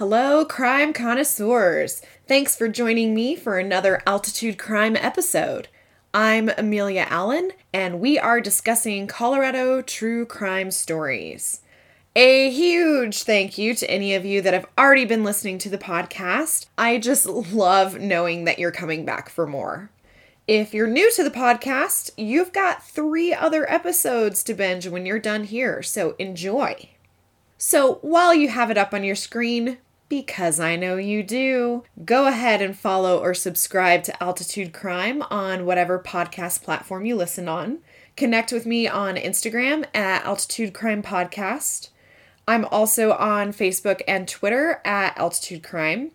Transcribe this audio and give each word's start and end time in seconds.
Hello, 0.00 0.46
crime 0.46 0.94
connoisseurs. 0.94 2.00
Thanks 2.26 2.56
for 2.56 2.68
joining 2.68 3.14
me 3.14 3.36
for 3.36 3.58
another 3.58 4.02
Altitude 4.06 4.56
Crime 4.56 4.96
episode. 4.96 5.68
I'm 6.14 6.48
Amelia 6.56 7.06
Allen, 7.10 7.50
and 7.70 8.00
we 8.00 8.18
are 8.18 8.40
discussing 8.40 9.06
Colorado 9.06 9.82
true 9.82 10.24
crime 10.24 10.70
stories. 10.70 11.60
A 12.16 12.48
huge 12.48 13.24
thank 13.24 13.58
you 13.58 13.74
to 13.74 13.90
any 13.90 14.14
of 14.14 14.24
you 14.24 14.40
that 14.40 14.54
have 14.54 14.64
already 14.78 15.04
been 15.04 15.22
listening 15.22 15.58
to 15.58 15.68
the 15.68 15.76
podcast. 15.76 16.64
I 16.78 16.96
just 16.96 17.26
love 17.26 18.00
knowing 18.00 18.46
that 18.46 18.58
you're 18.58 18.70
coming 18.70 19.04
back 19.04 19.28
for 19.28 19.46
more. 19.46 19.90
If 20.48 20.72
you're 20.72 20.86
new 20.86 21.12
to 21.12 21.22
the 21.22 21.30
podcast, 21.30 22.10
you've 22.16 22.54
got 22.54 22.82
three 22.82 23.34
other 23.34 23.70
episodes 23.70 24.42
to 24.44 24.54
binge 24.54 24.88
when 24.88 25.04
you're 25.04 25.18
done 25.18 25.44
here, 25.44 25.82
so 25.82 26.14
enjoy. 26.18 26.88
So 27.58 27.96
while 27.96 28.32
you 28.32 28.48
have 28.48 28.70
it 28.70 28.78
up 28.78 28.94
on 28.94 29.04
your 29.04 29.14
screen, 29.14 29.76
because 30.10 30.60
I 30.60 30.76
know 30.76 30.96
you 30.96 31.22
do, 31.22 31.84
go 32.04 32.26
ahead 32.26 32.60
and 32.60 32.76
follow 32.76 33.18
or 33.20 33.32
subscribe 33.32 34.02
to 34.04 34.22
Altitude 34.22 34.74
Crime 34.74 35.22
on 35.30 35.64
whatever 35.64 35.98
podcast 35.98 36.62
platform 36.62 37.06
you 37.06 37.14
listen 37.14 37.48
on. 37.48 37.78
Connect 38.16 38.52
with 38.52 38.66
me 38.66 38.88
on 38.88 39.14
Instagram 39.14 39.86
at 39.94 40.26
Altitude 40.26 40.74
Crime 40.74 41.02
Podcast. 41.02 41.90
I'm 42.48 42.64
also 42.66 43.12
on 43.12 43.52
Facebook 43.52 44.02
and 44.08 44.26
Twitter 44.28 44.82
at 44.84 45.16
Altitude 45.16 45.62
Crime. 45.62 46.10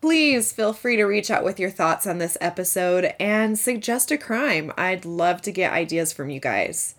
Please 0.00 0.52
feel 0.52 0.72
free 0.72 0.96
to 0.96 1.04
reach 1.04 1.30
out 1.30 1.42
with 1.42 1.58
your 1.58 1.70
thoughts 1.70 2.06
on 2.06 2.18
this 2.18 2.38
episode 2.40 3.14
and 3.18 3.58
suggest 3.58 4.12
a 4.12 4.16
crime. 4.16 4.72
I'd 4.78 5.04
love 5.04 5.42
to 5.42 5.50
get 5.50 5.72
ideas 5.72 6.12
from 6.12 6.30
you 6.30 6.38
guys. 6.38 6.94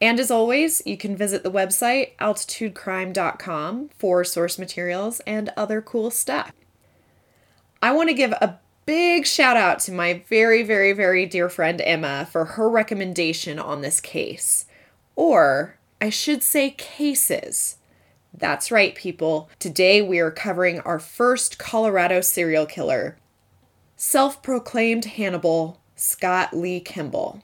And 0.00 0.20
as 0.20 0.30
always, 0.30 0.80
you 0.86 0.96
can 0.96 1.16
visit 1.16 1.42
the 1.42 1.50
website 1.50 2.16
altitudecrime.com 2.18 3.90
for 3.98 4.24
source 4.24 4.58
materials 4.58 5.20
and 5.20 5.52
other 5.56 5.82
cool 5.82 6.10
stuff. 6.10 6.52
I 7.82 7.92
want 7.92 8.08
to 8.08 8.14
give 8.14 8.32
a 8.32 8.58
big 8.86 9.26
shout 9.26 9.56
out 9.56 9.80
to 9.80 9.92
my 9.92 10.22
very, 10.28 10.62
very, 10.62 10.92
very 10.92 11.26
dear 11.26 11.48
friend 11.48 11.80
Emma 11.80 12.26
for 12.30 12.44
her 12.44 12.70
recommendation 12.70 13.58
on 13.58 13.80
this 13.80 14.00
case. 14.00 14.66
Or, 15.16 15.76
I 16.00 16.10
should 16.10 16.42
say, 16.42 16.70
cases. 16.70 17.76
That's 18.32 18.70
right, 18.70 18.94
people. 18.94 19.50
Today 19.58 20.00
we 20.00 20.20
are 20.20 20.30
covering 20.30 20.80
our 20.80 20.98
first 20.98 21.58
Colorado 21.58 22.20
serial 22.20 22.66
killer, 22.66 23.18
self 23.96 24.42
proclaimed 24.42 25.04
Hannibal, 25.04 25.80
Scott 25.96 26.56
Lee 26.56 26.80
Kimball. 26.80 27.42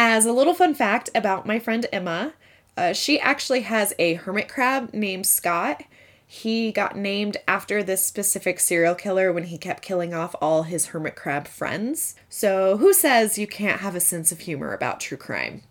As 0.00 0.24
a 0.24 0.32
little 0.32 0.54
fun 0.54 0.74
fact 0.74 1.10
about 1.12 1.44
my 1.44 1.58
friend 1.58 1.84
Emma, 1.92 2.34
uh, 2.76 2.92
she 2.92 3.18
actually 3.18 3.62
has 3.62 3.92
a 3.98 4.14
hermit 4.14 4.48
crab 4.48 4.94
named 4.94 5.26
Scott. 5.26 5.82
He 6.24 6.70
got 6.70 6.96
named 6.96 7.38
after 7.48 7.82
this 7.82 8.06
specific 8.06 8.60
serial 8.60 8.94
killer 8.94 9.32
when 9.32 9.42
he 9.42 9.58
kept 9.58 9.82
killing 9.82 10.14
off 10.14 10.36
all 10.40 10.62
his 10.62 10.86
hermit 10.86 11.16
crab 11.16 11.48
friends. 11.48 12.14
So, 12.28 12.76
who 12.76 12.92
says 12.92 13.38
you 13.38 13.48
can't 13.48 13.80
have 13.80 13.96
a 13.96 14.00
sense 14.00 14.30
of 14.30 14.38
humor 14.38 14.72
about 14.72 15.00
true 15.00 15.16
crime? 15.16 15.62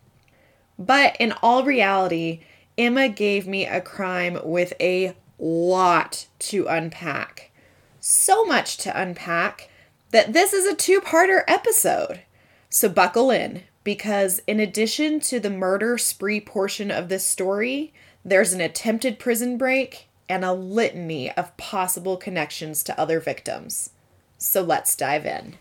But 0.78 1.16
in 1.18 1.32
all 1.42 1.64
reality, 1.64 2.40
Emma 2.76 3.08
gave 3.08 3.46
me 3.46 3.64
a 3.64 3.80
crime 3.80 4.38
with 4.44 4.74
a 4.78 5.16
lot 5.38 6.26
to 6.40 6.66
unpack. 6.66 7.50
So 7.98 8.44
much 8.44 8.76
to 8.78 9.00
unpack 9.00 9.70
that 10.10 10.34
this 10.34 10.52
is 10.52 10.66
a 10.66 10.76
two 10.76 11.00
parter 11.00 11.44
episode. 11.48 12.24
So, 12.68 12.90
buckle 12.90 13.30
in 13.30 13.62
because, 13.88 14.42
in 14.46 14.60
addition 14.60 15.18
to 15.18 15.40
the 15.40 15.48
murder 15.48 15.96
spree 15.96 16.42
portion 16.42 16.90
of 16.90 17.08
this 17.08 17.24
story, 17.24 17.90
there's 18.22 18.52
an 18.52 18.60
attempted 18.60 19.18
prison 19.18 19.56
break 19.56 20.08
and 20.28 20.44
a 20.44 20.52
litany 20.52 21.32
of 21.32 21.56
possible 21.56 22.18
connections 22.18 22.82
to 22.82 23.00
other 23.00 23.18
victims. 23.18 23.88
So 24.36 24.60
let's 24.60 24.94
dive 24.94 25.24
in. 25.24 25.54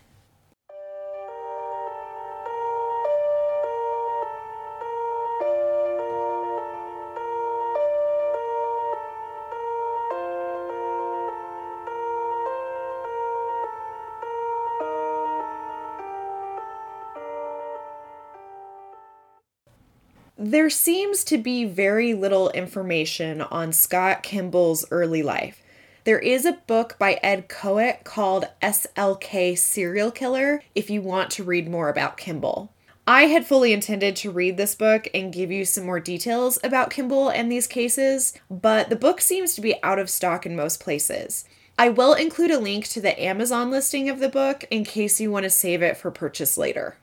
There 20.50 20.70
seems 20.70 21.26
to 21.26 21.38
be 21.38 21.66
very 21.66 22.14
little 22.14 22.52
information 22.52 23.42
on 23.42 23.74
Scott 23.74 24.24
Kimball's 24.24 24.86
early 24.92 25.22
life. 25.22 25.62
There 26.06 26.20
is 26.20 26.46
a 26.46 26.54
book 26.68 26.96
by 26.98 27.20
Ed 27.22 27.50
Coet 27.50 28.06
called 28.06 28.48
SLK 28.62 29.58
Serial 29.58 30.10
Killer 30.10 30.64
if 30.74 30.90
you 30.90 31.02
want 31.02 31.32
to 31.32 31.44
read 31.44 31.70
more 31.70 31.90
about 31.90 32.16
Kimball. 32.16 32.72
I 33.06 33.24
had 33.24 33.46
fully 33.46 33.74
intended 33.74 34.16
to 34.16 34.32
read 34.32 34.56
this 34.56 34.74
book 34.74 35.10
and 35.14 35.34
give 35.34 35.52
you 35.52 35.66
some 35.66 35.86
more 35.86 36.00
details 36.00 36.58
about 36.64 36.92
Kimball 36.92 37.28
and 37.28 37.52
these 37.52 37.68
cases, 37.68 38.34
but 38.50 38.90
the 38.90 38.96
book 38.96 39.20
seems 39.20 39.54
to 39.56 39.62
be 39.62 39.76
out 39.84 40.00
of 40.00 40.10
stock 40.10 40.46
in 40.46 40.56
most 40.56 40.80
places. 40.80 41.44
I 41.78 41.90
will 41.90 42.14
include 42.14 42.52
a 42.52 42.58
link 42.58 42.88
to 42.88 43.02
the 43.02 43.22
Amazon 43.22 43.70
listing 43.70 44.08
of 44.08 44.20
the 44.20 44.30
book 44.30 44.64
in 44.72 44.86
case 44.86 45.20
you 45.20 45.30
want 45.30 45.44
to 45.44 45.50
save 45.50 45.82
it 45.82 45.98
for 45.98 46.10
purchase 46.10 46.58
later. 46.58 46.96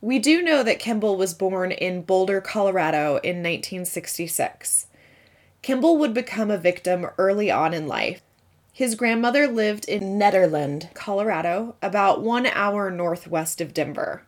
We 0.00 0.20
do 0.20 0.42
know 0.42 0.62
that 0.62 0.78
Kimball 0.78 1.16
was 1.16 1.34
born 1.34 1.72
in 1.72 2.02
Boulder, 2.02 2.40
Colorado 2.40 3.16
in 3.16 3.42
1966. 3.42 4.86
Kimball 5.60 5.98
would 5.98 6.14
become 6.14 6.52
a 6.52 6.56
victim 6.58 7.08
early 7.18 7.50
on 7.50 7.74
in 7.74 7.88
life. 7.88 8.22
His 8.72 8.94
grandmother 8.94 9.48
lived 9.48 9.88
in 9.88 10.16
Nederland, 10.16 10.94
Colorado, 10.94 11.74
about 11.82 12.22
one 12.22 12.46
hour 12.46 12.92
northwest 12.92 13.60
of 13.60 13.74
Denver. 13.74 14.22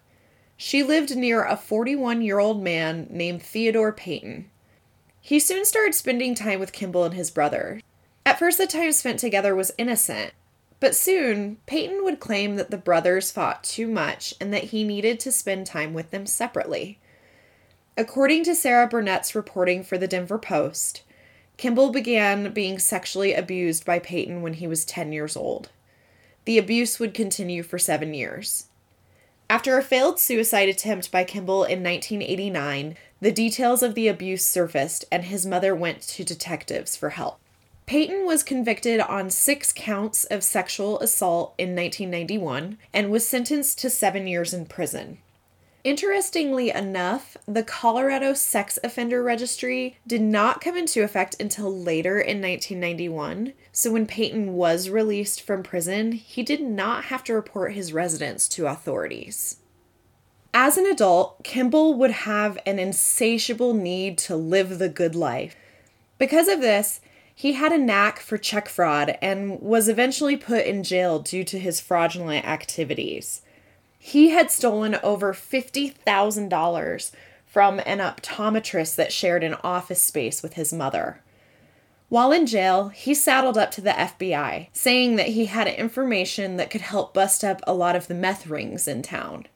She 0.57 0.83
lived 0.83 1.15
near 1.15 1.45
a 1.45 1.57
41 1.57 2.21
year 2.23 2.41
old 2.41 2.61
man 2.61 3.07
named 3.09 3.41
Theodore 3.41 3.93
Payton. 3.93 4.51
He 5.21 5.39
soon 5.39 5.65
started 5.65 5.95
spending 5.95 6.35
time 6.35 6.59
with 6.59 6.73
Kimball 6.73 7.05
and 7.05 7.15
his 7.15 7.31
brother. 7.31 7.81
At 8.27 8.41
first, 8.41 8.59
the 8.59 8.67
time 8.67 8.91
spent 8.91 9.21
together 9.21 9.55
was 9.55 9.71
innocent, 9.79 10.33
but 10.81 10.95
soon, 10.95 11.59
Payton 11.67 12.03
would 12.05 12.21
claim 12.21 12.57
that 12.57 12.71
the 12.71 12.79
brothers 12.79 13.31
fought 13.31 13.63
too 13.63 13.87
much 13.87 14.35
and 14.41 14.53
that 14.53 14.65
he 14.65 14.83
needed 14.83 15.21
to 15.21 15.31
spend 15.31 15.67
time 15.67 15.93
with 15.93 16.11
them 16.11 16.27
separately. 16.27 16.99
According 17.97 18.45
to 18.45 18.55
Sarah 18.55 18.89
Burnett's 18.89 19.35
reporting 19.35 19.85
for 19.85 19.99
the 19.99 20.09
Denver 20.09 20.39
Post, 20.39 21.03
Kimball 21.59 21.91
began 21.91 22.55
being 22.55 22.79
sexually 22.79 23.35
abused 23.35 23.85
by 23.85 23.99
Payton 23.99 24.41
when 24.41 24.55
he 24.55 24.67
was 24.67 24.87
10 24.87 25.13
years 25.13 25.37
old. 25.37 25.69
The 26.47 26.57
abuse 26.57 26.99
would 26.99 27.13
continue 27.13 27.63
for 27.63 27.79
seven 27.79 28.15
years. 28.15 28.69
After 29.51 29.77
a 29.77 29.83
failed 29.83 30.19
suicide 30.19 30.71
attempt 30.71 31.13
by 31.13 31.25
Kimball 31.25 31.65
in 31.65 31.83
1989, 31.83 32.97
the 33.21 33.33
details 33.33 33.83
of 33.83 33.95
the 33.95 34.09
abuse 34.09 34.47
surfaced 34.47 35.05
and 35.13 35.25
his 35.25 35.45
mother 35.45 35.75
went 35.75 36.01
to 36.03 36.25
detectives 36.25 36.97
for 36.97 37.11
help. 37.11 37.39
Payton 37.91 38.25
was 38.25 38.45
convicted 38.45 39.01
on 39.01 39.31
six 39.31 39.73
counts 39.73 40.23
of 40.27 40.45
sexual 40.45 41.01
assault 41.01 41.55
in 41.59 41.75
1991 41.75 42.79
and 42.95 43.11
was 43.11 43.27
sentenced 43.27 43.81
to 43.81 43.91
seven 43.91 44.29
years 44.29 44.55
in 44.55 44.67
prison. 44.67 45.19
Interestingly 45.83 46.71
enough, 46.71 47.37
the 47.49 47.65
Colorado 47.65 48.33
Sex 48.33 48.79
Offender 48.85 49.25
Registry 49.25 49.97
did 50.07 50.23
not 50.23 50.61
come 50.61 50.77
into 50.77 51.03
effect 51.03 51.35
until 51.41 51.77
later 51.77 52.21
in 52.21 52.41
1991. 52.41 53.55
So, 53.73 53.91
when 53.91 54.07
Payton 54.07 54.53
was 54.53 54.89
released 54.89 55.43
from 55.43 55.65
prison, 55.65 56.13
he 56.13 56.45
did 56.45 56.61
not 56.63 57.07
have 57.07 57.25
to 57.25 57.35
report 57.35 57.73
his 57.73 57.93
residence 57.93 58.47
to 58.51 58.69
authorities. 58.69 59.57
As 60.55 60.79
an 60.79 60.87
adult, 60.87 61.43
Kimball 61.43 61.95
would 61.95 62.13
have 62.13 62.57
an 62.65 62.79
insatiable 62.79 63.75
need 63.75 64.17
to 64.19 64.37
live 64.37 64.79
the 64.79 64.89
good 64.89 65.17
life. 65.17 65.57
Because 66.19 66.47
of 66.47 66.61
this, 66.61 67.01
he 67.41 67.55
had 67.55 67.73
a 67.73 67.79
knack 67.79 68.21
for 68.21 68.37
check 68.37 68.69
fraud 68.69 69.17
and 69.23 69.59
was 69.63 69.89
eventually 69.89 70.37
put 70.37 70.67
in 70.67 70.83
jail 70.83 71.19
due 71.19 71.43
to 71.43 71.59
his 71.59 71.81
fraudulent 71.81 72.47
activities. 72.47 73.41
He 73.99 74.29
had 74.29 74.51
stolen 74.51 74.99
over 75.03 75.33
$50,000 75.33 77.11
from 77.47 77.81
an 77.87 77.99
optometrist 78.01 78.95
that 78.97 79.11
shared 79.11 79.43
an 79.43 79.55
office 79.65 80.03
space 80.03 80.43
with 80.43 80.53
his 80.53 80.71
mother. 80.71 81.23
While 82.11 82.31
in 82.31 82.45
jail, 82.45 82.89
he 82.89 83.15
saddled 83.15 83.57
up 83.57 83.71
to 83.71 83.81
the 83.81 83.93
FBI, 83.93 84.69
saying 84.75 85.17
that 85.17 85.29
he 85.29 85.47
had 85.47 85.67
information 85.67 86.59
that 86.59 86.69
could 86.69 86.83
help 86.83 87.15
bust 87.15 87.43
up 87.43 87.63
a 87.67 87.73
lot 87.73 87.97
of 87.97 88.07
the 88.07 88.15
meth 88.15 88.49
rings 88.49 88.87
in 88.87 89.01
town. 89.01 89.47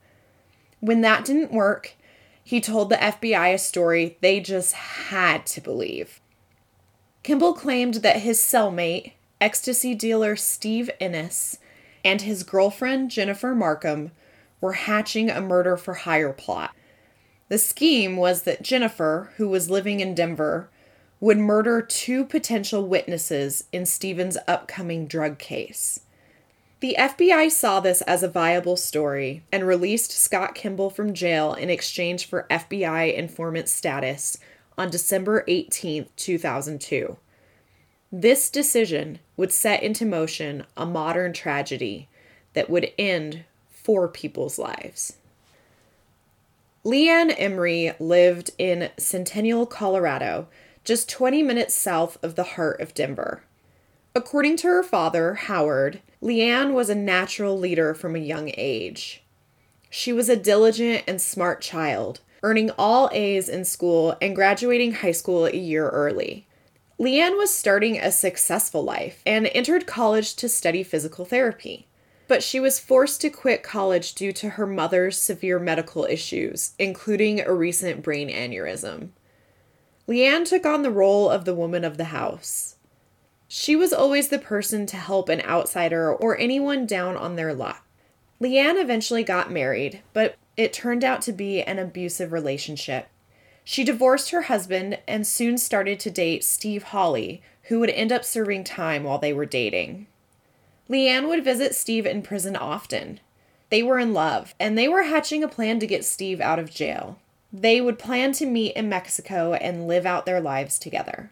When 0.81 1.03
that 1.03 1.27
didn't 1.27 1.53
work, 1.53 1.97
he 2.43 2.63
told 2.63 2.89
the 2.89 2.97
FBI 2.97 3.53
a 3.53 3.59
story 3.59 4.17
they 4.23 4.41
just 4.41 4.73
had 4.73 5.45
to 5.49 5.61
believe. 5.61 6.23
Kimball 7.25 7.55
claimed 7.55 7.94
that 7.94 8.19
his 8.19 8.38
cellmate, 8.38 9.12
ecstasy 9.41 9.94
dealer 9.94 10.37
Steve 10.37 10.91
Ennis, 11.00 11.59
and 12.05 12.21
his 12.21 12.43
girlfriend 12.43 13.11
Jennifer 13.11 13.55
Markham 13.55 14.11
were 14.61 14.75
hatching 14.75 15.31
a 15.31 15.41
murder 15.41 15.79
for 15.79 15.94
hire 15.94 16.35
plot. 16.35 16.73
The 17.49 17.56
scheme 17.56 18.19
was 18.19 18.43
that 18.43 18.62
Jennifer, 18.62 19.32
who 19.38 19.49
was 19.49 19.71
living 19.71 20.00
in 20.00 20.15
Denver, 20.15 20.69
would 21.19 21.38
murder 21.38 21.81
two 21.81 22.26
potential 22.26 22.87
witnesses 22.87 23.65
in 23.73 23.87
Stephen's 23.87 24.37
upcoming 24.47 25.06
drug 25.06 25.38
case. 25.38 26.00
The 26.81 26.97
FBI 26.99 27.50
saw 27.50 27.81
this 27.81 28.03
as 28.03 28.23
a 28.23 28.29
viable 28.29 28.77
story 28.77 29.43
and 29.50 29.67
released 29.67 30.12
Scott 30.12 30.55
Kimball 30.55 30.91
from 30.91 31.15
jail 31.15 31.55
in 31.55 31.70
exchange 31.70 32.27
for 32.27 32.47
FBI 32.50 33.15
informant 33.15 33.70
status 33.70 34.37
on 34.76 34.91
December 34.91 35.44
18, 35.47 36.06
2002. 36.17 37.17
This 38.12 38.49
decision 38.50 39.19
would 39.37 39.53
set 39.53 39.82
into 39.82 40.06
motion 40.06 40.67
a 40.76 40.87
modern 40.87 41.32
tragedy 41.32 42.09
that 42.53 42.71
would 42.71 42.93
end 42.99 43.44
four 43.71 44.09
people's 44.09 44.59
lives. 44.59 45.17
Leanne 46.85 47.35
Emery 47.38 47.93
lived 47.99 48.50
in 48.59 48.91
Centennial, 48.99 49.67
Colorado, 49.67 50.49
just 50.85 51.09
20 51.09 51.43
minutes 51.43 51.75
south 51.75 52.23
of 52.23 52.35
the 52.35 52.44
heart 52.44 52.81
of 52.81 52.94
Denver. 52.94 53.43
According 54.15 54.59
to 54.59 54.69
her 54.69 54.82
father, 54.82 55.35
Howard, 55.35 56.00
Leanne 56.23 56.73
was 56.73 56.88
a 56.88 56.94
natural 56.94 57.59
leader 57.59 57.94
from 57.94 58.15
a 58.15 58.20
young 58.20 58.50
age. 58.56 59.23
She 59.91 60.12
was 60.12 60.29
a 60.29 60.37
diligent 60.37 61.05
and 61.06 61.20
smart 61.20 61.61
child, 61.61 62.20
earning 62.44 62.70
all 62.79 63.08
A's 63.12 63.49
in 63.49 63.64
school 63.64 64.17
and 64.20 64.37
graduating 64.37 64.93
high 64.93 65.12
school 65.12 65.46
a 65.46 65.56
year 65.56 65.88
early. 65.88 66.46
Leanne 67.00 67.38
was 67.38 67.52
starting 67.52 67.99
a 67.99 68.12
successful 68.12 68.85
life 68.85 69.23
and 69.26 69.50
entered 69.55 69.87
college 69.87 70.37
to 70.37 70.49
study 70.49 70.82
physical 70.82 71.25
therapy. 71.25 71.88
But 72.29 72.43
she 72.43 72.61
was 72.61 72.79
forced 72.79 73.20
to 73.23 73.31
quit 73.31 73.62
college 73.62 74.14
due 74.14 74.32
to 74.35 74.50
her 74.50 74.67
mother's 74.67 75.19
severe 75.19 75.58
medical 75.58 76.05
issues, 76.05 76.73
including 76.79 77.41
a 77.41 77.52
recent 77.52 78.02
brain 78.02 78.29
aneurysm. 78.29 79.08
Leanne 80.06 80.46
took 80.46 80.67
on 80.67 80.82
the 80.82 80.91
role 80.91 81.31
of 81.31 81.46
the 81.46 81.55
woman 81.55 81.82
of 81.82 81.96
the 81.96 82.05
house. 82.05 82.76
She 83.49 83.75
was 83.75 83.93
always 83.93 84.29
the 84.29 84.38
person 84.38 84.85
to 84.87 84.96
help 84.96 85.29
an 85.31 85.41
outsider 85.43 86.14
or 86.14 86.38
anyone 86.38 86.87
down 86.87 87.17
on 87.17 87.37
their 87.37 87.55
luck. 87.55 87.87
Leanne 88.41 88.81
eventually 88.81 89.25
got 89.25 89.50
married, 89.50 90.02
but 90.12 90.37
it 90.56 90.73
turned 90.73 91.05
out 91.05 91.23
to 91.23 91.33
be 91.33 91.62
an 91.62 91.79
abusive 91.79 92.33
relationship. 92.33 93.09
She 93.65 93.83
divorced 93.83 94.31
her 94.31 94.43
husband 94.43 94.99
and 95.09 95.27
soon 95.27 95.59
started 95.59 95.99
to 96.01 96.11
date 96.11 96.45
Steve 96.45 96.85
Hawley, 96.85 97.43
who 97.65 97.81
would 97.81 97.91
end 97.91 98.12
up 98.12 98.25
serving 98.25 98.65
time 98.65 99.05
while 99.05 99.19
they 99.19 99.33
were 99.33 99.47
dating. 99.47 100.06
Leanne 100.89 101.29
would 101.29 101.43
visit 101.43 101.75
Steve 101.75 102.05
in 102.05 102.23
prison 102.23 102.56
often. 102.56 103.21
They 103.71 103.83
were 103.83 103.99
in 103.99 104.12
love, 104.12 104.55
and 104.61 104.77
they 104.77 104.87
were 104.87 105.05
hatching 105.05 105.43
a 105.43 105.49
plan 105.49 105.81
to 105.81 105.87
get 105.87 106.05
Steve 106.05 106.41
out 106.41 106.59
of 106.59 106.71
jail. 106.71 107.19
They 107.53 107.81
would 107.81 107.99
plan 107.99 108.33
to 108.33 108.47
meet 108.47 108.77
in 108.77 108.89
Mexico 108.89 109.55
and 109.55 109.89
live 109.89 110.05
out 110.05 110.27
their 110.27 110.41
lives 110.41 110.79
together. 110.79 111.31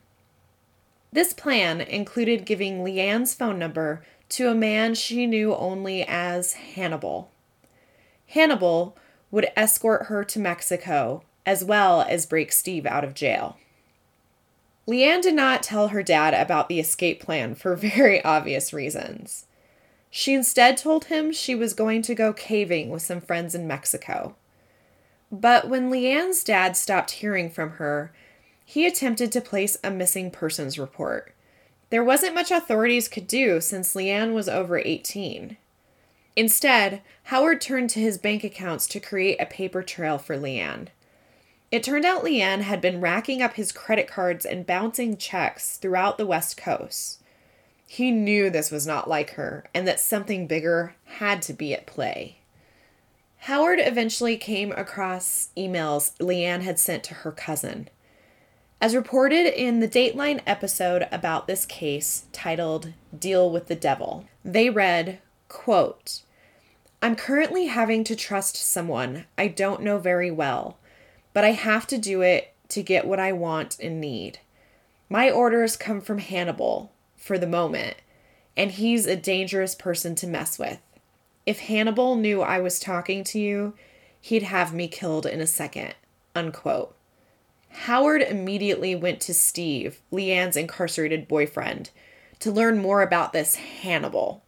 This 1.13 1.35
plan 1.35 1.83
included 1.83 2.47
giving 2.47 2.83
Leanne's 2.83 3.35
phone 3.35 3.59
number 3.59 4.03
to 4.31 4.49
a 4.49 4.55
man 4.55 4.95
she 4.95 5.27
knew 5.27 5.55
only 5.55 6.03
as 6.05 6.55
Hannibal. 6.55 7.31
Hannibal 8.29 8.97
would 9.33 9.49
escort 9.57 10.07
her 10.07 10.23
to 10.23 10.39
Mexico 10.39 11.25
as 11.45 11.65
well 11.65 12.03
as 12.03 12.27
break 12.27 12.53
Steve 12.53 12.87
out 12.87 13.03
of 13.03 13.15
jail. 13.15 13.57
Leanne 14.87 15.23
did 15.23 15.35
not 15.35 15.63
tell 15.63 15.89
her 15.89 16.03
dad 16.03 16.35
about 16.35 16.69
the 16.69 16.79
escape 16.79 17.21
plan 17.21 17.57
for 17.57 17.75
very 17.77 18.25
obvious 18.25 18.73
reasons. 18.73 19.47
She 20.11 20.35
instead 20.35 20.77
told 20.77 21.07
him 21.07 21.33
she 21.33 21.55
was 21.55 21.73
going 21.73 22.03
to 22.03 22.15
go 22.15 22.33
caving 22.33 22.91
with 22.91 23.03
some 23.03 23.21
friends 23.21 23.55
in 23.55 23.67
Mexico. 23.67 24.37
But 25.31 25.69
when 25.69 25.91
Leanne's 25.91 26.45
dad 26.45 26.77
stopped 26.77 27.13
hearing 27.13 27.49
from 27.49 27.71
her, 27.73 28.13
he 28.65 28.87
attempted 28.87 29.33
to 29.33 29.41
place 29.41 29.79
a 29.83 29.91
missing 29.91 30.31
persons 30.31 30.79
report. 30.79 31.35
There 31.89 32.05
wasn't 32.05 32.35
much 32.35 32.51
authorities 32.51 33.09
could 33.09 33.27
do 33.27 33.61
since 33.61 33.95
Leanne 33.95 34.35
was 34.35 34.49
over 34.49 34.79
18. 34.79 35.57
Instead, 36.35 37.03
Howard 37.25 37.61
turned 37.61 37.91
to 37.91 38.01
his 38.01 38.19
bank 38.19 38.43
accounts 38.43 38.87
to 38.89 39.01
create 39.01 39.41
a 39.41 39.47
paper 39.47 39.83
trail 39.83 40.19
for 40.19 40.37
Leanne. 40.37 40.89
It 41.71 41.83
turned 41.83 42.05
out 42.05 42.23
Leanne 42.23 42.63
had 42.63 42.81
been 42.81 43.01
racking 43.01 43.43
up 43.43 43.55
his 43.55 43.73
credit 43.73 44.07
cards 44.07 44.45
and 44.45 44.67
bouncing 44.67 45.17
checks 45.17 45.77
throughout 45.77 46.19
the 46.19 46.27
West 46.27 46.57
Coast. 46.57 47.23
He 47.87 48.11
knew 48.11 48.49
this 48.49 48.71
was 48.71 48.87
not 48.87 49.09
like 49.09 49.33
her 49.33 49.65
and 49.75 49.87
that 49.87 50.01
something 50.01 50.47
bigger 50.47 50.95
had 51.05 51.43
to 51.43 51.53
be 51.53 51.75
at 51.75 51.87
play. 51.87 52.39
Howard 53.41 53.81
eventually 53.83 54.37
came 54.37 54.73
across 54.73 55.49
emails 55.57 56.17
Leanne 56.19 56.63
had 56.63 56.79
sent 56.79 57.03
to 57.05 57.15
her 57.15 57.33
cousin. 57.33 57.89
As 58.81 58.95
reported 58.95 59.47
in 59.47 59.81
the 59.81 59.89
Dateline 59.89 60.41
episode 60.47 61.07
about 61.11 61.47
this 61.47 61.67
case 61.67 62.25
titled 62.33 62.93
Deal 63.17 63.51
with 63.51 63.67
the 63.67 63.75
Devil, 63.75 64.27
they 64.45 64.71
read, 64.71 65.21
quote, 65.53 66.23
I'm 67.03 67.15
currently 67.15 67.67
having 67.67 68.05
to 68.05 68.17
trust 68.17 68.57
someone 68.57 69.27
I 69.37 69.49
don't 69.49 69.83
know 69.83 69.99
very 69.99 70.31
well, 70.31 70.79
but 71.35 71.45
I 71.45 71.51
have 71.51 71.87
to 71.89 71.99
do 71.99 72.23
it 72.23 72.55
to 72.71 72.83
get 72.83 73.07
what 73.07 73.21
I 73.21 73.33
want 73.33 73.79
and 73.79 74.01
need. 74.01 74.39
My 75.11 75.31
orders 75.31 75.77
come 75.77 76.01
from 76.01 76.19
Hannibal 76.19 76.91
for 77.17 77.37
the 77.37 77.47
moment, 77.47 77.99
and 78.57 78.71
he's 78.71 79.07
a 79.07 79.15
dangerous 79.15 79.75
person 79.75 80.15
to 80.17 80.27
mess 80.27 80.59
with. 80.59 80.79
If 81.45 81.61
Hannibal 81.61 82.17
knew 82.17 82.41
I 82.41 82.59
was 82.61 82.81
talking 82.81 83.23
to 83.25 83.39
you, 83.39 83.75
he'd 84.21 84.45
have 84.45 84.73
me 84.73 84.89
killed 84.89 85.27
in 85.27 85.41
a 85.41 85.47
second. 85.47 85.95
Unquote. 86.35 86.97
Howard 87.69 88.23
immediately 88.23 88.95
went 88.95 89.21
to 89.23 89.35
Steve, 89.35 90.01
Leanne's 90.11 90.57
incarcerated 90.57 91.29
boyfriend, 91.29 91.91
to 92.39 92.51
learn 92.51 92.79
more 92.79 93.03
about 93.03 93.33
this 93.33 93.57
Hannibal. 93.57 94.43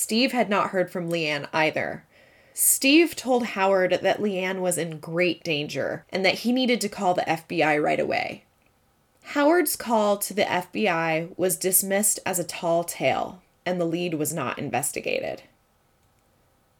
Steve 0.00 0.30
had 0.30 0.48
not 0.48 0.70
heard 0.70 0.92
from 0.92 1.10
Leanne 1.10 1.48
either. 1.52 2.04
Steve 2.54 3.16
told 3.16 3.44
Howard 3.46 3.98
that 4.00 4.20
Leanne 4.20 4.60
was 4.60 4.78
in 4.78 5.00
great 5.00 5.42
danger 5.42 6.04
and 6.10 6.24
that 6.24 6.36
he 6.36 6.52
needed 6.52 6.80
to 6.80 6.88
call 6.88 7.14
the 7.14 7.22
FBI 7.22 7.82
right 7.82 7.98
away. 7.98 8.44
Howard's 9.34 9.74
call 9.74 10.16
to 10.18 10.32
the 10.32 10.44
FBI 10.44 11.36
was 11.36 11.56
dismissed 11.56 12.20
as 12.24 12.38
a 12.38 12.44
tall 12.44 12.84
tale, 12.84 13.42
and 13.66 13.80
the 13.80 13.84
lead 13.84 14.14
was 14.14 14.32
not 14.32 14.56
investigated. 14.56 15.42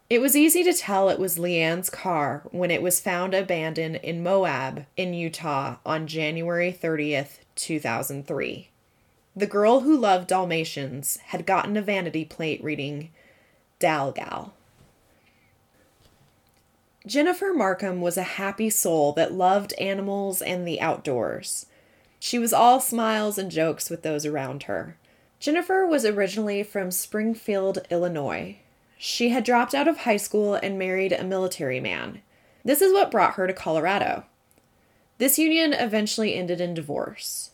It 0.08 0.20
was 0.20 0.37
easy 0.37 0.62
to 0.62 0.72
tell 0.72 1.08
it 1.08 1.18
was 1.18 1.38
Leanne's 1.38 1.90
car 1.90 2.44
when 2.52 2.70
it 2.70 2.82
was 2.82 3.00
found 3.00 3.34
abandoned 3.34 3.96
in 3.96 4.22
Moab, 4.22 4.87
in 4.96 5.12
Utah, 5.12 5.78
on 5.84 6.06
January 6.06 6.72
30th, 6.72 7.38
2003. 7.56 8.70
The 9.38 9.47
girl 9.47 9.83
who 9.83 9.97
loved 9.97 10.26
Dalmatians 10.26 11.18
had 11.26 11.47
gotten 11.47 11.76
a 11.76 11.80
vanity 11.80 12.25
plate 12.25 12.61
reading 12.61 13.11
Dalgal. 13.78 14.50
Jennifer 17.07 17.52
Markham 17.54 18.00
was 18.00 18.16
a 18.16 18.35
happy 18.35 18.68
soul 18.68 19.12
that 19.12 19.33
loved 19.33 19.75
animals 19.75 20.42
and 20.42 20.66
the 20.66 20.80
outdoors. 20.80 21.66
She 22.18 22.37
was 22.37 22.52
all 22.52 22.80
smiles 22.80 23.38
and 23.38 23.49
jokes 23.49 23.88
with 23.88 24.02
those 24.02 24.26
around 24.26 24.64
her. 24.64 24.97
Jennifer 25.38 25.87
was 25.87 26.04
originally 26.04 26.64
from 26.64 26.90
Springfield, 26.90 27.78
Illinois. 27.90 28.59
She 28.99 29.28
had 29.28 29.45
dropped 29.45 29.73
out 29.73 29.87
of 29.87 29.99
high 29.99 30.16
school 30.16 30.57
and 30.57 30.76
married 30.76 31.12
a 31.12 31.23
military 31.23 31.78
man. 31.78 32.23
This 32.64 32.83
is 32.83 32.92
what 32.92 33.12
brought 33.12 33.35
her 33.35 33.47
to 33.47 33.52
Colorado. 33.52 34.25
This 35.18 35.38
union 35.38 35.75
eventually 35.75 36.35
ended 36.35 36.61
in 36.61 36.75
divorce. 36.75 37.52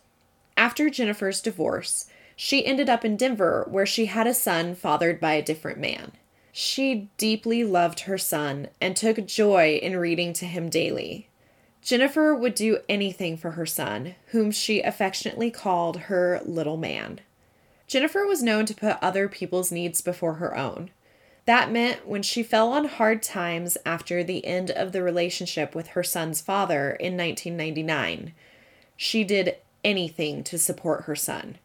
After 0.57 0.89
Jennifer's 0.89 1.41
divorce, 1.41 2.07
she 2.35 2.65
ended 2.65 2.89
up 2.89 3.05
in 3.05 3.17
Denver, 3.17 3.65
where 3.69 3.85
she 3.85 4.07
had 4.07 4.27
a 4.27 4.33
son 4.33 4.75
fathered 4.75 5.19
by 5.19 5.33
a 5.33 5.41
different 5.41 5.79
man. 5.79 6.13
She 6.51 7.09
deeply 7.17 7.63
loved 7.63 8.01
her 8.01 8.17
son 8.17 8.69
and 8.79 8.95
took 8.95 9.25
joy 9.25 9.79
in 9.81 9.97
reading 9.97 10.31
to 10.33 10.45
him 10.45 10.69
daily. 10.69 11.27
Jennifer 11.81 12.33
would 12.33 12.55
do 12.55 12.79
anything 12.89 13.37
for 13.37 13.51
her 13.51 13.65
son, 13.65 14.15
whom 14.27 14.51
she 14.51 14.81
affectionately 14.81 15.51
called 15.51 15.97
her 15.97 16.41
little 16.45 16.77
man. 16.77 17.19
Jennifer 17.87 18.25
was 18.25 18.41
known 18.41 18.65
to 18.65 18.73
put 18.73 18.97
other 19.01 19.29
people's 19.29 19.71
needs 19.71 20.01
before 20.01 20.35
her 20.35 20.57
own. 20.57 20.89
That 21.45 21.71
meant 21.71 22.07
when 22.07 22.23
she 22.23 22.41
fell 22.41 22.71
on 22.71 22.85
hard 22.85 23.21
times 23.21 23.77
after 23.85 24.23
the 24.23 24.43
end 24.45 24.71
of 24.71 24.93
the 24.93 25.03
relationship 25.03 25.75
with 25.75 25.89
her 25.89 26.03
son's 26.03 26.41
father 26.41 26.91
in 26.91 27.15
1999, 27.15 28.33
she 28.97 29.23
did 29.23 29.57
anything 29.85 30.43
to 30.43 30.57
support 30.57 31.03
her 31.03 31.15
son. 31.15 31.57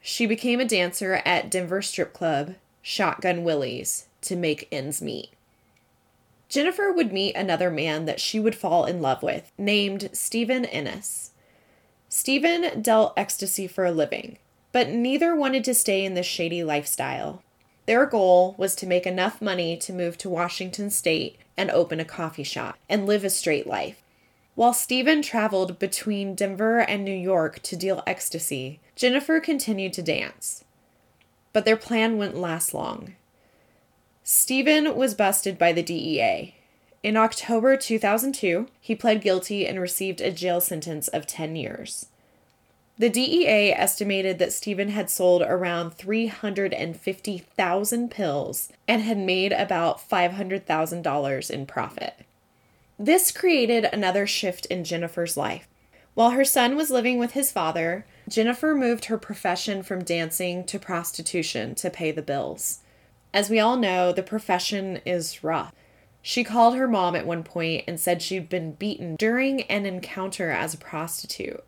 She 0.00 0.26
became 0.26 0.58
a 0.58 0.64
dancer 0.64 1.22
at 1.24 1.50
Denver 1.50 1.82
strip 1.82 2.12
club 2.12 2.56
Shotgun 2.82 3.44
Willie's 3.44 4.06
to 4.22 4.34
make 4.34 4.66
ends 4.72 5.00
meet. 5.00 5.30
Jennifer 6.48 6.90
would 6.90 7.12
meet 7.12 7.36
another 7.36 7.70
man 7.70 8.06
that 8.06 8.20
she 8.20 8.40
would 8.40 8.56
fall 8.56 8.84
in 8.84 9.00
love 9.00 9.22
with, 9.22 9.52
named 9.56 10.10
Stephen 10.12 10.64
Ennis. 10.64 11.30
Stephen 12.08 12.82
dealt 12.82 13.12
ecstasy 13.16 13.68
for 13.68 13.84
a 13.84 13.92
living, 13.92 14.36
but 14.72 14.88
neither 14.88 15.36
wanted 15.36 15.62
to 15.62 15.74
stay 15.74 16.04
in 16.04 16.14
this 16.14 16.26
shady 16.26 16.64
lifestyle. 16.64 17.42
Their 17.86 18.04
goal 18.06 18.56
was 18.58 18.74
to 18.76 18.86
make 18.86 19.06
enough 19.06 19.40
money 19.40 19.76
to 19.76 19.92
move 19.92 20.18
to 20.18 20.28
Washington 20.28 20.90
state 20.90 21.38
and 21.56 21.70
open 21.70 22.00
a 22.00 22.04
coffee 22.04 22.42
shop 22.42 22.76
and 22.88 23.06
live 23.06 23.22
a 23.22 23.30
straight 23.30 23.66
life. 23.66 24.02
While 24.60 24.74
Stephen 24.74 25.22
traveled 25.22 25.78
between 25.78 26.34
Denver 26.34 26.80
and 26.80 27.02
New 27.02 27.16
York 27.16 27.62
to 27.62 27.76
deal 27.76 28.02
ecstasy, 28.06 28.78
Jennifer 28.94 29.40
continued 29.40 29.94
to 29.94 30.02
dance. 30.02 30.64
But 31.54 31.64
their 31.64 31.78
plan 31.78 32.18
wouldn't 32.18 32.36
last 32.36 32.74
long. 32.74 33.14
Stephen 34.22 34.94
was 34.94 35.14
busted 35.14 35.56
by 35.56 35.72
the 35.72 35.82
DEA. 35.82 36.56
In 37.02 37.16
October 37.16 37.78
2002, 37.78 38.66
he 38.82 38.94
pled 38.94 39.22
guilty 39.22 39.66
and 39.66 39.80
received 39.80 40.20
a 40.20 40.30
jail 40.30 40.60
sentence 40.60 41.08
of 41.08 41.26
10 41.26 41.56
years. 41.56 42.08
The 42.98 43.08
DEA 43.08 43.72
estimated 43.72 44.38
that 44.40 44.52
Stephen 44.52 44.90
had 44.90 45.08
sold 45.08 45.40
around 45.40 45.94
350,000 45.94 48.10
pills 48.10 48.68
and 48.86 49.00
had 49.00 49.16
made 49.16 49.52
about 49.52 50.06
$500,000 50.06 51.50
in 51.50 51.64
profit. 51.64 52.26
This 53.02 53.32
created 53.32 53.86
another 53.86 54.26
shift 54.26 54.66
in 54.66 54.84
Jennifer's 54.84 55.34
life. 55.34 55.66
While 56.12 56.32
her 56.32 56.44
son 56.44 56.76
was 56.76 56.90
living 56.90 57.18
with 57.18 57.32
his 57.32 57.50
father, 57.50 58.04
Jennifer 58.28 58.74
moved 58.74 59.06
her 59.06 59.16
profession 59.16 59.82
from 59.82 60.04
dancing 60.04 60.64
to 60.64 60.78
prostitution 60.78 61.74
to 61.76 61.88
pay 61.88 62.12
the 62.12 62.20
bills. 62.20 62.80
As 63.32 63.48
we 63.48 63.58
all 63.58 63.78
know, 63.78 64.12
the 64.12 64.22
profession 64.22 65.00
is 65.06 65.42
rough. 65.42 65.72
She 66.20 66.44
called 66.44 66.76
her 66.76 66.86
mom 66.86 67.16
at 67.16 67.26
one 67.26 67.42
point 67.42 67.84
and 67.88 67.98
said 67.98 68.20
she'd 68.20 68.50
been 68.50 68.72
beaten 68.72 69.16
during 69.16 69.62
an 69.62 69.86
encounter 69.86 70.50
as 70.50 70.74
a 70.74 70.76
prostitute. 70.76 71.64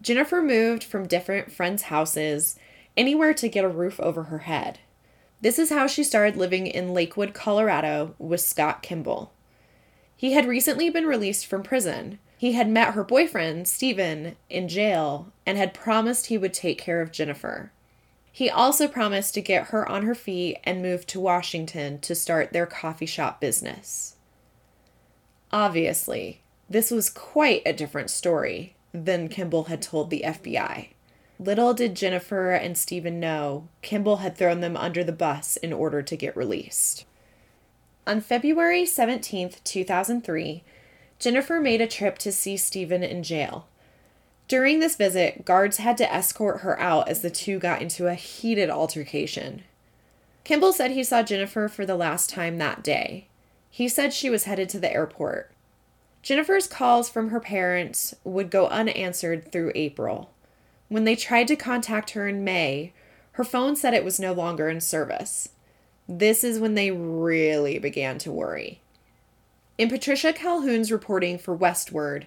Jennifer 0.00 0.40
moved 0.40 0.84
from 0.84 1.08
different 1.08 1.50
friends' 1.50 1.82
houses, 1.82 2.56
anywhere 2.96 3.34
to 3.34 3.48
get 3.48 3.64
a 3.64 3.68
roof 3.68 3.98
over 3.98 4.22
her 4.24 4.38
head. 4.38 4.78
This 5.40 5.58
is 5.58 5.70
how 5.70 5.88
she 5.88 6.04
started 6.04 6.36
living 6.36 6.68
in 6.68 6.94
Lakewood, 6.94 7.34
Colorado 7.34 8.14
with 8.20 8.40
Scott 8.40 8.80
Kimball. 8.80 9.32
He 10.24 10.32
had 10.32 10.48
recently 10.48 10.88
been 10.88 11.04
released 11.04 11.44
from 11.46 11.62
prison. 11.62 12.18
He 12.38 12.52
had 12.52 12.66
met 12.66 12.94
her 12.94 13.04
boyfriend, 13.04 13.68
Stephen, 13.68 14.36
in 14.48 14.68
jail 14.68 15.30
and 15.44 15.58
had 15.58 15.74
promised 15.74 16.28
he 16.28 16.38
would 16.38 16.54
take 16.54 16.78
care 16.78 17.02
of 17.02 17.12
Jennifer. 17.12 17.72
He 18.32 18.48
also 18.48 18.88
promised 18.88 19.34
to 19.34 19.42
get 19.42 19.66
her 19.66 19.86
on 19.86 20.04
her 20.04 20.14
feet 20.14 20.60
and 20.64 20.80
move 20.80 21.06
to 21.08 21.20
Washington 21.20 21.98
to 21.98 22.14
start 22.14 22.54
their 22.54 22.64
coffee 22.64 23.04
shop 23.04 23.38
business. 23.38 24.16
Obviously, 25.52 26.40
this 26.70 26.90
was 26.90 27.10
quite 27.10 27.60
a 27.66 27.74
different 27.74 28.08
story 28.08 28.76
than 28.94 29.28
Kimball 29.28 29.64
had 29.64 29.82
told 29.82 30.08
the 30.08 30.24
FBI. 30.24 30.88
Little 31.38 31.74
did 31.74 31.94
Jennifer 31.94 32.52
and 32.52 32.78
Stephen 32.78 33.20
know, 33.20 33.68
Kimball 33.82 34.16
had 34.16 34.38
thrown 34.38 34.62
them 34.62 34.78
under 34.78 35.04
the 35.04 35.12
bus 35.12 35.58
in 35.58 35.74
order 35.74 36.00
to 36.00 36.16
get 36.16 36.34
released. 36.34 37.04
On 38.06 38.20
February 38.20 38.84
17, 38.84 39.52
2003, 39.64 40.62
Jennifer 41.18 41.58
made 41.58 41.80
a 41.80 41.86
trip 41.86 42.18
to 42.18 42.32
see 42.32 42.56
Stephen 42.58 43.02
in 43.02 43.22
jail. 43.22 43.66
During 44.46 44.80
this 44.80 44.96
visit, 44.96 45.46
guards 45.46 45.78
had 45.78 45.96
to 45.96 46.12
escort 46.12 46.60
her 46.60 46.78
out 46.78 47.08
as 47.08 47.22
the 47.22 47.30
two 47.30 47.58
got 47.58 47.80
into 47.80 48.06
a 48.06 48.14
heated 48.14 48.68
altercation. 48.68 49.62
Kimball 50.44 50.74
said 50.74 50.90
he 50.90 51.02
saw 51.02 51.22
Jennifer 51.22 51.66
for 51.66 51.86
the 51.86 51.96
last 51.96 52.28
time 52.28 52.58
that 52.58 52.82
day. 52.82 53.26
He 53.70 53.88
said 53.88 54.12
she 54.12 54.28
was 54.28 54.44
headed 54.44 54.68
to 54.68 54.78
the 54.78 54.92
airport. 54.92 55.50
Jennifer's 56.22 56.66
calls 56.66 57.08
from 57.08 57.30
her 57.30 57.40
parents 57.40 58.14
would 58.22 58.50
go 58.50 58.66
unanswered 58.66 59.50
through 59.50 59.72
April. 59.74 60.30
When 60.88 61.04
they 61.04 61.16
tried 61.16 61.48
to 61.48 61.56
contact 61.56 62.10
her 62.10 62.28
in 62.28 62.44
May, 62.44 62.92
her 63.32 63.44
phone 63.44 63.76
said 63.76 63.94
it 63.94 64.04
was 64.04 64.20
no 64.20 64.34
longer 64.34 64.68
in 64.68 64.82
service. 64.82 65.48
This 66.08 66.44
is 66.44 66.58
when 66.58 66.74
they 66.74 66.90
really 66.90 67.78
began 67.78 68.18
to 68.18 68.30
worry. 68.30 68.80
In 69.78 69.88
Patricia 69.88 70.32
Calhoun's 70.32 70.92
reporting 70.92 71.38
for 71.38 71.56
Westword, 71.56 72.26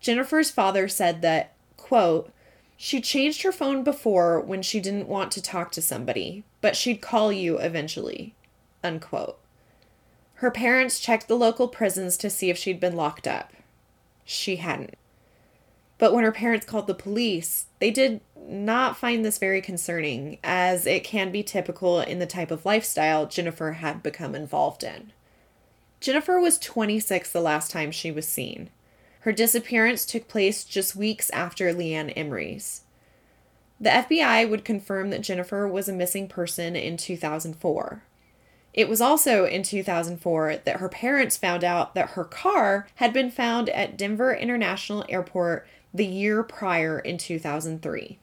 Jennifer's 0.00 0.50
father 0.50 0.88
said 0.88 1.20
that, 1.22 1.52
quote, 1.76 2.32
she 2.76 3.02
changed 3.02 3.42
her 3.42 3.52
phone 3.52 3.84
before 3.84 4.40
when 4.40 4.62
she 4.62 4.80
didn't 4.80 5.08
want 5.08 5.30
to 5.32 5.42
talk 5.42 5.70
to 5.72 5.82
somebody, 5.82 6.44
but 6.62 6.74
she'd 6.74 7.02
call 7.02 7.30
you 7.30 7.58
eventually, 7.58 8.34
unquote. 8.82 9.38
Her 10.34 10.50
parents 10.50 10.98
checked 10.98 11.28
the 11.28 11.36
local 11.36 11.68
prisons 11.68 12.16
to 12.16 12.30
see 12.30 12.48
if 12.48 12.56
she'd 12.56 12.80
been 12.80 12.96
locked 12.96 13.26
up. 13.26 13.52
She 14.24 14.56
hadn't. 14.56 14.94
But 16.00 16.14
when 16.14 16.24
her 16.24 16.32
parents 16.32 16.64
called 16.64 16.86
the 16.86 16.94
police, 16.94 17.66
they 17.78 17.90
did 17.90 18.22
not 18.34 18.96
find 18.96 19.22
this 19.22 19.36
very 19.36 19.60
concerning, 19.60 20.38
as 20.42 20.86
it 20.86 21.04
can 21.04 21.30
be 21.30 21.42
typical 21.42 22.00
in 22.00 22.18
the 22.18 22.26
type 22.26 22.50
of 22.50 22.64
lifestyle 22.64 23.26
Jennifer 23.26 23.72
had 23.72 24.02
become 24.02 24.34
involved 24.34 24.82
in. 24.82 25.12
Jennifer 26.00 26.40
was 26.40 26.58
26 26.58 27.30
the 27.30 27.42
last 27.42 27.70
time 27.70 27.90
she 27.90 28.10
was 28.10 28.26
seen. 28.26 28.70
Her 29.20 29.32
disappearance 29.32 30.06
took 30.06 30.26
place 30.26 30.64
just 30.64 30.96
weeks 30.96 31.28
after 31.34 31.70
Leanne 31.74 32.14
Emery's. 32.16 32.80
The 33.78 33.90
FBI 33.90 34.48
would 34.48 34.64
confirm 34.64 35.10
that 35.10 35.20
Jennifer 35.20 35.68
was 35.68 35.86
a 35.86 35.92
missing 35.92 36.28
person 36.28 36.76
in 36.76 36.96
2004. 36.96 38.02
It 38.72 38.88
was 38.88 39.02
also 39.02 39.44
in 39.44 39.62
2004 39.64 40.56
that 40.64 40.76
her 40.76 40.88
parents 40.88 41.36
found 41.36 41.62
out 41.62 41.94
that 41.94 42.10
her 42.10 42.24
car 42.24 42.88
had 42.94 43.12
been 43.12 43.30
found 43.30 43.68
at 43.68 43.98
Denver 43.98 44.34
International 44.34 45.04
Airport 45.10 45.66
the 45.92 46.06
year 46.06 46.42
prior 46.42 46.98
in 46.98 47.18
2003. 47.18 48.18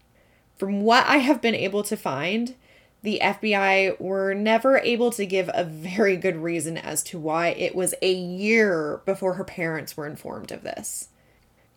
From 0.58 0.82
what 0.82 1.06
I 1.06 1.18
have 1.18 1.42
been 1.42 1.56
able 1.56 1.84
to 1.84 1.96
find, 1.96 2.56
the 3.04 3.20
FBI 3.22 4.00
were 4.00 4.34
never 4.34 4.80
able 4.80 5.12
to 5.12 5.26
give 5.26 5.50
a 5.54 5.64
very 5.64 6.18
good 6.18 6.38
reason 6.38 6.78
as 6.78 7.04
to 7.04 7.20
why 7.20 7.50
it 7.50 7.76
was 7.76 7.94
a 8.02 8.12
year 8.12 9.02
before 9.06 9.34
her 9.34 9.44
parents 9.44 9.96
were 9.96 10.08
informed 10.08 10.52
of 10.52 10.64
this. 10.64 11.10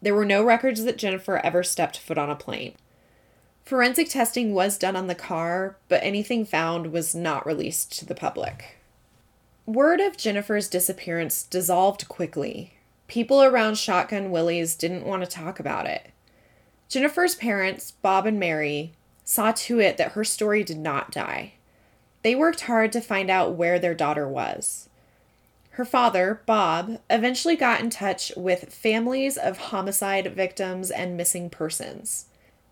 There 0.02 0.14
were 0.14 0.24
no 0.24 0.42
records 0.42 0.84
that 0.84 0.96
Jennifer 0.96 1.36
ever 1.38 1.62
stepped 1.62 1.98
foot 1.98 2.18
on 2.18 2.30
a 2.30 2.36
plane. 2.36 2.74
Forensic 3.64 4.08
testing 4.08 4.54
was 4.54 4.78
done 4.78 4.96
on 4.96 5.06
the 5.06 5.14
car, 5.14 5.76
but 5.88 6.02
anything 6.02 6.44
found 6.44 6.90
was 6.90 7.14
not 7.14 7.46
released 7.46 7.96
to 7.98 8.06
the 8.06 8.14
public. 8.14 8.78
Word 9.66 10.00
of 10.00 10.16
Jennifer's 10.16 10.68
disappearance 10.68 11.42
dissolved 11.44 12.08
quickly. 12.08 12.72
People 13.10 13.42
around 13.42 13.76
Shotgun 13.76 14.30
Willie's 14.30 14.76
didn't 14.76 15.04
want 15.04 15.24
to 15.24 15.28
talk 15.28 15.58
about 15.58 15.84
it. 15.84 16.12
Jennifer's 16.88 17.34
parents, 17.34 17.90
Bob 17.90 18.24
and 18.24 18.38
Mary, 18.38 18.92
saw 19.24 19.50
to 19.50 19.80
it 19.80 19.96
that 19.96 20.12
her 20.12 20.22
story 20.22 20.62
did 20.62 20.78
not 20.78 21.10
die. 21.10 21.54
They 22.22 22.36
worked 22.36 22.60
hard 22.60 22.92
to 22.92 23.00
find 23.00 23.28
out 23.28 23.56
where 23.56 23.80
their 23.80 23.96
daughter 23.96 24.28
was. 24.28 24.88
Her 25.70 25.84
father, 25.84 26.42
Bob, 26.46 27.00
eventually 27.10 27.56
got 27.56 27.80
in 27.80 27.90
touch 27.90 28.30
with 28.36 28.72
families 28.72 29.36
of 29.36 29.58
homicide 29.58 30.32
victims 30.36 30.92
and 30.92 31.16
missing 31.16 31.50
persons. 31.50 32.26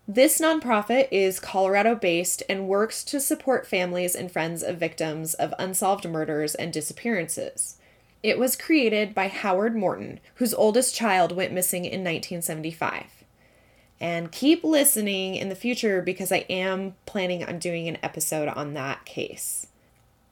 This 0.07 0.39
nonprofit 0.39 1.09
is 1.11 1.41
Colorado 1.41 1.95
based 1.95 2.43
and 2.47 2.69
works 2.69 3.03
to 3.03 3.19
support 3.19 3.67
families 3.67 4.15
and 4.15 4.31
friends 4.31 4.63
of 4.63 4.77
victims 4.77 5.33
of 5.33 5.53
unsolved 5.59 6.07
murders 6.07 6.55
and 6.55 6.71
disappearances. 6.71 7.75
It 8.21 8.37
was 8.37 8.57
created 8.57 9.15
by 9.15 9.29
Howard 9.29 9.75
Morton, 9.75 10.19
whose 10.35 10.53
oldest 10.53 10.93
child 10.93 11.31
went 11.31 11.53
missing 11.53 11.85
in 11.85 12.01
1975. 12.01 13.05
And 14.01 14.31
keep 14.31 14.63
listening 14.63 15.35
in 15.35 15.49
the 15.49 15.55
future 15.55 16.01
because 16.01 16.31
I 16.31 16.45
am 16.49 16.95
planning 17.05 17.43
on 17.43 17.59
doing 17.59 17.87
an 17.87 17.97
episode 18.03 18.47
on 18.49 18.73
that 18.73 19.05
case. 19.05 19.67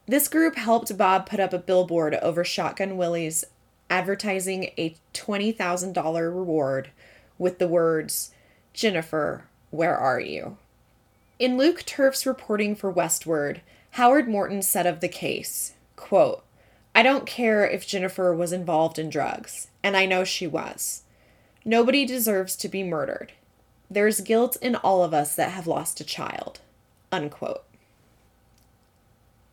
This 0.06 0.27
group 0.27 0.56
helped 0.56 0.98
Bob 0.98 1.29
put 1.29 1.39
up 1.39 1.53
a 1.53 1.60
billboard 1.60 2.15
over 2.15 2.44
Shotgun 2.44 2.96
Willie's 2.98 3.46
advertising 3.89 4.72
a 4.77 4.96
$20,000 5.13 6.15
reward 6.36 6.91
with 7.38 7.60
the 7.60 7.67
words, 7.67 8.32
Jennifer, 8.74 9.46
where 9.70 9.98
are 9.98 10.20
you? 10.20 10.58
In 11.39 11.58
Luke 11.58 11.84
Turf's 11.86 12.25
reporting 12.25 12.75
for 12.75 12.91
Westword, 12.91 13.60
Howard 13.91 14.27
Morton 14.27 14.62
said 14.62 14.86
of 14.86 15.01
the 15.01 15.08
case, 15.08 15.74
quote, 15.96 16.44
I 16.98 17.04
don't 17.04 17.27
care 17.27 17.63
if 17.63 17.86
Jennifer 17.86 18.34
was 18.34 18.51
involved 18.51 18.98
in 18.98 19.12
drugs, 19.12 19.68
and 19.84 19.96
I 19.96 20.08
know 20.08 20.24
she 20.24 20.48
was. 20.48 21.04
Nobody 21.63 22.08
deserves 22.08 22.56
to 22.56 22.68
be 22.68 22.82
murdered. 22.82 23.34
There's 23.88 24.20
guilt 24.22 24.58
in 24.63 24.75
all 24.75 25.04
of 25.04 25.13
us 25.13 25.36
that 25.36 25.51
have 25.51 25.68
lost 25.68 26.01
a 26.01 26.04
child. 26.04 26.60
Unquote. 27.12 27.63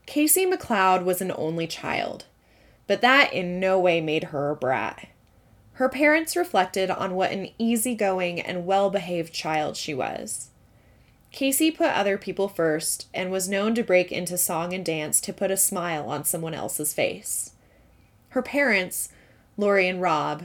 Casey 0.06 0.46
McLeod 0.46 1.04
was 1.04 1.20
an 1.20 1.34
only 1.36 1.66
child, 1.66 2.24
but 2.86 3.02
that 3.02 3.34
in 3.34 3.60
no 3.60 3.78
way 3.78 4.00
made 4.00 4.24
her 4.24 4.48
a 4.48 4.56
brat. 4.56 5.08
Her 5.74 5.90
parents 5.90 6.36
reflected 6.36 6.90
on 6.90 7.14
what 7.14 7.30
an 7.30 7.50
easygoing 7.58 8.40
and 8.40 8.64
well 8.64 8.88
behaved 8.88 9.34
child 9.34 9.76
she 9.76 9.92
was. 9.92 10.48
Casey 11.34 11.72
put 11.72 11.88
other 11.88 12.16
people 12.16 12.46
first 12.46 13.08
and 13.12 13.28
was 13.28 13.48
known 13.48 13.74
to 13.74 13.82
break 13.82 14.12
into 14.12 14.38
song 14.38 14.72
and 14.72 14.84
dance 14.84 15.20
to 15.20 15.32
put 15.32 15.50
a 15.50 15.56
smile 15.56 16.08
on 16.08 16.24
someone 16.24 16.54
else's 16.54 16.94
face. 16.94 17.50
Her 18.28 18.40
parents, 18.40 19.08
Lori 19.56 19.88
and 19.88 20.00
Rob, 20.00 20.44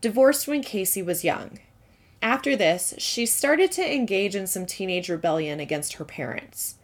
divorced 0.00 0.48
when 0.48 0.62
Casey 0.62 1.02
was 1.02 1.24
young. 1.24 1.58
After 2.22 2.56
this, 2.56 2.94
she 2.96 3.26
started 3.26 3.70
to 3.72 3.94
engage 3.94 4.34
in 4.34 4.46
some 4.46 4.64
teenage 4.64 5.10
rebellion 5.10 5.60
against 5.60 5.94
her 5.94 6.06
parents. 6.06 6.76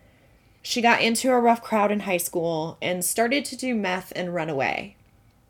She 0.60 0.82
got 0.82 1.00
into 1.00 1.30
a 1.30 1.40
rough 1.40 1.62
crowd 1.62 1.90
in 1.90 2.00
high 2.00 2.18
school 2.18 2.76
and 2.82 3.02
started 3.02 3.46
to 3.46 3.56
do 3.56 3.74
meth 3.74 4.12
and 4.14 4.34
run 4.34 4.50
away. 4.50 4.95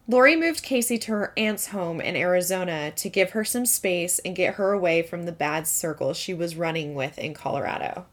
Lori 0.09 0.37
moved 0.37 0.63
Casey 0.63 0.99
to 0.99 1.11
her 1.11 1.33
aunt's 1.37 1.69
home 1.69 2.01
in 2.01 2.15
Arizona 2.15 2.93
to 2.93 3.09
give 3.09 3.31
her 3.31 3.45
some 3.45 3.67
space 3.67 4.21
and 4.21 4.37
get 4.37 4.55
her 4.55 4.73
away 4.73 5.03
from 5.03 5.25
the 5.25 5.33
bad 5.33 5.67
circle 5.67 6.15
she 6.15 6.33
was 6.33 6.55
running 6.55 6.95
with 6.95 7.19
in 7.19 7.35
Colorado. 7.35 8.07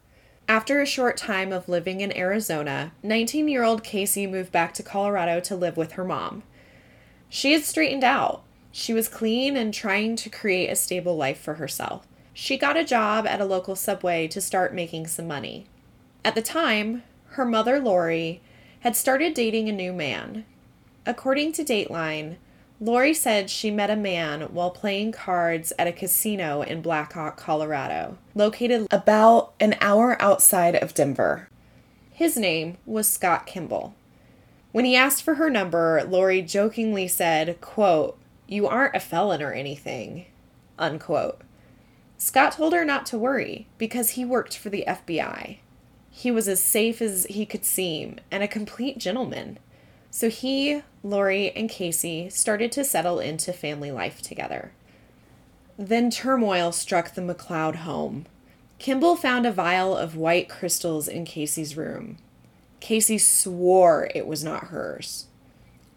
After 0.47 0.81
a 0.81 0.87
short 0.87 1.17
time 1.17 1.53
of 1.53 1.69
living 1.69 2.01
in 2.01 2.15
Arizona, 2.17 2.93
19 3.03 3.47
year 3.47 3.63
old 3.63 3.83
Casey 3.83 4.25
moved 4.25 4.51
back 4.51 4.73
to 4.73 4.83
Colorado 4.83 5.39
to 5.41 5.55
live 5.55 5.77
with 5.77 5.91
her 5.91 6.03
mom. 6.03 6.41
She 7.29 7.53
had 7.53 7.63
straightened 7.63 8.03
out. 8.03 8.41
She 8.71 8.91
was 8.91 9.07
clean 9.07 9.55
and 9.55 9.71
trying 9.71 10.15
to 10.15 10.31
create 10.31 10.69
a 10.69 10.75
stable 10.75 11.15
life 11.15 11.39
for 11.39 11.55
herself. 11.55 12.07
She 12.33 12.57
got 12.57 12.75
a 12.75 12.83
job 12.83 13.27
at 13.27 13.39
a 13.39 13.45
local 13.45 13.75
subway 13.75 14.27
to 14.29 14.41
start 14.41 14.73
making 14.73 15.05
some 15.05 15.27
money. 15.27 15.67
At 16.25 16.33
the 16.33 16.41
time, 16.41 17.03
her 17.29 17.45
mother, 17.45 17.79
Lori, 17.79 18.41
had 18.79 18.95
started 18.95 19.35
dating 19.35 19.69
a 19.69 19.71
new 19.71 19.93
man 19.93 20.45
According 21.05 21.51
to 21.53 21.63
Dateline, 21.63 22.37
Lori 22.79 23.13
said 23.13 23.49
she 23.49 23.71
met 23.71 23.89
a 23.89 23.95
man 23.95 24.41
while 24.53 24.71
playing 24.71 25.11
cards 25.11 25.71
at 25.77 25.87
a 25.87 25.91
casino 25.91 26.61
in 26.61 26.81
Black 26.81 27.13
Hawk, 27.13 27.37
Colorado, 27.37 28.17
located 28.35 28.87
about 28.91 29.53
an 29.59 29.75
hour 29.79 30.21
outside 30.21 30.75
of 30.75 30.93
Denver. 30.93 31.49
His 32.11 32.37
name 32.37 32.77
was 32.85 33.07
Scott 33.07 33.45
Kimball. 33.45 33.95
When 34.71 34.85
he 34.85 34.95
asked 34.95 35.23
for 35.23 35.35
her 35.35 35.49
number, 35.49 36.03
Lori 36.07 36.41
jokingly 36.41 37.07
said, 37.07 37.61
quote, 37.61 38.17
You 38.47 38.67
aren't 38.67 38.95
a 38.95 38.99
felon 38.99 39.41
or 39.41 39.51
anything, 39.51 40.25
unquote. 40.79 41.41
Scott 42.17 42.53
told 42.53 42.73
her 42.73 42.85
not 42.85 43.05
to 43.07 43.17
worry 43.17 43.67
because 43.77 44.11
he 44.11 44.23
worked 44.25 44.57
for 44.57 44.69
the 44.69 44.85
FBI. 44.87 45.57
He 46.09 46.31
was 46.31 46.47
as 46.47 46.63
safe 46.63 47.01
as 47.01 47.25
he 47.29 47.45
could 47.45 47.65
seem 47.65 48.19
and 48.31 48.43
a 48.43 48.47
complete 48.47 48.97
gentleman. 48.97 49.59
So 50.15 50.29
he, 50.29 50.83
Lori, 51.01 51.49
and 51.55 51.67
Casey 51.67 52.29
started 52.29 52.71
to 52.73 52.83
settle 52.83 53.19
into 53.19 53.51
family 53.51 53.89
life 53.89 54.21
together. 54.21 54.71
Then 55.75 56.11
turmoil 56.11 56.71
struck 56.71 57.15
the 57.15 57.21
McLeod 57.21 57.77
home. 57.77 58.27
Kimball 58.77 59.15
found 59.15 59.47
a 59.47 59.51
vial 59.51 59.97
of 59.97 60.15
white 60.15 60.47
crystals 60.47 61.07
in 61.07 61.25
Casey's 61.25 61.75
room. 61.75 62.19
Casey 62.79 63.17
swore 63.17 64.07
it 64.13 64.27
was 64.27 64.43
not 64.43 64.65
hers. 64.65 65.29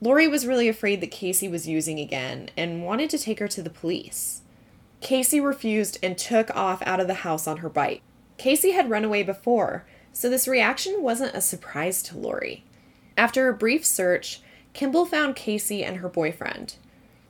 Lori 0.00 0.26
was 0.26 0.46
really 0.46 0.66
afraid 0.66 1.02
that 1.02 1.10
Casey 1.10 1.46
was 1.46 1.68
using 1.68 2.00
again 2.00 2.48
and 2.56 2.82
wanted 2.82 3.10
to 3.10 3.18
take 3.18 3.38
her 3.38 3.48
to 3.48 3.62
the 3.62 3.68
police. 3.68 4.40
Casey 5.02 5.40
refused 5.40 5.98
and 6.02 6.16
took 6.16 6.50
off 6.56 6.82
out 6.86 7.00
of 7.00 7.06
the 7.06 7.14
house 7.20 7.46
on 7.46 7.58
her 7.58 7.68
bike. 7.68 8.00
Casey 8.38 8.70
had 8.70 8.88
run 8.88 9.04
away 9.04 9.22
before, 9.22 9.84
so 10.10 10.30
this 10.30 10.48
reaction 10.48 11.02
wasn't 11.02 11.36
a 11.36 11.42
surprise 11.42 12.02
to 12.04 12.16
Lori. 12.16 12.64
After 13.16 13.48
a 13.48 13.54
brief 13.54 13.84
search, 13.84 14.40
Kimball 14.72 15.06
found 15.06 15.36
Casey 15.36 15.82
and 15.82 15.98
her 15.98 16.08
boyfriend. 16.08 16.76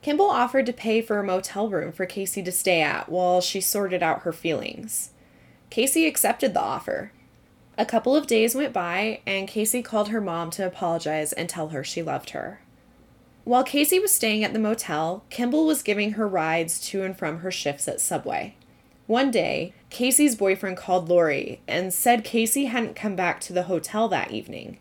Kimball 0.01 0.29
offered 0.29 0.65
to 0.65 0.73
pay 0.73 1.01
for 1.01 1.19
a 1.19 1.23
motel 1.23 1.69
room 1.69 1.91
for 1.91 2.05
Casey 2.05 2.43
to 2.43 2.51
stay 2.51 2.81
at 2.81 3.09
while 3.09 3.41
she 3.41 3.61
sorted 3.61 4.03
out 4.03 4.21
her 4.21 4.33
feelings. 4.33 5.11
Casey 5.69 6.05
accepted 6.05 6.53
the 6.53 6.61
offer. 6.61 7.11
A 7.77 7.85
couple 7.85 8.15
of 8.15 8.27
days 8.27 8.55
went 8.55 8.73
by, 8.73 9.21
and 9.25 9.47
Casey 9.47 9.81
called 9.81 10.09
her 10.09 10.21
mom 10.21 10.49
to 10.51 10.65
apologize 10.65 11.31
and 11.33 11.47
tell 11.47 11.69
her 11.69 11.83
she 11.83 12.01
loved 12.01 12.31
her. 12.31 12.61
While 13.43 13.63
Casey 13.63 13.99
was 13.99 14.11
staying 14.11 14.43
at 14.43 14.51
the 14.51 14.59
motel, 14.59 15.23
Kimball 15.29 15.65
was 15.65 15.83
giving 15.83 16.13
her 16.13 16.27
rides 16.27 16.81
to 16.89 17.03
and 17.03 17.17
from 17.17 17.39
her 17.39 17.51
shifts 17.51 17.87
at 17.87 18.01
Subway. 18.01 18.55
One 19.05 19.31
day, 19.31 19.73
Casey's 19.89 20.35
boyfriend 20.35 20.75
called 20.75 21.07
Lori 21.07 21.61
and 21.65 21.93
said 21.93 22.25
Casey 22.25 22.65
hadn't 22.65 22.97
come 22.97 23.15
back 23.15 23.39
to 23.41 23.53
the 23.53 23.63
hotel 23.63 24.09
that 24.09 24.31
evening. 24.31 24.79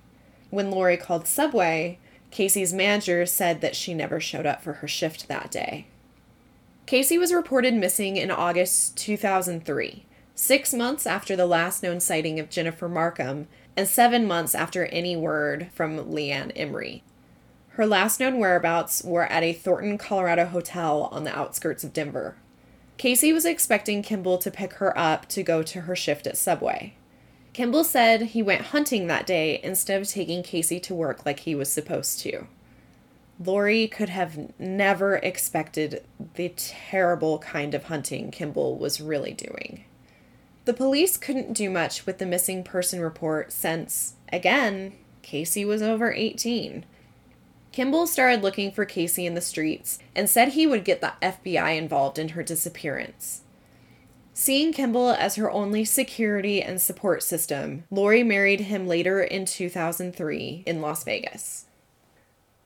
When 0.57 0.71
Lori 0.71 0.97
called 0.97 1.27
Subway, 1.27 1.99
Casey's 2.31 2.73
manager 2.73 3.27
said 3.27 3.61
that 3.61 3.77
she 3.77 3.93
never 3.93 4.19
showed 4.19 4.47
up 4.47 4.63
for 4.63 4.73
her 4.73 4.89
shift 4.89 5.29
that 5.29 5.51
day. 5.51 5.87
Casey 6.87 7.19
was 7.19 7.31
reported 7.31 7.75
missing 7.75 8.17
in 8.17 8.31
August 8.31 8.97
2003, 8.97 10.07
six 10.35 10.73
months 10.73 11.07
after 11.07 11.37
the 11.37 11.45
last 11.45 11.83
known 11.83 12.01
sighting 12.01 12.41
of 12.41 12.49
Jennifer 12.49 12.89
Markham, 12.89 13.49
and 13.77 13.87
seven 13.87 14.27
months 14.27 14.55
after 14.55 14.87
any 14.87 15.15
word 15.15 15.69
from 15.75 15.99
Leanne 15.99 16.53
Emery. 16.57 17.03
Her 17.73 17.87
last 17.87 18.19
known 18.19 18.39
whereabouts 18.39 19.05
were 19.05 19.27
at 19.27 19.43
a 19.43 19.53
Thornton, 19.53 19.99
Colorado 19.99 20.47
hotel 20.47 21.11
on 21.13 21.25
the 21.25 21.39
outskirts 21.39 21.85
of 21.85 21.93
Denver. 21.93 22.35
Casey 22.97 23.31
was 23.31 23.45
expecting 23.45 24.03
Kimball 24.03 24.39
to 24.39 24.51
pick 24.51 24.73
her 24.77 24.99
up 24.99 25.29
to 25.29 25.43
go 25.43 25.63
to 25.63 25.83
her 25.83 25.95
shift 25.95 26.27
at 26.27 26.39
Subway. 26.39 26.95
Kimball 27.57 27.85
said 27.85 28.21
he 28.21 28.43
went 28.43 28.67
hunting 28.67 29.07
that 29.07 29.27
day 29.27 29.61
instead 29.63 30.03
of 30.03 30.07
taking 30.07 30.43
Casey 30.43 30.79
to 30.81 30.95
work 30.95 31.25
like 31.25 31.41
he 31.41 31.55
was 31.55 31.73
supposed 31.73 32.21
to. 32.21 32.49
Lori 33.43 33.89
could 33.89 34.11
have 34.11 34.53
never 34.61 35.17
expected 35.17 36.05
the 36.35 36.51
terrible 36.51 37.39
kind 37.39 37.73
of 37.73 37.85
hunting 37.85 38.31
Kimball 38.31 38.77
was 38.77 39.01
really 39.01 39.33
doing. 39.33 39.87
The 40.67 40.75
police 40.75 41.17
couldn't 41.17 41.55
do 41.55 41.71
much 41.71 42.05
with 42.05 42.19
the 42.19 42.27
missing 42.27 42.63
person 42.63 43.01
report 43.01 43.51
since, 43.53 44.17
again, 44.31 44.93
Casey 45.23 45.65
was 45.65 45.81
over 45.81 46.13
18. 46.13 46.85
Kimball 47.73 48.07
started 48.07 48.43
looking 48.43 48.71
for 48.71 48.85
Casey 48.85 49.25
in 49.25 49.33
the 49.33 49.41
streets 49.41 49.99
and 50.15 50.29
said 50.29 50.49
he 50.49 50.67
would 50.67 50.85
get 50.85 51.01
the 51.01 51.15
FBI 51.23 51.79
involved 51.79 52.19
in 52.19 52.29
her 52.31 52.43
disappearance. 52.43 53.41
Seeing 54.39 54.75
Kimball 54.75 55.13
as 55.13 55.37
her 55.37 55.51
only 55.51 55.83
security 55.87 56.61
and 56.61 56.79
support 56.79 57.23
system, 57.23 57.85
Lori 57.91 58.23
married 58.23 58.61
him 58.61 58.87
later 58.87 59.23
in 59.23 59.47
2003 59.47 60.63
in 60.67 60.83
Las 60.83 61.05
Vegas. 61.05 61.65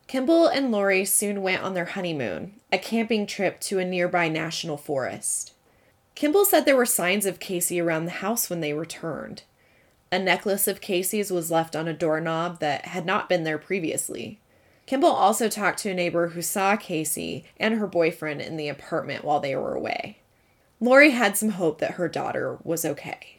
Kimball 0.09 0.49
and 0.49 0.73
Lori 0.73 1.05
soon 1.05 1.43
went 1.43 1.63
on 1.63 1.75
their 1.75 1.85
honeymoon, 1.85 2.55
a 2.73 2.79
camping 2.79 3.25
trip 3.25 3.61
to 3.61 3.79
a 3.79 3.85
nearby 3.85 4.27
national 4.27 4.77
forest. 4.77 5.53
Kimball 6.17 6.45
said 6.45 6.65
there 6.65 6.75
were 6.75 6.85
signs 6.85 7.25
of 7.25 7.39
Casey 7.39 7.81
around 7.81 8.07
the 8.07 8.11
house 8.11 8.51
when 8.51 8.59
they 8.59 8.73
returned. 8.73 9.45
A 10.11 10.19
necklace 10.19 10.67
of 10.67 10.81
Casey's 10.81 11.31
was 11.31 11.53
left 11.53 11.77
on 11.77 11.87
a 11.87 11.95
doorknob 11.95 12.59
that 12.59 12.87
had 12.87 13.07
not 13.07 13.29
been 13.29 13.45
there 13.45 13.59
previously. 13.59 14.41
Kimball 14.87 15.13
also 15.13 15.49
talked 15.49 15.79
to 15.79 15.91
a 15.91 15.95
neighbor 15.95 16.31
who 16.31 16.43
saw 16.43 16.75
Casey 16.75 17.45
and 17.59 17.75
her 17.75 17.87
boyfriend 17.87 18.41
in 18.41 18.57
the 18.57 18.69
apartment 18.69 19.25
while 19.25 19.39
they 19.39 19.55
were 19.55 19.77
away. 19.77 20.17
Lori 20.81 21.11
had 21.11 21.37
some 21.37 21.51
hope 21.51 21.79
that 21.79 21.93
her 21.93 22.09
daughter 22.09 22.59
was 22.65 22.85
okay. 22.85 23.39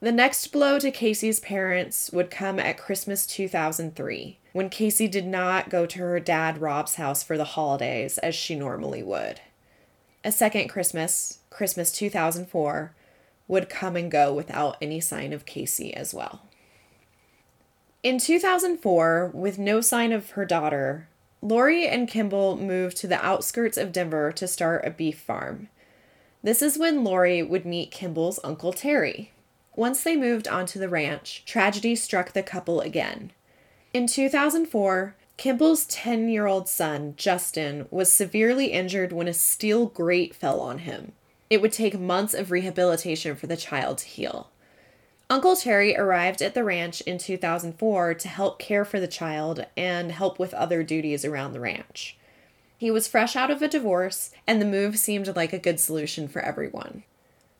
The 0.00 0.10
next 0.10 0.48
blow 0.48 0.80
to 0.80 0.90
Casey's 0.90 1.38
parents 1.38 2.10
would 2.12 2.28
come 2.28 2.58
at 2.58 2.76
Christmas 2.76 3.24
2003, 3.24 4.40
when 4.52 4.68
Casey 4.68 5.06
did 5.06 5.26
not 5.26 5.70
go 5.70 5.86
to 5.86 5.98
her 6.00 6.18
dad 6.18 6.60
Rob's 6.60 6.96
house 6.96 7.22
for 7.22 7.38
the 7.38 7.44
holidays 7.44 8.18
as 8.18 8.34
she 8.34 8.56
normally 8.56 9.02
would. 9.02 9.40
A 10.24 10.32
second 10.32 10.68
Christmas, 10.68 11.38
Christmas 11.50 11.92
2004, 11.92 12.94
would 13.46 13.68
come 13.68 13.94
and 13.94 14.10
go 14.10 14.32
without 14.34 14.76
any 14.82 15.00
sign 15.00 15.32
of 15.32 15.46
Casey 15.46 15.94
as 15.94 16.12
well. 16.12 16.42
In 18.02 18.18
2004, 18.18 19.30
with 19.32 19.58
no 19.58 19.80
sign 19.80 20.10
of 20.10 20.30
her 20.30 20.44
daughter, 20.44 21.06
Lori 21.40 21.86
and 21.86 22.08
Kimball 22.08 22.56
moved 22.56 22.96
to 22.96 23.06
the 23.06 23.24
outskirts 23.24 23.76
of 23.76 23.92
Denver 23.92 24.32
to 24.32 24.48
start 24.48 24.84
a 24.84 24.90
beef 24.90 25.20
farm. 25.20 25.68
This 26.44 26.60
is 26.60 26.76
when 26.76 27.04
Lori 27.04 27.40
would 27.40 27.64
meet 27.64 27.92
Kimball's 27.92 28.40
Uncle 28.42 28.72
Terry. 28.72 29.30
Once 29.76 30.02
they 30.02 30.16
moved 30.16 30.48
onto 30.48 30.80
the 30.80 30.88
ranch, 30.88 31.44
tragedy 31.46 31.94
struck 31.94 32.32
the 32.32 32.42
couple 32.42 32.80
again. 32.80 33.30
In 33.94 34.08
2004, 34.08 35.14
Kimball's 35.36 35.86
10 35.86 36.28
year 36.28 36.46
old 36.46 36.68
son, 36.68 37.14
Justin, 37.16 37.86
was 37.92 38.12
severely 38.12 38.66
injured 38.72 39.12
when 39.12 39.28
a 39.28 39.34
steel 39.34 39.86
grate 39.86 40.34
fell 40.34 40.60
on 40.60 40.78
him. 40.78 41.12
It 41.48 41.62
would 41.62 41.72
take 41.72 41.98
months 41.98 42.34
of 42.34 42.50
rehabilitation 42.50 43.36
for 43.36 43.46
the 43.46 43.56
child 43.56 43.98
to 43.98 44.08
heal. 44.08 44.50
Uncle 45.30 45.54
Terry 45.54 45.96
arrived 45.96 46.42
at 46.42 46.54
the 46.54 46.64
ranch 46.64 47.02
in 47.02 47.18
2004 47.18 48.14
to 48.14 48.28
help 48.28 48.58
care 48.58 48.84
for 48.84 48.98
the 48.98 49.06
child 49.06 49.64
and 49.76 50.10
help 50.10 50.40
with 50.40 50.52
other 50.54 50.82
duties 50.82 51.24
around 51.24 51.52
the 51.52 51.60
ranch. 51.60 52.18
He 52.82 52.90
was 52.90 53.06
fresh 53.06 53.36
out 53.36 53.52
of 53.52 53.62
a 53.62 53.68
divorce, 53.68 54.32
and 54.44 54.60
the 54.60 54.66
move 54.66 54.98
seemed 54.98 55.36
like 55.36 55.52
a 55.52 55.58
good 55.60 55.78
solution 55.78 56.26
for 56.26 56.42
everyone. 56.42 57.04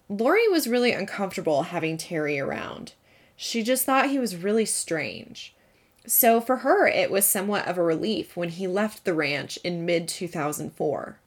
Lori 0.09 0.49
was 0.49 0.67
really 0.67 0.91
uncomfortable 0.91 1.63
having 1.63 1.97
Terry 1.97 2.41
around. 2.41 2.95
She 3.37 3.63
just 3.63 3.85
thought 3.87 4.11
he 4.11 4.19
was 4.19 4.35
really 4.35 4.65
strange. 4.65 5.55
So 6.09 6.41
for 6.41 6.57
her, 6.57 6.89
it 6.89 7.09
was 7.09 7.25
somewhat 7.25 7.69
of 7.69 7.79
a 7.79 7.85
relief 7.85 8.37
when 8.37 8.49
he 8.49 8.67
left 8.67 9.05
the 9.05 9.15
ranch 9.15 9.61
in 9.63 9.87
mid 9.87 10.09
2004. 10.09 11.21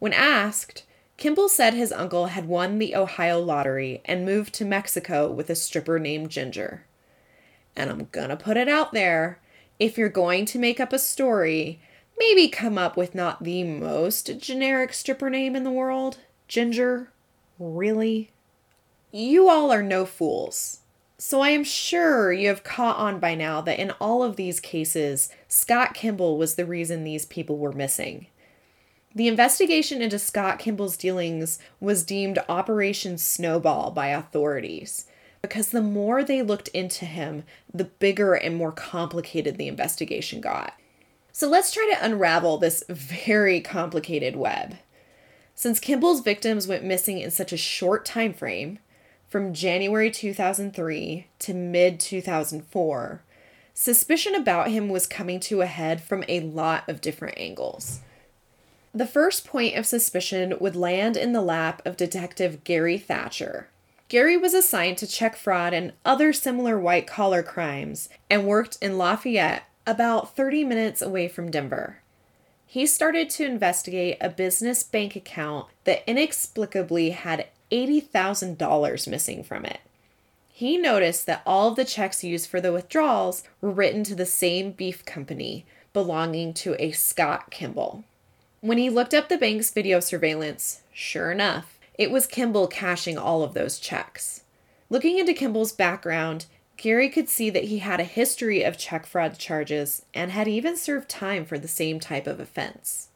When 0.00 0.12
asked, 0.12 0.84
Kimball 1.16 1.48
said 1.48 1.72
his 1.72 1.92
uncle 1.92 2.26
had 2.26 2.46
won 2.46 2.78
the 2.78 2.94
Ohio 2.94 3.40
lottery 3.40 4.02
and 4.04 4.26
moved 4.26 4.52
to 4.56 4.66
Mexico 4.66 5.30
with 5.32 5.48
a 5.48 5.54
stripper 5.54 5.98
named 5.98 6.28
Ginger. 6.28 6.84
And 7.74 7.88
I'm 7.88 8.08
gonna 8.12 8.36
put 8.36 8.58
it 8.58 8.68
out 8.68 8.92
there 8.92 9.38
if 9.78 9.96
you're 9.96 10.10
going 10.10 10.44
to 10.44 10.58
make 10.58 10.78
up 10.78 10.92
a 10.92 10.98
story, 10.98 11.80
maybe 12.20 12.48
come 12.48 12.76
up 12.76 12.96
with 12.98 13.14
not 13.14 13.42
the 13.42 13.64
most 13.64 14.38
generic 14.38 14.92
stripper 14.92 15.30
name 15.30 15.56
in 15.56 15.64
the 15.64 15.70
world. 15.70 16.18
Ginger? 16.46 17.10
Really? 17.58 18.30
You 19.10 19.48
all 19.48 19.72
are 19.72 19.82
no 19.82 20.04
fools. 20.04 20.80
So 21.16 21.40
I 21.40 21.48
am 21.50 21.64
sure 21.64 22.32
you 22.32 22.48
have 22.48 22.62
caught 22.62 22.98
on 22.98 23.20
by 23.20 23.34
now 23.34 23.60
that 23.62 23.78
in 23.78 23.90
all 23.92 24.22
of 24.22 24.36
these 24.36 24.60
cases, 24.60 25.30
Scott 25.48 25.94
Kimball 25.94 26.36
was 26.36 26.54
the 26.54 26.66
reason 26.66 27.04
these 27.04 27.24
people 27.24 27.56
were 27.56 27.72
missing. 27.72 28.26
The 29.14 29.26
investigation 29.26 30.02
into 30.02 30.18
Scott 30.18 30.58
Kimball's 30.58 30.96
dealings 30.96 31.58
was 31.80 32.04
deemed 32.04 32.38
Operation 32.48 33.18
Snowball 33.18 33.90
by 33.90 34.08
authorities 34.08 35.06
because 35.42 35.70
the 35.70 35.82
more 35.82 36.22
they 36.22 36.42
looked 36.42 36.68
into 36.68 37.06
him, 37.06 37.44
the 37.72 37.84
bigger 37.84 38.34
and 38.34 38.56
more 38.56 38.72
complicated 38.72 39.56
the 39.56 39.68
investigation 39.68 40.40
got. 40.40 40.74
So 41.40 41.48
let's 41.48 41.72
try 41.72 41.90
to 41.90 42.04
unravel 42.04 42.58
this 42.58 42.84
very 42.90 43.62
complicated 43.62 44.36
web. 44.36 44.76
Since 45.54 45.80
Kimball's 45.80 46.20
victims 46.20 46.68
went 46.68 46.84
missing 46.84 47.18
in 47.18 47.30
such 47.30 47.50
a 47.50 47.56
short 47.56 48.04
time 48.04 48.34
frame, 48.34 48.78
from 49.26 49.54
January 49.54 50.10
2003 50.10 51.28
to 51.38 51.54
mid 51.54 51.98
2004, 51.98 53.22
suspicion 53.72 54.34
about 54.34 54.68
him 54.68 54.90
was 54.90 55.06
coming 55.06 55.40
to 55.40 55.62
a 55.62 55.66
head 55.66 56.02
from 56.02 56.26
a 56.28 56.40
lot 56.40 56.86
of 56.86 57.00
different 57.00 57.38
angles. 57.38 58.00
The 58.92 59.06
first 59.06 59.46
point 59.46 59.76
of 59.76 59.86
suspicion 59.86 60.58
would 60.60 60.76
land 60.76 61.16
in 61.16 61.32
the 61.32 61.40
lap 61.40 61.80
of 61.86 61.96
Detective 61.96 62.64
Gary 62.64 62.98
Thatcher. 62.98 63.70
Gary 64.10 64.36
was 64.36 64.52
assigned 64.52 64.98
to 64.98 65.06
check 65.06 65.36
fraud 65.36 65.72
and 65.72 65.94
other 66.04 66.34
similar 66.34 66.78
white 66.78 67.06
collar 67.06 67.42
crimes 67.42 68.10
and 68.28 68.46
worked 68.46 68.76
in 68.82 68.98
Lafayette, 68.98 69.62
about 69.90 70.36
30 70.36 70.62
minutes 70.62 71.02
away 71.02 71.26
from 71.26 71.50
Denver. 71.50 71.98
He 72.64 72.86
started 72.86 73.28
to 73.30 73.44
investigate 73.44 74.16
a 74.20 74.28
business 74.28 74.84
bank 74.84 75.16
account 75.16 75.66
that 75.82 76.08
inexplicably 76.08 77.10
had 77.10 77.48
$80,000 77.72 79.08
missing 79.08 79.42
from 79.42 79.64
it. 79.64 79.80
He 80.48 80.76
noticed 80.76 81.26
that 81.26 81.42
all 81.44 81.70
of 81.70 81.76
the 81.76 81.84
checks 81.84 82.22
used 82.22 82.48
for 82.48 82.60
the 82.60 82.72
withdrawals 82.72 83.42
were 83.60 83.72
written 83.72 84.04
to 84.04 84.14
the 84.14 84.26
same 84.26 84.70
beef 84.70 85.04
company 85.04 85.66
belonging 85.92 86.54
to 86.54 86.76
a 86.78 86.92
Scott 86.92 87.50
Kimball. 87.50 88.04
When 88.60 88.78
he 88.78 88.88
looked 88.88 89.14
up 89.14 89.28
the 89.28 89.38
bank's 89.38 89.72
video 89.72 89.98
surveillance, 89.98 90.82
sure 90.92 91.32
enough, 91.32 91.76
it 91.94 92.12
was 92.12 92.28
Kimball 92.28 92.68
cashing 92.68 93.18
all 93.18 93.42
of 93.42 93.54
those 93.54 93.80
checks. 93.80 94.44
Looking 94.88 95.18
into 95.18 95.34
Kimball's 95.34 95.72
background, 95.72 96.46
Gary 96.80 97.10
could 97.10 97.28
see 97.28 97.50
that 97.50 97.64
he 97.64 97.80
had 97.80 98.00
a 98.00 98.04
history 98.04 98.62
of 98.62 98.78
check 98.78 99.04
fraud 99.04 99.36
charges 99.36 100.06
and 100.14 100.30
had 100.30 100.48
even 100.48 100.78
served 100.78 101.10
time 101.10 101.44
for 101.44 101.58
the 101.58 101.68
same 101.68 102.00
type 102.00 102.26
of 102.26 102.40
offense. 102.40 103.08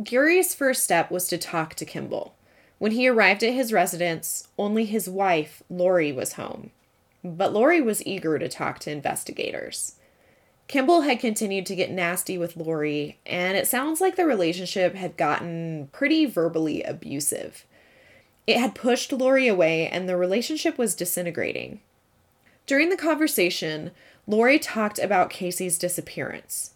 Gary's 0.00 0.54
first 0.54 0.84
step 0.84 1.10
was 1.10 1.26
to 1.26 1.36
talk 1.36 1.74
to 1.74 1.84
Kimball. 1.84 2.36
When 2.78 2.92
he 2.92 3.08
arrived 3.08 3.42
at 3.42 3.52
his 3.52 3.72
residence, 3.72 4.46
only 4.56 4.84
his 4.84 5.08
wife, 5.08 5.60
Lori, 5.68 6.12
was 6.12 6.34
home. 6.34 6.70
But 7.24 7.52
Lori 7.52 7.80
was 7.80 8.06
eager 8.06 8.38
to 8.38 8.48
talk 8.48 8.78
to 8.80 8.92
investigators. 8.92 9.96
Kimball 10.68 11.00
had 11.00 11.18
continued 11.18 11.66
to 11.66 11.74
get 11.74 11.90
nasty 11.90 12.38
with 12.38 12.56
Lori, 12.56 13.18
and 13.26 13.56
it 13.56 13.66
sounds 13.66 14.00
like 14.00 14.14
the 14.14 14.24
relationship 14.24 14.94
had 14.94 15.16
gotten 15.16 15.88
pretty 15.90 16.26
verbally 16.26 16.84
abusive. 16.84 17.66
It 18.46 18.58
had 18.58 18.76
pushed 18.76 19.10
Lori 19.10 19.48
away, 19.48 19.88
and 19.88 20.08
the 20.08 20.16
relationship 20.16 20.78
was 20.78 20.94
disintegrating. 20.94 21.80
During 22.66 22.90
the 22.90 22.96
conversation, 22.96 23.90
Lori 24.26 24.58
talked 24.58 24.98
about 24.98 25.30
Casey's 25.30 25.78
disappearance. 25.78 26.74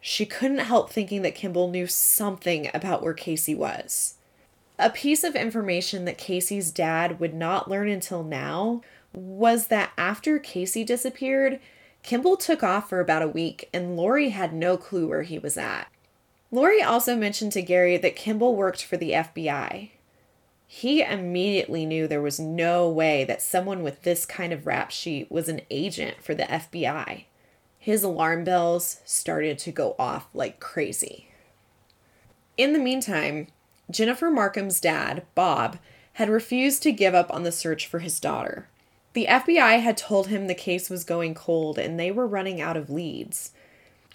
She 0.00 0.26
couldn't 0.26 0.58
help 0.58 0.90
thinking 0.90 1.22
that 1.22 1.34
Kimball 1.34 1.70
knew 1.70 1.86
something 1.86 2.70
about 2.74 3.02
where 3.02 3.14
Casey 3.14 3.54
was. 3.54 4.16
A 4.78 4.90
piece 4.90 5.24
of 5.24 5.34
information 5.34 6.04
that 6.04 6.18
Casey's 6.18 6.70
dad 6.70 7.20
would 7.20 7.32
not 7.32 7.70
learn 7.70 7.88
until 7.88 8.22
now 8.22 8.82
was 9.12 9.68
that 9.68 9.92
after 9.96 10.38
Casey 10.38 10.84
disappeared, 10.84 11.60
Kimball 12.02 12.36
took 12.36 12.62
off 12.62 12.88
for 12.88 13.00
about 13.00 13.22
a 13.22 13.28
week 13.28 13.68
and 13.72 13.96
Lori 13.96 14.30
had 14.30 14.52
no 14.52 14.76
clue 14.76 15.08
where 15.08 15.22
he 15.22 15.38
was 15.38 15.56
at. 15.56 15.88
Lori 16.50 16.82
also 16.82 17.16
mentioned 17.16 17.52
to 17.52 17.62
Gary 17.62 17.96
that 17.96 18.14
Kimball 18.14 18.54
worked 18.54 18.84
for 18.84 18.96
the 18.96 19.12
FBI. 19.12 19.90
He 20.76 21.02
immediately 21.02 21.86
knew 21.86 22.08
there 22.08 22.20
was 22.20 22.40
no 22.40 22.88
way 22.88 23.22
that 23.26 23.40
someone 23.40 23.84
with 23.84 24.02
this 24.02 24.26
kind 24.26 24.52
of 24.52 24.66
rap 24.66 24.90
sheet 24.90 25.30
was 25.30 25.48
an 25.48 25.60
agent 25.70 26.20
for 26.20 26.34
the 26.34 26.42
FBI. 26.42 27.26
His 27.78 28.02
alarm 28.02 28.42
bells 28.42 29.00
started 29.04 29.56
to 29.60 29.70
go 29.70 29.94
off 30.00 30.26
like 30.34 30.58
crazy. 30.58 31.28
In 32.56 32.72
the 32.72 32.80
meantime, 32.80 33.46
Jennifer 33.88 34.32
Markham's 34.32 34.80
dad, 34.80 35.22
Bob, 35.36 35.78
had 36.14 36.28
refused 36.28 36.82
to 36.82 36.90
give 36.90 37.14
up 37.14 37.32
on 37.32 37.44
the 37.44 37.52
search 37.52 37.86
for 37.86 38.00
his 38.00 38.18
daughter. 38.18 38.66
The 39.12 39.26
FBI 39.26 39.78
had 39.78 39.96
told 39.96 40.26
him 40.26 40.48
the 40.48 40.54
case 40.56 40.90
was 40.90 41.04
going 41.04 41.34
cold 41.34 41.78
and 41.78 42.00
they 42.00 42.10
were 42.10 42.26
running 42.26 42.60
out 42.60 42.76
of 42.76 42.90
leads. 42.90 43.52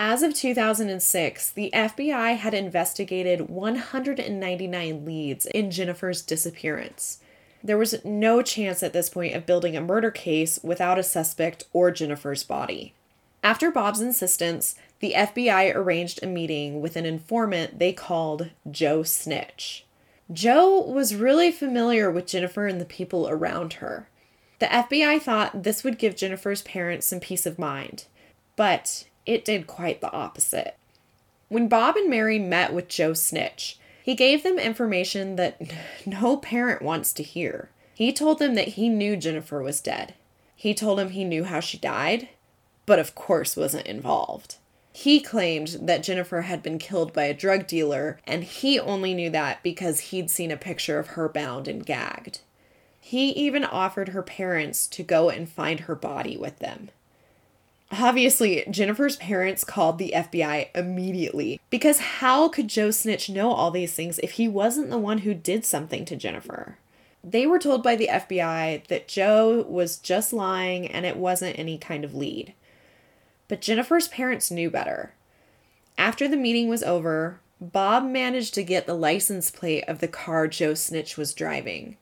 As 0.02 0.24
of 0.24 0.34
2006, 0.34 1.52
the 1.52 1.72
FBI 1.74 2.38
had 2.38 2.54
investigated 2.54 3.50
199 3.50 5.04
leads 5.06 5.46
in 5.48 5.72
Jennifer's 5.72 6.22
disappearance. 6.22 7.20
There 7.62 7.78
was 7.78 8.06
no 8.06 8.42
chance 8.42 8.82
at 8.82 8.94
this 8.94 9.10
point 9.10 9.36
of 9.36 9.46
building 9.46 9.76
a 9.76 9.82
murder 9.82 10.10
case 10.10 10.58
without 10.64 10.98
a 10.98 11.04
suspect 11.04 11.66
or 11.74 11.92
Jennifer's 11.92 12.46
body. 12.46 12.94
After 13.44 13.72
Bob's 13.72 14.00
insistence, 14.00 14.76
the 15.02 15.16
FBI 15.18 15.76
arranged 15.76 16.24
a 16.24 16.28
meeting 16.28 16.80
with 16.80 16.96
an 16.96 17.06
informant 17.06 17.80
they 17.80 17.92
called 17.92 18.52
Joe 18.72 19.04
Snitch. 19.04 19.86
Joe 20.32 20.80
was 20.80 21.14
really 21.14 21.52
familiar 21.52 22.10
with 22.10 22.26
Jennifer 22.28 22.68
and 22.68 22.80
the 22.80 22.86
people 22.86 23.28
around 23.28 23.74
her. 23.74 24.08
The 24.60 24.68
FBI 24.68 25.22
thought 25.22 25.64
this 25.64 25.84
would 25.84 26.00
give 26.00 26.16
Jennifer's 26.16 26.62
parents 26.62 27.08
some 27.08 27.20
peace 27.20 27.46
of 27.46 27.60
mind, 27.60 28.06
but 28.56 29.04
it 29.30 29.46
did 29.46 29.68
quite 29.68 30.02
the 30.02 30.12
opposite. 30.12 30.76
When 31.50 31.68
Bob 31.68 31.96
and 31.96 32.10
Mary 32.10 32.40
met 32.40 32.74
with 32.74 32.88
Joe 32.88 33.14
Snitch, 33.14 33.78
he 34.04 34.16
gave 34.16 34.42
them 34.42 34.58
information 34.58 35.36
that 35.36 35.62
no 36.06 36.38
parent 36.38 36.82
wants 36.82 37.14
to 37.14 37.24
hear. 37.24 37.70
He 37.94 38.12
told 38.12 38.40
them 38.40 38.56
that 38.56 38.70
he 38.70 38.90
knew 38.90 39.16
Jennifer 39.16 39.62
was 39.62 39.82
dead. 39.82 40.16
He 40.56 40.74
told 40.74 40.98
them 40.98 41.10
he 41.10 41.24
knew 41.24 41.44
how 41.44 41.60
she 41.60 41.78
died, 41.78 42.30
but 42.88 42.98
of 42.98 43.14
course 43.14 43.56
wasn't 43.56 43.86
involved. 43.86 44.56
He 44.92 45.20
claimed 45.20 45.78
that 45.82 46.04
Jennifer 46.04 46.42
had 46.42 46.64
been 46.64 46.80
killed 46.80 47.14
by 47.14 47.26
a 47.26 47.34
drug 47.34 47.68
dealer, 47.68 48.20
and 48.26 48.44
he 48.44 48.80
only 48.80 49.14
knew 49.14 49.30
that 49.30 49.62
because 49.62 50.00
he'd 50.00 50.32
seen 50.32 50.50
a 50.50 50.58
picture 50.58 50.98
of 50.98 51.10
her 51.10 51.30
bound 51.30 51.68
and 51.68 51.86
gagged. 51.86 52.40
He 53.00 53.30
even 53.30 53.64
offered 53.64 54.10
her 54.10 54.24
parents 54.24 54.88
to 54.88 55.04
go 55.04 55.30
and 55.30 55.48
find 55.48 55.82
her 55.82 55.96
body 55.96 56.36
with 56.36 56.58
them. 56.60 56.90
Obviously, 57.92 58.64
Jennifer's 58.70 59.16
parents 59.16 59.64
called 59.64 59.98
the 59.98 60.14
FBI 60.16 60.70
immediately 60.76 61.60
because 61.72 62.00
how 62.00 62.48
could 62.48 62.68
Joe 62.68 62.92
Snitch 62.92 63.30
know 63.30 63.52
all 63.52 63.72
these 63.72 63.94
things 63.94 64.20
if 64.20 64.32
he 64.32 64.48
wasn't 64.48 64.92
the 64.92 64.98
one 64.98 65.20
who 65.20 65.34
did 65.34 65.66
something 65.66 66.06
to 66.06 66.16
Jennifer? 66.16 66.78
They 67.24 67.48
were 67.48 67.60
told 67.60 67.82
by 67.82 67.96
the 67.96 68.08
FBI 68.08 68.88
that 68.88 69.08
Joe 69.08 69.64
was 69.68 69.98
just 69.98 70.32
lying 70.32 70.88
and 70.88 71.06
it 71.06 71.18
wasn't 71.18 71.58
any 71.58 71.78
kind 71.80 72.06
of 72.06 72.14
lead. 72.14 72.54
But 73.48 73.62
Jennifer's 73.62 74.08
parents 74.08 74.52
knew 74.52 74.70
better. 74.70 75.14
After 75.98 76.28
the 76.28 76.38
meeting 76.38 76.70
was 76.70 76.84
over, 76.84 77.40
Bob 77.60 78.06
managed 78.06 78.54
to 78.54 78.64
get 78.64 78.86
the 78.86 78.94
license 78.94 79.50
plate 79.50 79.84
of 79.88 80.00
the 80.00 80.08
car 80.08 80.48
Joe 80.48 80.76
Snitch 80.76 81.18
was 81.18 81.34
driving. 81.34 81.98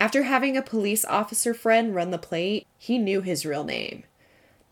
After 0.00 0.24
having 0.24 0.56
a 0.56 0.62
police 0.62 1.04
officer 1.04 1.54
friend 1.54 1.94
run 1.94 2.10
the 2.10 2.18
plate, 2.18 2.66
he 2.76 2.98
knew 2.98 3.20
his 3.20 3.46
real 3.46 3.62
name. 3.64 4.02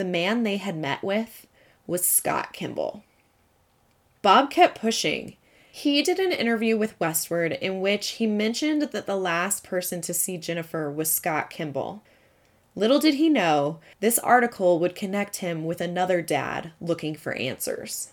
The 0.01 0.07
man 0.07 0.45
they 0.45 0.57
had 0.57 0.79
met 0.79 1.03
with 1.03 1.47
was 1.87 2.09
Scott 2.09 2.55
Kimball. 2.55 3.05
Bob 4.23 4.49
kept 4.49 4.81
pushing. 4.81 5.37
He 5.71 6.03
did 6.03 6.19
an 6.19 6.33
interview 6.33 6.79
with 6.79 6.99
Westword 6.99 7.59
in 7.59 7.83
which 7.83 8.13
he 8.13 8.27
mentioned 8.27 8.81
that 8.81 9.05
the 9.05 9.17
last 9.19 9.63
person 9.63 10.01
to 10.01 10.15
see 10.15 10.39
Jennifer 10.39 10.91
was 10.91 11.13
Scott 11.13 11.51
Kimball. 11.51 12.03
Little 12.75 12.99
did 12.99 13.17
he 13.17 13.29
know, 13.29 13.79
this 14.01 14.19
article 14.19 14.79
would 14.79 14.95
connect 14.95 15.37
him 15.37 15.67
with 15.67 15.83
another 15.83 16.23
dad 16.23 16.73
looking 16.81 17.15
for 17.15 17.35
answers. 17.35 18.13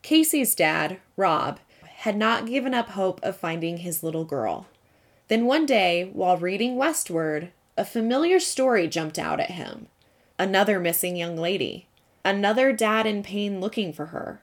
Casey's 0.00 0.54
dad, 0.54 0.98
Rob, 1.18 1.60
had 1.96 2.16
not 2.16 2.46
given 2.46 2.72
up 2.72 2.88
hope 2.88 3.20
of 3.22 3.36
finding 3.36 3.76
his 3.76 4.02
little 4.02 4.24
girl. 4.24 4.66
Then 5.28 5.44
one 5.44 5.66
day, 5.66 6.08
while 6.10 6.38
reading 6.38 6.76
Westword, 6.76 7.50
a 7.76 7.84
familiar 7.84 8.40
story 8.40 8.88
jumped 8.88 9.18
out 9.18 9.40
at 9.40 9.50
him. 9.50 9.88
Another 10.38 10.78
missing 10.78 11.16
young 11.16 11.36
lady, 11.36 11.86
another 12.24 12.72
dad 12.72 13.06
in 13.06 13.22
pain 13.22 13.60
looking 13.60 13.92
for 13.92 14.06
her, 14.06 14.42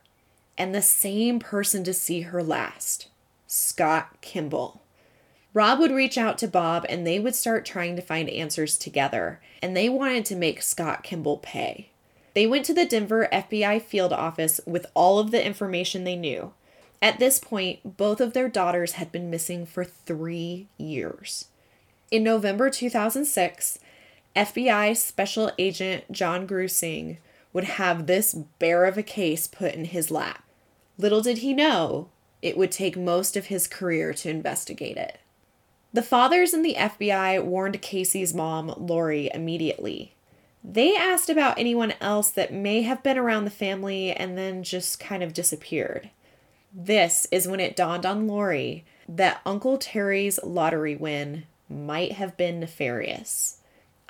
and 0.58 0.74
the 0.74 0.82
same 0.82 1.40
person 1.40 1.84
to 1.84 1.94
see 1.94 2.22
her 2.22 2.42
last 2.42 3.08
Scott 3.46 4.20
Kimball. 4.22 4.82
Rob 5.54 5.78
would 5.78 5.92
reach 5.92 6.18
out 6.18 6.40
to 6.40 6.48
Bob 6.48 6.84
and 6.90 7.06
they 7.06 7.20
would 7.20 7.36
start 7.36 7.64
trying 7.64 7.96
to 7.96 8.02
find 8.02 8.28
answers 8.30 8.76
together, 8.76 9.40
and 9.62 9.78
they 9.78 9.88
wanted 9.88 10.26
to 10.26 10.36
make 10.36 10.64
Scott 10.64 11.04
Kimball 11.04 11.38
pay. 11.38 11.90
They 12.34 12.48
went 12.48 12.66
to 12.66 12.74
the 12.74 12.86
Denver 12.86 13.30
FBI 13.32 13.82
field 13.84 14.12
office 14.12 14.60
with 14.66 14.88
all 14.96 15.20
of 15.20 15.30
the 15.30 15.46
information 15.46 16.04
they 16.04 16.16
knew. 16.16 16.54
At 17.04 17.20
this 17.20 17.38
point, 17.38 17.98
both 17.98 18.20
of 18.20 18.34
their 18.34 18.50
daughters 18.50 18.94
had 18.94 19.12
been 19.12 19.30
missing 19.30 19.68
for 19.68 19.84
three 19.84 20.68
years. 20.78 21.50
In 22.10 22.24
November 22.24 22.70
2006, 22.70 23.78
FBI 24.36 24.98
Special 24.98 25.52
Agent 25.60 26.12
John 26.12 26.48
Grusing 26.48 27.18
would 27.54 27.66
have 27.66 28.08
this 28.08 28.34
bear 28.34 28.86
of 28.86 28.98
a 28.98 29.04
case 29.04 29.48
put 29.48 29.76
in 29.76 29.86
his 29.86 30.10
lap. 30.10 30.44
Little 30.98 31.22
did 31.22 31.40
he 31.40 31.54
know 31.54 32.10
it 32.42 32.58
would 32.58 32.72
take 32.72 32.98
most 32.98 33.38
of 33.38 33.46
his 33.46 33.68
career 33.68 34.14
to 34.14 34.30
investigate 34.30 34.98
it. 34.98 35.20
The 35.94 36.02
fathers 36.02 36.54
in 36.54 36.64
the 36.64 36.76
FBI 36.76 37.44
warned 37.44 37.82
Casey's 37.82 38.34
mom, 38.34 38.74
Lori, 38.78 39.30
immediately. 39.34 40.16
They 40.64 40.96
asked 40.96 41.30
about 41.30 41.60
anyone 41.60 41.94
else 42.02 42.32
that 42.32 42.52
may 42.52 42.82
have 42.82 43.04
been 43.04 43.18
around 43.18 43.46
the 43.46 43.52
family 43.52 44.12
and 44.12 44.36
then 44.38 44.64
just 44.64 45.00
kind 45.00 45.22
of 45.22 45.34
disappeared. 45.34 46.10
This 46.74 47.28
is 47.32 47.48
when 47.48 47.60
it 47.60 47.76
dawned 47.76 48.06
on 48.06 48.28
Lori 48.28 48.84
that 49.08 49.42
Uncle 49.46 49.78
Terry's 49.78 50.40
lottery 50.44 50.96
win 50.96 51.44
might 51.70 52.14
have 52.14 52.36
been 52.38 52.60
nefarious. 52.60 53.60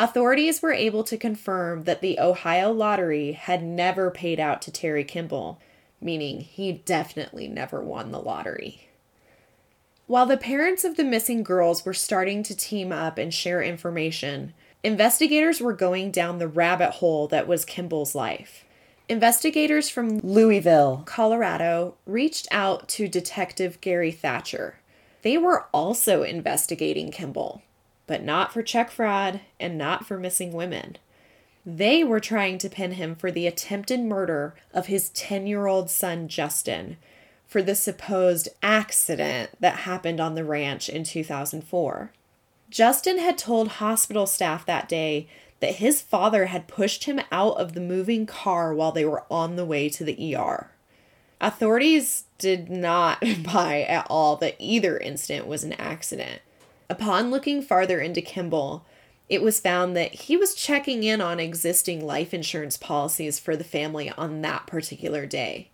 Authorities 0.04 0.62
were 0.62 0.74
able 0.74 1.06
to 1.06 1.16
confirm 1.16 1.86
that 1.86 2.02
the 2.02 2.20
Ohio 2.20 2.74
lottery 2.74 3.32
had 3.32 3.64
never 3.64 4.12
paid 4.12 4.38
out 4.38 4.62
to 4.64 4.70
Terry 4.70 5.06
Kimball, 5.06 5.62
meaning 6.02 6.42
he 6.42 6.74
definitely 6.74 7.48
never 7.48 7.82
won 7.82 8.12
the 8.12 8.20
lottery. 8.20 8.90
While 10.06 10.26
the 10.26 10.36
parents 10.36 10.84
of 10.84 10.98
the 10.98 11.06
missing 11.06 11.42
girls 11.42 11.86
were 11.86 11.94
starting 11.94 12.44
to 12.44 12.54
team 12.54 12.92
up 12.92 13.18
and 13.18 13.34
share 13.34 13.64
information, 13.64 14.54
investigators 14.84 15.62
were 15.62 15.72
going 15.72 16.12
down 16.12 16.38
the 16.38 16.50
rabbit 16.50 16.96
hole 16.96 17.30
that 17.30 17.48
was 17.48 17.64
Kimball's 17.64 18.14
life. 18.14 18.66
Investigators 19.08 19.88
from 19.88 20.20
Louisville, 20.20 21.04
Colorado, 21.06 21.96
reached 22.06 22.50
out 22.52 22.90
to 22.90 23.08
Detective 23.08 23.80
Gary 23.80 24.12
Thatcher. 24.12 24.82
They 25.22 25.38
were 25.38 25.68
also 25.74 26.24
investigating 26.24 27.10
Kimball, 27.10 27.62
but 28.08 28.24
not 28.24 28.54
for 28.54 28.62
check 28.62 28.92
fraud 28.92 29.42
and 29.60 29.78
not 29.78 30.06
for 30.06 30.18
missing 30.18 30.52
women. 30.52 30.98
They 31.66 32.04
were 32.04 32.20
trying 32.20 32.58
to 32.60 32.70
pin 32.70 32.94
him 32.94 33.16
for 33.16 33.32
the 33.32 33.48
attempted 33.48 34.02
murder 34.02 34.54
of 34.74 34.88
his 34.88 35.10
10 35.10 35.48
year 35.48 35.68
old 35.68 35.90
son, 35.90 36.28
Justin, 36.28 36.98
for 37.48 37.62
the 37.62 37.76
supposed 37.76 38.50
accident 38.62 39.52
that 39.60 39.80
happened 39.80 40.20
on 40.20 40.36
the 40.36 40.44
ranch 40.44 40.90
in 40.90 41.04
2004. 41.04 42.12
Justin 42.70 43.20
had 43.20 43.38
told 43.38 43.68
hospital 43.68 44.26
staff 44.26 44.66
that 44.66 44.90
day 44.90 45.28
that 45.60 45.76
his 45.76 46.02
father 46.02 46.48
had 46.48 46.68
pushed 46.68 47.06
him 47.06 47.22
out 47.32 47.56
of 47.58 47.74
the 47.74 47.80
moving 47.80 48.26
car 48.26 48.74
while 48.74 48.92
they 48.92 49.06
were 49.06 49.24
on 49.30 49.56
the 49.56 49.64
way 49.64 49.88
to 49.88 50.04
the 50.04 50.36
ER. 50.36 50.72
Authorities 51.40 52.26
did 52.38 52.70
not 52.70 53.24
buy 53.44 53.84
at 53.84 54.08
all 54.10 54.36
that 54.38 54.56
either 54.60 54.98
incident 54.98 55.48
was 55.48 55.64
an 55.64 55.74
accident. 55.74 56.42
Upon 56.90 57.32
looking 57.32 57.62
farther 57.62 58.00
into 58.00 58.22
Kimball, 58.22 58.86
it 59.30 59.42
was 59.42 59.60
found 59.60 59.96
that 59.96 60.14
he 60.14 60.38
was 60.38 60.54
checking 60.54 61.04
in 61.04 61.22
on 61.22 61.40
existing 61.40 62.06
life 62.06 62.34
insurance 62.34 62.78
policies 62.78 63.40
for 63.40 63.56
the 63.56 63.64
family 63.64 64.12
on 64.12 64.42
that 64.42 64.68
particular 64.68 65.26
day. 65.26 65.72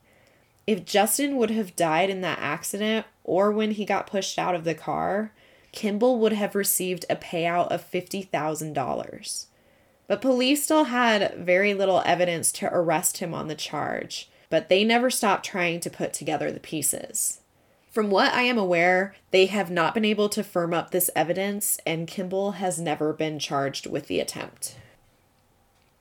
If 0.67 0.85
Justin 0.85 1.37
would 1.37 1.49
have 1.49 1.75
died 1.75 2.09
in 2.09 2.21
that 2.21 2.39
accident 2.39 3.07
or 3.23 3.51
when 3.51 3.71
he 3.71 3.85
got 3.85 4.07
pushed 4.07 4.37
out 4.37 4.53
of 4.53 4.65
the 4.65 4.75
car, 4.75 5.33
Kimball 5.71 6.19
would 6.19 6.33
have 6.33 6.55
received 6.55 7.05
a 7.09 7.15
payout 7.15 7.67
of 7.69 7.89
$50,000. 7.89 9.45
But 10.07 10.21
police 10.21 10.63
still 10.63 10.85
had 10.85 11.35
very 11.35 11.73
little 11.73 12.01
evidence 12.05 12.51
to 12.53 12.73
arrest 12.73 13.17
him 13.17 13.33
on 13.33 13.47
the 13.47 13.55
charge, 13.55 14.29
but 14.49 14.69
they 14.69 14.83
never 14.83 15.09
stopped 15.09 15.45
trying 15.45 15.79
to 15.81 15.89
put 15.89 16.13
together 16.13 16.51
the 16.51 16.59
pieces. 16.59 17.41
From 17.89 18.09
what 18.09 18.33
I 18.33 18.43
am 18.43 18.57
aware, 18.57 19.15
they 19.31 19.47
have 19.47 19.71
not 19.71 19.93
been 19.93 20.05
able 20.05 20.29
to 20.29 20.43
firm 20.43 20.73
up 20.73 20.91
this 20.91 21.09
evidence, 21.15 21.79
and 21.85 22.07
Kimball 22.07 22.51
has 22.53 22.79
never 22.79 23.13
been 23.13 23.39
charged 23.39 23.87
with 23.87 24.07
the 24.07 24.19
attempt. 24.19 24.77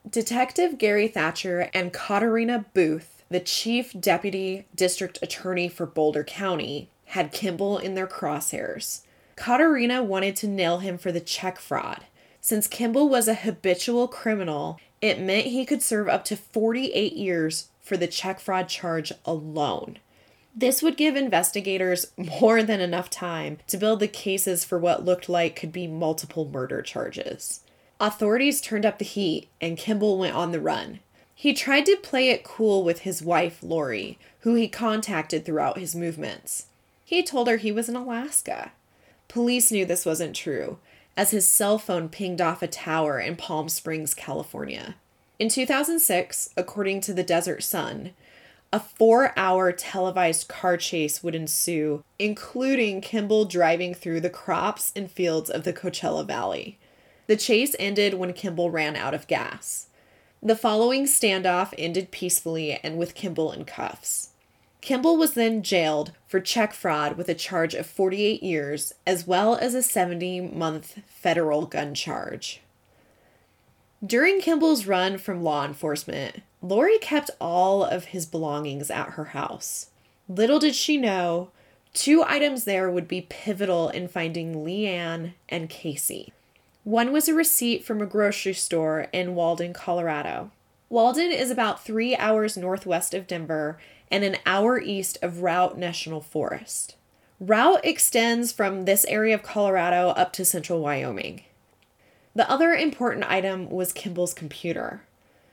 Detective 0.08 0.78
Gary 0.78 1.08
Thatcher 1.08 1.70
and 1.72 1.92
Katarina 1.92 2.64
Booth 2.74 3.18
the 3.30 3.40
chief 3.40 3.92
deputy 3.98 4.66
district 4.74 5.18
attorney 5.20 5.68
for 5.68 5.84
Boulder 5.84 6.24
County 6.24 6.88
had 7.06 7.32
Kimball 7.32 7.78
in 7.78 7.94
their 7.94 8.06
crosshairs. 8.06 9.02
Katarina 9.36 10.02
wanted 10.02 10.34
to 10.36 10.48
nail 10.48 10.78
him 10.78 10.98
for 10.98 11.12
the 11.12 11.20
check 11.20 11.58
fraud. 11.58 12.04
Since 12.40 12.66
Kimball 12.66 13.08
was 13.08 13.28
a 13.28 13.34
habitual 13.34 14.08
criminal, 14.08 14.80
it 15.02 15.20
meant 15.20 15.48
he 15.48 15.66
could 15.66 15.82
serve 15.82 16.08
up 16.08 16.24
to 16.26 16.36
48 16.36 17.12
years 17.12 17.68
for 17.80 17.96
the 17.96 18.06
check 18.06 18.40
fraud 18.40 18.68
charge 18.68 19.12
alone. 19.24 19.98
This 20.58 20.82
would 20.82 20.96
give 20.96 21.14
investigators 21.14 22.10
more 22.16 22.64
than 22.64 22.80
enough 22.80 23.08
time 23.10 23.58
to 23.68 23.76
build 23.76 24.00
the 24.00 24.08
cases 24.08 24.64
for 24.64 24.76
what 24.76 25.04
looked 25.04 25.28
like 25.28 25.54
could 25.54 25.70
be 25.70 25.86
multiple 25.86 26.50
murder 26.52 26.82
charges. 26.82 27.60
Authorities 28.00 28.60
turned 28.60 28.84
up 28.84 28.98
the 28.98 29.04
heat 29.04 29.46
and 29.60 29.78
Kimball 29.78 30.18
went 30.18 30.34
on 30.34 30.50
the 30.50 30.60
run. 30.60 30.98
He 31.32 31.54
tried 31.54 31.86
to 31.86 31.96
play 32.02 32.30
it 32.30 32.42
cool 32.42 32.82
with 32.82 33.02
his 33.02 33.22
wife, 33.22 33.62
Lori, 33.62 34.18
who 34.40 34.56
he 34.56 34.66
contacted 34.66 35.44
throughout 35.44 35.78
his 35.78 35.94
movements. 35.94 36.66
He 37.04 37.22
told 37.22 37.46
her 37.46 37.58
he 37.58 37.70
was 37.70 37.88
in 37.88 37.94
Alaska. 37.94 38.72
Police 39.28 39.70
knew 39.70 39.84
this 39.84 40.04
wasn't 40.04 40.34
true, 40.34 40.78
as 41.16 41.30
his 41.30 41.48
cell 41.48 41.78
phone 41.78 42.08
pinged 42.08 42.40
off 42.40 42.64
a 42.64 42.66
tower 42.66 43.20
in 43.20 43.36
Palm 43.36 43.68
Springs, 43.68 44.12
California. 44.12 44.96
In 45.38 45.48
2006, 45.48 46.50
according 46.56 47.00
to 47.02 47.14
the 47.14 47.22
Desert 47.22 47.62
Sun, 47.62 48.10
a 48.72 48.80
four 48.80 49.32
hour 49.36 49.72
televised 49.72 50.48
car 50.48 50.76
chase 50.76 51.22
would 51.22 51.34
ensue, 51.34 52.04
including 52.18 53.00
Kimball 53.00 53.46
driving 53.46 53.94
through 53.94 54.20
the 54.20 54.30
crops 54.30 54.92
and 54.94 55.10
fields 55.10 55.48
of 55.48 55.64
the 55.64 55.72
Coachella 55.72 56.26
Valley. 56.26 56.78
The 57.26 57.36
chase 57.36 57.74
ended 57.78 58.14
when 58.14 58.32
Kimball 58.32 58.70
ran 58.70 58.96
out 58.96 59.14
of 59.14 59.26
gas. 59.26 59.88
The 60.42 60.56
following 60.56 61.04
standoff 61.04 61.72
ended 61.76 62.10
peacefully 62.10 62.78
and 62.82 62.98
with 62.98 63.14
Kimball 63.14 63.52
in 63.52 63.64
cuffs. 63.64 64.30
Kimball 64.80 65.16
was 65.16 65.34
then 65.34 65.62
jailed 65.62 66.12
for 66.26 66.40
check 66.40 66.72
fraud 66.72 67.16
with 67.16 67.28
a 67.28 67.34
charge 67.34 67.74
of 67.74 67.86
48 67.86 68.42
years, 68.42 68.94
as 69.06 69.26
well 69.26 69.56
as 69.56 69.74
a 69.74 69.82
70 69.82 70.40
month 70.40 71.00
federal 71.06 71.66
gun 71.66 71.94
charge. 71.94 72.60
During 74.04 74.40
Kimball's 74.40 74.86
run 74.86 75.18
from 75.18 75.42
law 75.42 75.64
enforcement, 75.64 76.42
Lori 76.60 76.98
kept 76.98 77.30
all 77.40 77.84
of 77.84 78.06
his 78.06 78.26
belongings 78.26 78.90
at 78.90 79.10
her 79.10 79.26
house. 79.26 79.90
Little 80.28 80.58
did 80.58 80.74
she 80.74 80.96
know, 80.96 81.50
two 81.94 82.22
items 82.26 82.64
there 82.64 82.90
would 82.90 83.08
be 83.08 83.26
pivotal 83.28 83.88
in 83.88 84.08
finding 84.08 84.64
Leanne 84.64 85.34
and 85.48 85.68
Casey. 85.68 86.32
One 86.84 87.12
was 87.12 87.28
a 87.28 87.34
receipt 87.34 87.84
from 87.84 88.00
a 88.00 88.06
grocery 88.06 88.54
store 88.54 89.08
in 89.12 89.34
Walden, 89.34 89.72
Colorado. 89.72 90.50
Walden 90.88 91.30
is 91.30 91.50
about 91.50 91.84
three 91.84 92.16
hours 92.16 92.56
northwest 92.56 93.14
of 93.14 93.26
Denver 93.26 93.78
and 94.10 94.24
an 94.24 94.36
hour 94.46 94.80
east 94.80 95.18
of 95.22 95.42
Routt 95.42 95.76
National 95.76 96.20
Forest. 96.20 96.96
Routt 97.40 97.80
extends 97.84 98.52
from 98.52 98.84
this 98.84 99.04
area 99.04 99.34
of 99.34 99.42
Colorado 99.42 100.08
up 100.10 100.32
to 100.32 100.44
central 100.44 100.80
Wyoming. 100.80 101.42
The 102.34 102.50
other 102.50 102.72
important 102.72 103.30
item 103.30 103.68
was 103.70 103.92
Kimball's 103.92 104.34
computer. 104.34 105.02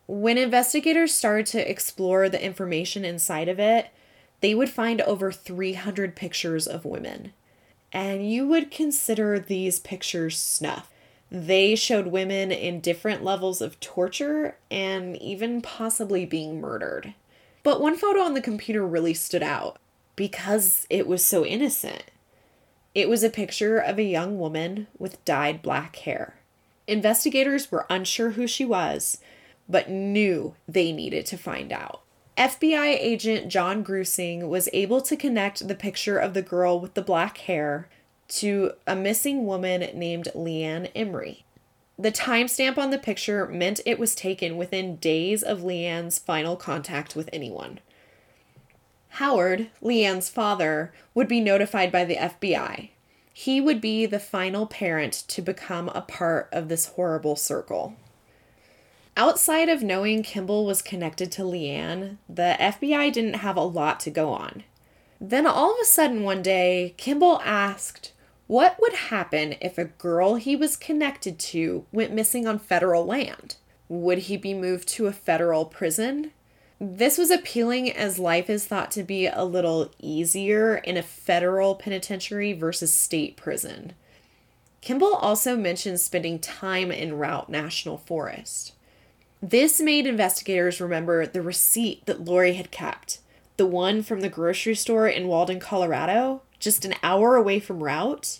When 0.07 0.37
investigators 0.37 1.13
started 1.13 1.47
to 1.47 1.69
explore 1.69 2.29
the 2.29 2.43
information 2.43 3.03
inside 3.03 3.49
of 3.49 3.59
it, 3.59 3.89
they 4.41 4.53
would 4.53 4.69
find 4.69 5.01
over 5.01 5.31
300 5.31 6.15
pictures 6.15 6.67
of 6.67 6.85
women. 6.85 7.33
And 7.91 8.29
you 8.29 8.47
would 8.47 8.69
consider 8.71 9.39
these 9.39 9.79
pictures 9.79 10.37
snuff. 10.37 10.91
They 11.31 11.75
showed 11.75 12.07
women 12.07 12.51
in 12.51 12.81
different 12.81 13.23
levels 13.23 13.61
of 13.61 13.79
torture 13.79 14.57
and 14.69 15.17
even 15.17 15.61
possibly 15.61 16.25
being 16.25 16.61
murdered. 16.61 17.13
But 17.63 17.81
one 17.81 17.97
photo 17.97 18.19
on 18.19 18.35
the 18.35 18.41
computer 18.41 18.85
really 18.85 19.15
stood 19.15 19.41
out 19.41 19.77
because 20.15 20.85
it 20.89 21.07
was 21.07 21.25
so 21.25 21.43
innocent. 21.43 22.03
It 22.93 23.09
was 23.09 23.23
a 23.23 23.29
picture 23.29 23.77
of 23.77 23.97
a 23.97 24.03
young 24.03 24.37
woman 24.37 24.87
with 24.99 25.23
dyed 25.25 25.61
black 25.61 25.95
hair. 25.97 26.35
Investigators 26.87 27.71
were 27.71 27.87
unsure 27.89 28.31
who 28.31 28.45
she 28.45 28.63
was, 28.63 29.17
but 29.67 29.89
knew 29.89 30.55
they 30.67 30.91
needed 30.91 31.25
to 31.27 31.37
find 31.37 31.71
out. 31.71 32.01
FBI 32.37 32.97
agent 32.99 33.49
John 33.49 33.83
Grusing 33.83 34.49
was 34.49 34.67
able 34.73 35.01
to 35.01 35.15
connect 35.15 35.67
the 35.67 35.75
picture 35.75 36.17
of 36.17 36.33
the 36.33 36.41
girl 36.41 36.79
with 36.79 36.93
the 36.93 37.01
black 37.01 37.37
hair 37.39 37.87
to 38.27 38.73
a 38.85 38.95
missing 38.95 39.45
woman 39.45 39.89
named 39.97 40.27
Leanne 40.35 40.91
Emery. 40.93 41.45
The 41.97 42.11
timestamp 42.11 42.77
on 42.77 42.89
the 42.89 42.97
picture 42.97 43.47
meant 43.47 43.79
it 43.85 43.97
was 43.97 44.15
taken 44.15 44.57
within 44.57 44.97
days 44.97 45.43
of 45.43 45.61
Leanne's 45.61 46.19
final 46.19 46.57
contact 46.57 47.15
with 47.15 47.29
anyone. 47.31 47.79
Howard, 49.09 49.69
Leanne's 49.81 50.27
father, 50.27 50.91
would 51.13 51.29
be 51.29 51.39
notified 51.39 51.89
by 51.89 52.03
the 52.03 52.17
FBI. 52.17 52.89
He 53.31 53.61
would 53.61 53.79
be 53.79 54.05
the 54.05 54.19
final 54.19 54.65
parent 54.65 55.13
to 55.29 55.41
become 55.41 55.87
a 55.89 56.01
part 56.01 56.49
of 56.51 56.67
this 56.67 56.87
horrible 56.87 57.37
circle. 57.37 57.95
Outside 59.17 59.69
of 59.69 59.81
knowing 59.81 60.23
Kimball 60.23 60.65
was 60.65 60.81
connected 60.81 61.31
to 61.33 61.43
Leanne, 61.43 62.17
the 62.27 62.57
FBI 62.59 63.13
didn't 63.13 63.35
have 63.35 63.55
a 63.55 63.61
lot 63.61 64.01
to 64.01 64.11
go 64.11 64.33
on. 64.33 64.65
Then 65.21 65.47
all 65.47 65.73
of 65.73 65.79
a 65.81 65.85
sudden 65.85 66.23
one 66.23 66.41
day, 66.41 66.93
Kimball 66.97 67.39
asked, 67.45 68.11
What 68.47 68.77
would 68.81 68.93
happen 68.93 69.55
if 69.61 69.77
a 69.77 69.85
girl 69.85 70.35
he 70.35 70.57
was 70.57 70.75
connected 70.75 71.39
to 71.39 71.85
went 71.93 72.11
missing 72.11 72.45
on 72.45 72.59
federal 72.59 73.05
land? 73.05 73.55
Would 73.87 74.17
he 74.19 74.35
be 74.35 74.53
moved 74.53 74.89
to 74.89 75.07
a 75.07 75.13
federal 75.13 75.63
prison? 75.63 76.31
This 76.81 77.17
was 77.17 77.31
appealing 77.31 77.89
as 77.89 78.19
life 78.19 78.49
is 78.49 78.67
thought 78.67 78.91
to 78.91 79.03
be 79.03 79.27
a 79.27 79.45
little 79.45 79.91
easier 79.97 80.75
in 80.75 80.97
a 80.97 81.01
federal 81.01 81.75
penitentiary 81.75 82.51
versus 82.51 82.93
state 82.93 83.37
prison. 83.37 83.93
Kimball 84.81 85.15
also 85.15 85.55
mentioned 85.55 86.01
spending 86.01 86.37
time 86.37 86.91
in 86.91 87.17
Routt 87.17 87.47
National 87.47 87.97
Forest. 87.97 88.73
This 89.41 89.79
made 89.79 90.07
investigators 90.07 90.81
remember 90.81 91.25
the 91.25 91.41
receipt 91.41 92.05
that 92.05 92.25
Lori 92.25 92.53
had 92.53 92.71
kept, 92.71 93.19
the 93.57 93.65
one 93.65 94.01
from 94.01 94.21
the 94.21 94.29
grocery 94.29 94.75
store 94.75 95.07
in 95.07 95.27
Walden, 95.27 95.59
Colorado, 95.59 96.41
just 96.59 96.85
an 96.85 96.95
hour 97.03 97.35
away 97.35 97.59
from 97.59 97.81
Routt. 97.81 98.39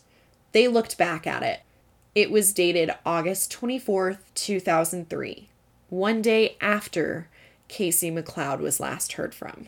They 0.52 0.68
looked 0.68 0.98
back 0.98 1.28
at 1.28 1.44
it. 1.44 1.62
It 2.16 2.32
was 2.32 2.54
dated 2.54 2.92
August 3.06 3.52
24th, 3.52 4.20
2003, 4.36 5.50
one 5.90 6.22
day 6.22 6.58
after 6.62 7.28
Casey 7.68 8.10
McLeod 8.10 8.60
was 8.60 8.80
last 8.80 9.14
heard 9.14 9.36
from. 9.36 9.68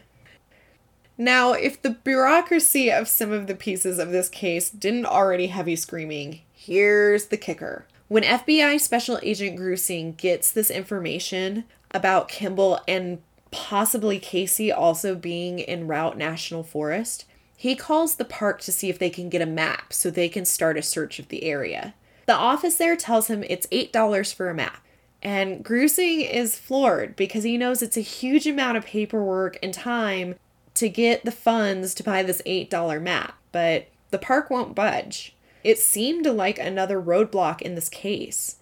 Now, 1.17 1.53
if 1.53 1.81
the 1.81 1.89
bureaucracy 1.89 2.91
of 2.91 3.07
some 3.07 3.31
of 3.31 3.47
the 3.47 3.55
pieces 3.55 3.99
of 3.99 4.11
this 4.11 4.29
case 4.29 4.69
didn't 4.69 5.07
already 5.07 5.47
have 5.47 5.67
you 5.67 5.75
screaming, 5.75 6.41
Here's 6.67 7.27
the 7.27 7.37
kicker. 7.37 7.85
When 8.09 8.23
FBI 8.23 8.79
Special 8.79 9.19
Agent 9.21 9.59
Grusing 9.59 10.15
gets 10.15 10.49
this 10.49 10.71
information 10.71 11.65
about 11.91 12.29
Kimball 12.29 12.79
and 12.87 13.21
possibly 13.51 14.17
Casey 14.17 14.71
also 14.71 15.13
being 15.13 15.59
in 15.59 15.87
Routt 15.87 16.15
National 16.15 16.63
Forest, 16.63 17.25
he 17.57 17.75
calls 17.75 18.15
the 18.15 18.23
park 18.23 18.61
to 18.61 18.71
see 18.71 18.89
if 18.89 18.97
they 18.97 19.09
can 19.09 19.27
get 19.27 19.41
a 19.41 19.45
map 19.45 19.91
so 19.91 20.09
they 20.09 20.29
can 20.29 20.45
start 20.45 20.77
a 20.77 20.81
search 20.81 21.19
of 21.19 21.27
the 21.27 21.43
area. 21.43 21.95
The 22.27 22.35
office 22.35 22.77
there 22.77 22.95
tells 22.95 23.27
him 23.27 23.43
it's 23.43 23.67
$8 23.67 24.33
for 24.33 24.49
a 24.49 24.53
map. 24.53 24.85
And 25.21 25.65
Grusing 25.65 26.21
is 26.21 26.57
floored 26.57 27.17
because 27.17 27.43
he 27.43 27.57
knows 27.57 27.81
it's 27.81 27.97
a 27.97 28.01
huge 28.01 28.47
amount 28.47 28.77
of 28.77 28.85
paperwork 28.85 29.57
and 29.61 29.73
time 29.73 30.35
to 30.75 30.87
get 30.87 31.25
the 31.25 31.31
funds 31.31 31.93
to 31.95 32.03
buy 32.03 32.23
this 32.23 32.41
$8 32.45 33.01
map, 33.01 33.35
but 33.51 33.87
the 34.11 34.19
park 34.19 34.49
won't 34.49 34.75
budge. 34.75 35.35
It 35.63 35.79
seemed 35.79 36.25
like 36.25 36.59
another 36.59 37.01
roadblock 37.01 37.61
in 37.61 37.75
this 37.75 37.89
case. 37.89 38.57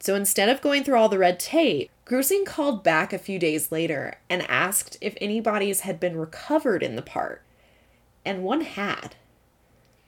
So 0.00 0.14
instead 0.14 0.48
of 0.48 0.60
going 0.60 0.84
through 0.84 0.98
all 0.98 1.08
the 1.08 1.18
red 1.18 1.40
tape, 1.40 1.90
Grusing 2.04 2.46
called 2.46 2.82
back 2.82 3.12
a 3.12 3.18
few 3.18 3.38
days 3.38 3.70
later 3.70 4.18
and 4.30 4.48
asked 4.48 4.96
if 5.00 5.14
any 5.20 5.40
bodies 5.40 5.80
had 5.80 6.00
been 6.00 6.16
recovered 6.16 6.82
in 6.82 6.96
the 6.96 7.02
park. 7.02 7.44
And 8.24 8.42
one 8.42 8.62
had. 8.62 9.16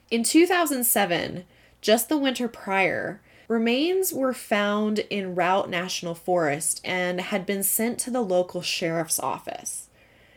In 0.09 0.23
2007, 0.23 1.45
just 1.79 2.09
the 2.09 2.17
winter 2.17 2.47
prior, 2.47 3.21
remains 3.47 4.13
were 4.13 4.33
found 4.33 4.99
in 5.09 5.35
Routt 5.35 5.69
National 5.69 6.15
Forest 6.15 6.81
and 6.83 7.21
had 7.21 7.45
been 7.45 7.63
sent 7.63 7.99
to 7.99 8.11
the 8.11 8.21
local 8.21 8.61
sheriff's 8.61 9.19
office. 9.19 9.89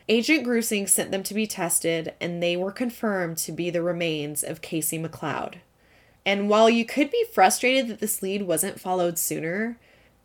Agent 0.09 0.45
Grusing 0.45 0.87
sent 0.87 1.11
them 1.11 1.23
to 1.23 1.33
be 1.33 1.47
tested, 1.47 2.13
and 2.21 2.43
they 2.43 2.57
were 2.57 2.73
confirmed 2.73 3.39
to 3.39 3.53
be 3.53 3.71
the 3.71 3.83
remains 3.83 4.43
of 4.43 4.61
Casey 4.61 4.99
McLeod. 4.99 5.55
And 6.27 6.49
while 6.49 6.71
you 6.71 6.85
could 6.85 7.11
be 7.11 7.25
frustrated 7.33 7.89
that 7.89 8.01
this 8.01 8.23
lead 8.23 8.43
wasn't 8.43 8.81
followed 8.81 9.19
sooner, 9.19 9.77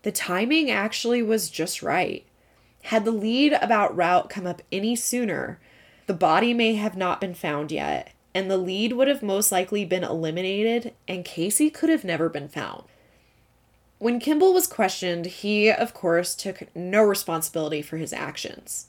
the 0.04 0.12
timing 0.12 0.72
actually 0.72 1.22
was 1.22 1.50
just 1.50 1.84
right. 1.84 2.26
Had 2.84 3.04
the 3.04 3.12
lead 3.12 3.54
about 3.54 3.96
Routt 3.96 4.30
come 4.30 4.48
up 4.48 4.62
any 4.72 4.96
sooner, 4.96 5.60
the 6.08 6.14
body 6.14 6.54
may 6.54 6.76
have 6.76 6.96
not 6.96 7.20
been 7.20 7.34
found 7.34 7.72
yet, 7.72 8.14
and 8.34 8.50
the 8.50 8.58
lead 8.58 8.94
would 8.94 9.08
have 9.08 9.22
most 9.22 9.52
likely 9.52 9.84
been 9.84 10.04
eliminated, 10.04 10.94
and 11.08 11.26
Casey 11.26 11.70
could 11.70 11.90
have 11.90 12.06
never 12.06 12.30
been 12.30 12.48
found. 12.48 12.84
When 13.98 14.20
Kimball 14.20 14.54
was 14.54 14.66
questioned, 14.66 15.26
he, 15.26 15.70
of 15.70 15.94
course, 15.94 16.34
took 16.34 16.74
no 16.74 17.04
responsibility 17.04 17.82
for 17.82 17.98
his 17.98 18.14
actions. 18.14 18.88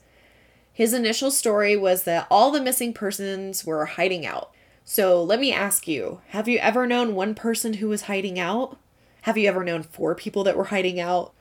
His 0.73 0.95
initial 0.95 1.33
story 1.33 1.77
was 1.77 2.05
that 2.05 2.29
all 2.31 2.53
the 2.53 2.63
missing 2.63 2.93
persons 2.93 3.67
were 3.67 3.85
hiding 3.87 4.25
out. 4.25 4.53
So 4.93 5.23
let 5.23 5.39
me 5.39 5.53
ask 5.53 5.87
you 5.87 6.21
have 6.31 6.49
you 6.49 6.59
ever 6.59 6.85
known 6.85 7.15
one 7.15 7.37
person 7.37 7.75
who 7.75 7.89
was 7.89 8.03
hiding 8.03 8.41
out? 8.41 8.77
Have 9.23 9.39
you 9.39 9.47
ever 9.47 9.63
known 9.63 9.85
four 9.85 10.17
people 10.17 10.43
that 10.43 10.57
were 10.57 10.65
hiding 10.65 10.99
out? 10.99 11.33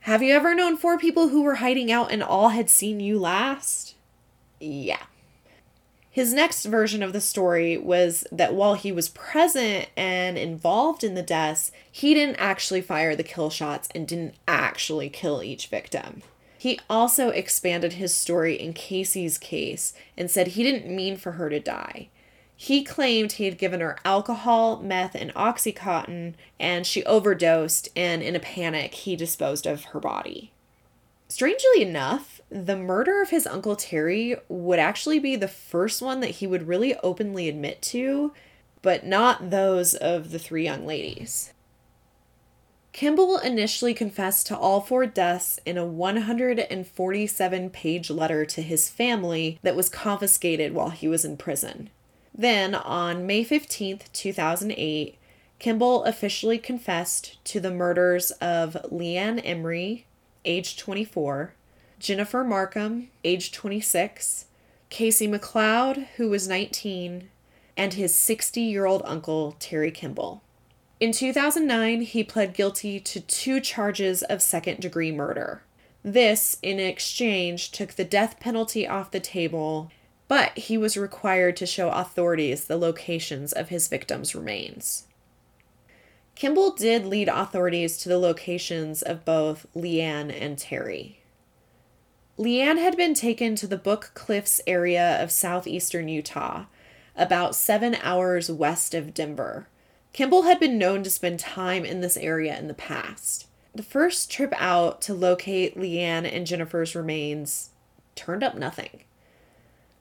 Have 0.00 0.20
you 0.20 0.34
ever 0.34 0.52
known 0.52 0.76
four 0.76 0.98
people 0.98 1.28
who 1.28 1.42
were 1.42 1.62
hiding 1.62 1.92
out 1.92 2.10
and 2.10 2.24
all 2.24 2.48
had 2.48 2.68
seen 2.68 2.98
you 2.98 3.20
last? 3.20 3.94
Yeah. 4.58 5.04
His 6.10 6.34
next 6.34 6.64
version 6.64 7.04
of 7.04 7.12
the 7.12 7.20
story 7.20 7.78
was 7.78 8.26
that 8.32 8.54
while 8.54 8.74
he 8.74 8.90
was 8.90 9.10
present 9.10 9.90
and 9.96 10.36
involved 10.36 11.04
in 11.04 11.14
the 11.14 11.22
deaths, 11.22 11.70
he 11.88 12.14
didn't 12.14 12.40
actually 12.40 12.80
fire 12.80 13.14
the 13.14 13.22
kill 13.22 13.48
shots 13.48 13.88
and 13.94 14.08
didn't 14.08 14.34
actually 14.48 15.08
kill 15.08 15.40
each 15.40 15.68
victim. 15.68 16.22
He 16.58 16.80
also 16.90 17.28
expanded 17.28 17.92
his 17.92 18.12
story 18.12 18.56
in 18.56 18.72
Casey's 18.72 19.38
case 19.38 19.94
and 20.16 20.28
said 20.28 20.48
he 20.48 20.64
didn't 20.64 20.92
mean 20.92 21.16
for 21.16 21.32
her 21.32 21.48
to 21.48 21.60
die. 21.60 22.08
He 22.60 22.82
claimed 22.82 23.30
he 23.30 23.44
had 23.44 23.56
given 23.56 23.78
her 23.78 23.96
alcohol, 24.04 24.80
meth, 24.80 25.14
and 25.14 25.32
Oxycontin, 25.34 26.34
and 26.58 26.84
she 26.84 27.04
overdosed, 27.04 27.88
and 27.94 28.20
in 28.20 28.34
a 28.34 28.40
panic, 28.40 28.94
he 28.94 29.14
disposed 29.14 29.64
of 29.64 29.84
her 29.84 30.00
body. 30.00 30.50
Strangely 31.28 31.82
enough, 31.82 32.40
the 32.50 32.74
murder 32.74 33.22
of 33.22 33.30
his 33.30 33.46
uncle 33.46 33.76
Terry 33.76 34.34
would 34.48 34.80
actually 34.80 35.20
be 35.20 35.36
the 35.36 35.46
first 35.46 36.02
one 36.02 36.18
that 36.18 36.32
he 36.32 36.48
would 36.48 36.66
really 36.66 36.96
openly 36.96 37.48
admit 37.48 37.80
to, 37.82 38.32
but 38.82 39.06
not 39.06 39.50
those 39.50 39.94
of 39.94 40.32
the 40.32 40.38
three 40.40 40.64
young 40.64 40.84
ladies. 40.84 41.52
Kimball 42.92 43.38
initially 43.38 43.94
confessed 43.94 44.48
to 44.48 44.58
all 44.58 44.80
four 44.80 45.06
deaths 45.06 45.60
in 45.64 45.78
a 45.78 45.86
147 45.86 47.70
page 47.70 48.10
letter 48.10 48.44
to 48.44 48.62
his 48.62 48.90
family 48.90 49.60
that 49.62 49.76
was 49.76 49.88
confiscated 49.88 50.74
while 50.74 50.90
he 50.90 51.06
was 51.06 51.24
in 51.24 51.36
prison. 51.36 51.90
Then, 52.38 52.76
on 52.76 53.26
May 53.26 53.44
15th, 53.44 54.12
2008, 54.12 55.18
Kimball 55.58 56.04
officially 56.04 56.56
confessed 56.56 57.44
to 57.46 57.58
the 57.58 57.72
murders 57.72 58.30
of 58.40 58.76
Leanne 58.92 59.42
Emery, 59.44 60.06
age 60.44 60.76
24, 60.76 61.52
Jennifer 61.98 62.44
Markham, 62.44 63.08
age 63.24 63.50
26, 63.50 64.44
Casey 64.88 65.26
McLeod, 65.26 66.06
who 66.16 66.28
was 66.28 66.46
19, 66.46 67.28
and 67.76 67.94
his 67.94 68.14
60 68.14 68.60
year 68.60 68.86
old 68.86 69.02
uncle, 69.04 69.56
Terry 69.58 69.90
Kimball. 69.90 70.40
In 71.00 71.10
2009, 71.10 72.02
he 72.02 72.22
pled 72.22 72.54
guilty 72.54 73.00
to 73.00 73.20
two 73.20 73.60
charges 73.60 74.22
of 74.22 74.42
second 74.42 74.78
degree 74.78 75.10
murder. 75.10 75.62
This, 76.04 76.56
in 76.62 76.78
exchange, 76.78 77.72
took 77.72 77.94
the 77.94 78.04
death 78.04 78.38
penalty 78.38 78.86
off 78.86 79.10
the 79.10 79.18
table 79.18 79.90
but 80.28 80.56
he 80.56 80.78
was 80.78 80.96
required 80.96 81.56
to 81.56 81.66
show 81.66 81.88
authorities 81.88 82.64
the 82.64 82.76
locations 82.76 83.52
of 83.52 83.70
his 83.70 83.88
victims' 83.88 84.34
remains. 84.34 85.06
Kimball 86.34 86.72
did 86.72 87.04
lead 87.04 87.28
authorities 87.28 87.98
to 87.98 88.08
the 88.08 88.18
locations 88.18 89.02
of 89.02 89.24
both 89.24 89.66
Leanne 89.74 90.30
and 90.30 90.56
Terry. 90.56 91.18
Leanne 92.38 92.78
had 92.78 92.96
been 92.96 93.14
taken 93.14 93.56
to 93.56 93.66
the 93.66 93.76
Book 93.76 94.12
Cliffs 94.14 94.60
area 94.64 95.20
of 95.20 95.32
southeastern 95.32 96.06
Utah, 96.06 96.66
about 97.16 97.56
seven 97.56 97.96
hours 97.96 98.48
west 98.48 98.94
of 98.94 99.12
Denver. 99.12 99.66
Kimball 100.12 100.42
had 100.42 100.60
been 100.60 100.78
known 100.78 101.02
to 101.02 101.10
spend 101.10 101.40
time 101.40 101.84
in 101.84 102.00
this 102.00 102.16
area 102.16 102.56
in 102.56 102.68
the 102.68 102.74
past. 102.74 103.48
The 103.74 103.82
first 103.82 104.30
trip 104.30 104.52
out 104.56 105.00
to 105.02 105.14
locate 105.14 105.76
Leanne 105.76 106.32
and 106.32 106.46
Jennifer's 106.46 106.94
remains 106.94 107.70
turned 108.14 108.44
up 108.44 108.54
nothing. 108.54 109.02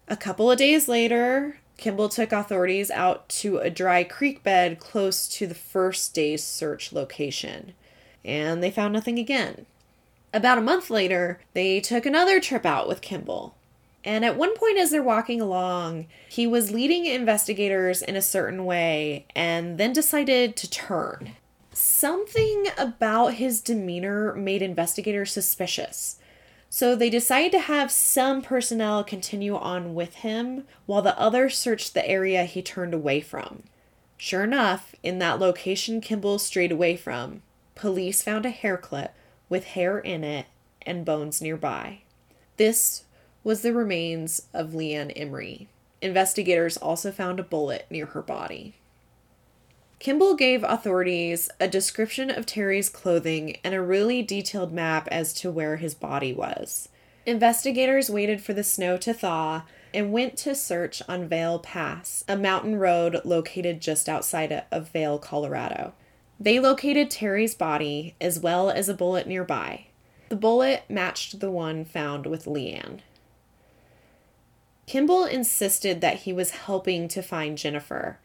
A 0.09 0.15
couple 0.15 0.49
of 0.49 0.57
days 0.57 0.87
later, 0.87 1.57
Kimball 1.77 2.07
took 2.07 2.31
authorities 2.31 2.89
out 2.89 3.27
to 3.29 3.57
a 3.57 3.69
dry 3.69 4.05
creek 4.05 4.41
bed 4.41 4.79
close 4.79 5.27
to 5.27 5.45
the 5.45 5.55
first 5.55 6.13
day's 6.13 6.43
search 6.43 6.93
location, 6.93 7.73
and 8.23 8.63
they 8.63 8.71
found 8.71 8.93
nothing 8.93 9.19
again. 9.19 9.65
About 10.33 10.57
a 10.57 10.61
month 10.61 10.89
later, 10.89 11.41
they 11.53 11.81
took 11.81 12.05
another 12.05 12.39
trip 12.39 12.65
out 12.65 12.87
with 12.87 13.01
Kimball. 13.01 13.55
And 14.05 14.23
at 14.23 14.37
one 14.37 14.55
point, 14.55 14.77
as 14.77 14.91
they're 14.91 15.03
walking 15.03 15.41
along, 15.41 16.07
he 16.29 16.47
was 16.47 16.71
leading 16.71 17.05
investigators 17.05 18.01
in 18.01 18.15
a 18.15 18.21
certain 18.21 18.63
way 18.63 19.25
and 19.35 19.77
then 19.77 19.91
decided 19.91 20.55
to 20.55 20.69
turn. 20.69 21.35
Something 21.73 22.67
about 22.77 23.33
his 23.33 23.59
demeanor 23.59 24.33
made 24.35 24.61
investigators 24.61 25.33
suspicious. 25.33 26.17
So 26.69 26.95
they 26.95 27.09
decide 27.09 27.51
to 27.53 27.59
have 27.59 27.91
some 27.91 28.41
personnel 28.41 29.03
continue 29.03 29.55
on 29.55 29.95
with 29.95 30.15
him 30.15 30.65
while 30.85 31.01
the 31.01 31.17
others 31.19 31.57
searched 31.57 31.93
the 31.93 32.07
area 32.07 32.43
he 32.43 32.61
turned 32.61 32.93
away 32.93 33.21
from. 33.21 33.63
Sure 34.17 34.43
enough, 34.43 34.95
in 35.03 35.19
that 35.19 35.39
location 35.39 36.01
Kimball 36.01 36.39
strayed 36.39 36.71
away 36.71 36.97
from, 36.97 37.41
police 37.75 38.21
found 38.21 38.45
a 38.45 38.49
hair 38.49 38.77
clip 38.77 39.13
with 39.49 39.65
hair 39.65 39.99
in 39.99 40.23
it 40.23 40.47
and 40.81 41.05
bones 41.05 41.41
nearby. 41.41 41.99
This 42.57 43.03
was 43.43 43.61
the 43.61 43.73
remains 43.73 44.47
of 44.53 44.71
Leanne 44.71 45.13
Emery. 45.15 45.67
Investigators 46.01 46.77
also 46.77 47.11
found 47.11 47.39
a 47.39 47.43
bullet 47.43 47.85
near 47.89 48.07
her 48.07 48.21
body. 48.21 48.75
Kimball 49.99 50.35
gave 50.35 50.63
authorities 50.63 51.49
a 51.59 51.67
description 51.67 52.29
of 52.29 52.45
Terry's 52.45 52.87
clothing 52.87 53.57
and 53.63 53.73
a 53.73 53.81
really 53.81 54.21
detailed 54.21 54.71
map 54.71 55.07
as 55.11 55.33
to 55.33 55.49
where 55.49 55.77
his 55.77 55.95
body 55.95 56.31
was. 56.31 56.89
Investigators 57.25 58.09
waited 58.09 58.41
for 58.41 58.53
the 58.53 58.63
snow 58.63 58.95
to 58.97 59.13
thaw 59.13 59.63
and 59.93 60.13
went 60.13 60.37
to 60.37 60.53
search 60.53 61.01
on 61.09 61.27
Vail 61.27 61.59
Pass, 61.59 62.23
a 62.27 62.37
mountain 62.37 62.77
road 62.77 63.19
located 63.25 63.81
just 63.81 64.07
outside 64.07 64.63
of 64.71 64.89
Vail, 64.89 65.17
Colorado. 65.17 65.93
They 66.39 66.59
located 66.59 67.09
Terry's 67.09 67.55
body 67.55 68.15
as 68.21 68.39
well 68.39 68.69
as 68.69 68.87
a 68.87 68.93
bullet 68.93 69.27
nearby. 69.27 69.87
The 70.29 70.35
bullet 70.35 70.83
matched 70.87 71.39
the 71.39 71.49
one 71.49 71.83
found 71.83 72.27
with 72.27 72.45
Leanne. 72.45 72.99
Kimball 74.85 75.25
insisted 75.25 75.99
that 76.01 76.19
he 76.19 76.31
was 76.31 76.51
helping 76.51 77.07
to 77.09 77.21
find 77.21 77.57
Jennifer, 77.57 78.19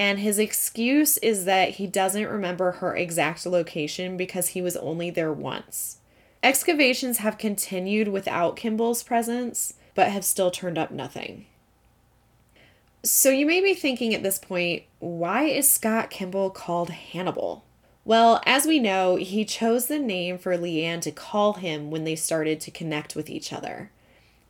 and 0.00 0.18
his 0.18 0.38
excuse 0.38 1.18
is 1.18 1.44
that 1.44 1.72
he 1.72 1.86
doesn't 1.86 2.26
remember 2.26 2.72
her 2.72 2.96
exact 2.96 3.44
location 3.44 4.16
because 4.16 4.48
he 4.48 4.62
was 4.62 4.74
only 4.78 5.10
there 5.10 5.30
once. 5.30 5.98
Excavations 6.42 7.18
have 7.18 7.36
continued 7.36 8.08
without 8.08 8.56
Kimball's 8.56 9.02
presence, 9.02 9.74
but 9.94 10.08
have 10.08 10.24
still 10.24 10.50
turned 10.50 10.78
up 10.78 10.90
nothing. 10.90 11.44
So 13.02 13.28
you 13.28 13.44
may 13.44 13.60
be 13.60 13.74
thinking 13.74 14.14
at 14.14 14.22
this 14.22 14.38
point, 14.38 14.84
why 15.00 15.42
is 15.42 15.70
Scott 15.70 16.08
Kimball 16.08 16.48
called 16.48 16.88
Hannibal? 16.88 17.62
Well, 18.02 18.40
as 18.46 18.64
we 18.64 18.78
know, 18.78 19.16
he 19.16 19.44
chose 19.44 19.84
the 19.84 19.98
name 19.98 20.38
for 20.38 20.56
Leanne 20.56 21.02
to 21.02 21.10
call 21.10 21.52
him 21.52 21.90
when 21.90 22.04
they 22.04 22.16
started 22.16 22.58
to 22.62 22.70
connect 22.70 23.14
with 23.14 23.28
each 23.28 23.52
other. 23.52 23.90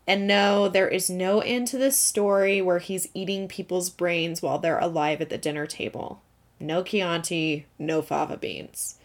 And 0.06 0.26
no, 0.26 0.68
there 0.68 0.88
is 0.88 1.08
no 1.08 1.40
end 1.40 1.68
to 1.68 1.78
this 1.78 1.96
story 1.96 2.60
where 2.60 2.78
he's 2.78 3.08
eating 3.14 3.48
people's 3.48 3.90
brains 3.90 4.42
while 4.42 4.58
they're 4.58 4.78
alive 4.78 5.20
at 5.20 5.28
the 5.28 5.38
dinner 5.38 5.66
table. 5.66 6.22
No 6.58 6.82
Chianti, 6.82 7.66
no 7.78 8.02
fava 8.02 8.36
beans. 8.36 8.96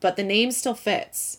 But 0.00 0.16
the 0.16 0.24
name 0.24 0.50
still 0.52 0.74
fits. 0.74 1.38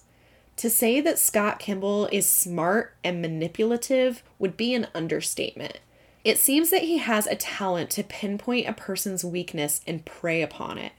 To 0.58 0.70
say 0.70 1.02
that 1.02 1.18
Scott 1.18 1.60
Kimball 1.60 2.08
is 2.12 2.30
smart 2.30 2.96
and 3.04 3.22
manipulative 3.22 4.24
would 4.38 4.56
be 4.56 4.74
an 4.74 4.88
understatement. 4.94 5.80
It 6.24 6.38
seems 6.38 6.70
that 6.70 6.84
he 6.84 7.00
has 7.00 7.28
a 7.28 7.36
talent 7.36 7.90
to 7.92 8.04
pinpoint 8.04 8.68
a 8.68 8.74
person's 8.74 9.26
weakness 9.26 9.82
and 9.86 10.06
prey 10.06 10.42
upon 10.42 10.78
it. 10.78 10.94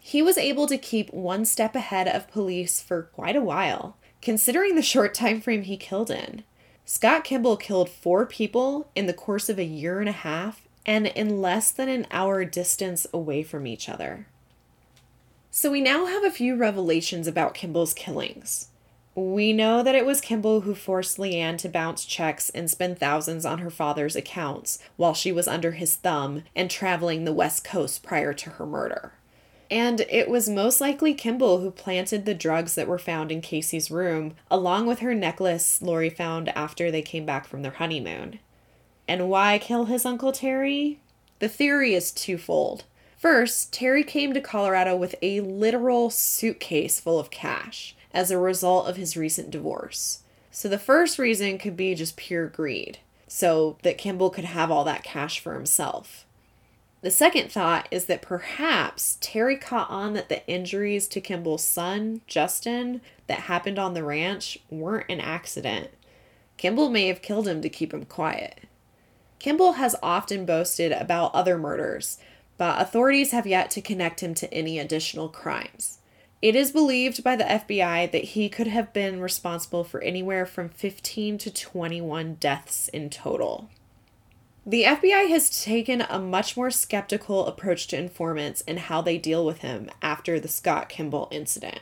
He 0.00 0.22
was 0.22 0.38
able 0.38 0.66
to 0.68 0.78
keep 0.78 1.12
one 1.12 1.44
step 1.44 1.74
ahead 1.74 2.08
of 2.08 2.30
police 2.30 2.80
for 2.80 3.02
quite 3.02 3.36
a 3.36 3.42
while, 3.42 3.96
considering 4.22 4.74
the 4.74 4.82
short 4.82 5.12
time 5.14 5.40
frame 5.40 5.62
he 5.62 5.76
killed 5.76 6.10
in. 6.10 6.44
Scott 6.92 7.22
Kimball 7.22 7.56
killed 7.56 7.88
four 7.88 8.26
people 8.26 8.88
in 8.96 9.06
the 9.06 9.12
course 9.12 9.48
of 9.48 9.60
a 9.60 9.64
year 9.64 10.00
and 10.00 10.08
a 10.08 10.12
half 10.12 10.66
and 10.84 11.06
in 11.06 11.40
less 11.40 11.70
than 11.70 11.88
an 11.88 12.04
hour 12.10 12.44
distance 12.44 13.06
away 13.14 13.44
from 13.44 13.64
each 13.64 13.88
other. 13.88 14.26
So 15.52 15.70
we 15.70 15.80
now 15.80 16.06
have 16.06 16.24
a 16.24 16.32
few 16.32 16.56
revelations 16.56 17.28
about 17.28 17.54
Kimball's 17.54 17.94
killings. 17.94 18.70
We 19.14 19.52
know 19.52 19.84
that 19.84 19.94
it 19.94 20.04
was 20.04 20.20
Kimball 20.20 20.62
who 20.62 20.74
forced 20.74 21.16
Leanne 21.16 21.58
to 21.58 21.68
bounce 21.68 22.04
checks 22.04 22.50
and 22.50 22.68
spend 22.68 22.98
thousands 22.98 23.46
on 23.46 23.60
her 23.60 23.70
father's 23.70 24.16
accounts 24.16 24.80
while 24.96 25.14
she 25.14 25.30
was 25.30 25.46
under 25.46 25.70
his 25.70 25.94
thumb 25.94 26.42
and 26.56 26.68
traveling 26.68 27.24
the 27.24 27.32
West 27.32 27.62
Coast 27.62 28.02
prior 28.02 28.32
to 28.32 28.50
her 28.50 28.66
murder. 28.66 29.12
And 29.70 30.00
it 30.08 30.28
was 30.28 30.48
most 30.48 30.80
likely 30.80 31.14
Kimball 31.14 31.60
who 31.60 31.70
planted 31.70 32.24
the 32.24 32.34
drugs 32.34 32.74
that 32.74 32.88
were 32.88 32.98
found 32.98 33.30
in 33.30 33.40
Casey's 33.40 33.90
room, 33.90 34.34
along 34.50 34.86
with 34.86 34.98
her 34.98 35.14
necklace 35.14 35.80
Lori 35.80 36.10
found 36.10 36.48
after 36.50 36.90
they 36.90 37.02
came 37.02 37.24
back 37.24 37.46
from 37.46 37.62
their 37.62 37.72
honeymoon. 37.72 38.40
And 39.06 39.28
why 39.28 39.58
kill 39.58 39.84
his 39.84 40.04
Uncle 40.04 40.32
Terry? 40.32 41.00
The 41.38 41.48
theory 41.48 41.94
is 41.94 42.10
twofold. 42.10 42.84
First, 43.16 43.72
Terry 43.72 44.02
came 44.02 44.32
to 44.34 44.40
Colorado 44.40 44.96
with 44.96 45.14
a 45.22 45.40
literal 45.40 46.10
suitcase 46.10 46.98
full 46.98 47.18
of 47.20 47.30
cash 47.30 47.94
as 48.12 48.30
a 48.30 48.38
result 48.38 48.88
of 48.88 48.96
his 48.96 49.16
recent 49.16 49.50
divorce. 49.50 50.22
So 50.50 50.68
the 50.68 50.78
first 50.78 51.18
reason 51.18 51.58
could 51.58 51.76
be 51.76 51.94
just 51.94 52.16
pure 52.16 52.46
greed, 52.46 52.98
so 53.28 53.76
that 53.82 53.98
Kimball 53.98 54.30
could 54.30 54.46
have 54.46 54.70
all 54.70 54.84
that 54.84 55.04
cash 55.04 55.38
for 55.38 55.54
himself. 55.54 56.24
The 57.02 57.10
second 57.10 57.50
thought 57.50 57.88
is 57.90 58.04
that 58.06 58.20
perhaps 58.20 59.16
Terry 59.22 59.56
caught 59.56 59.88
on 59.88 60.12
that 60.12 60.28
the 60.28 60.46
injuries 60.46 61.08
to 61.08 61.20
Kimball's 61.20 61.64
son, 61.64 62.20
Justin, 62.26 63.00
that 63.26 63.40
happened 63.40 63.78
on 63.78 63.94
the 63.94 64.04
ranch 64.04 64.58
weren't 64.68 65.06
an 65.08 65.20
accident. 65.20 65.88
Kimball 66.58 66.90
may 66.90 67.06
have 67.06 67.22
killed 67.22 67.48
him 67.48 67.62
to 67.62 67.70
keep 67.70 67.94
him 67.94 68.04
quiet. 68.04 68.60
Kimball 69.38 69.72
has 69.72 69.96
often 70.02 70.44
boasted 70.44 70.92
about 70.92 71.34
other 71.34 71.56
murders, 71.56 72.18
but 72.58 72.78
authorities 72.78 73.30
have 73.30 73.46
yet 73.46 73.70
to 73.70 73.80
connect 73.80 74.22
him 74.22 74.34
to 74.34 74.52
any 74.52 74.78
additional 74.78 75.30
crimes. 75.30 76.00
It 76.42 76.54
is 76.54 76.70
believed 76.70 77.24
by 77.24 77.36
the 77.36 77.44
FBI 77.44 78.12
that 78.12 78.24
he 78.24 78.50
could 78.50 78.66
have 78.66 78.92
been 78.92 79.20
responsible 79.20 79.84
for 79.84 80.02
anywhere 80.02 80.44
from 80.44 80.68
15 80.68 81.38
to 81.38 81.50
21 81.50 82.34
deaths 82.34 82.88
in 82.88 83.08
total. 83.08 83.70
The 84.66 84.84
FBI 84.84 85.28
has 85.30 85.62
taken 85.62 86.02
a 86.02 86.18
much 86.18 86.54
more 86.54 86.70
skeptical 86.70 87.46
approach 87.46 87.86
to 87.88 87.98
informants 87.98 88.62
and 88.68 88.78
how 88.78 89.00
they 89.00 89.16
deal 89.16 89.44
with 89.44 89.62
him 89.62 89.90
after 90.02 90.38
the 90.38 90.48
Scott 90.48 90.90
Kimball 90.90 91.28
incident. 91.30 91.80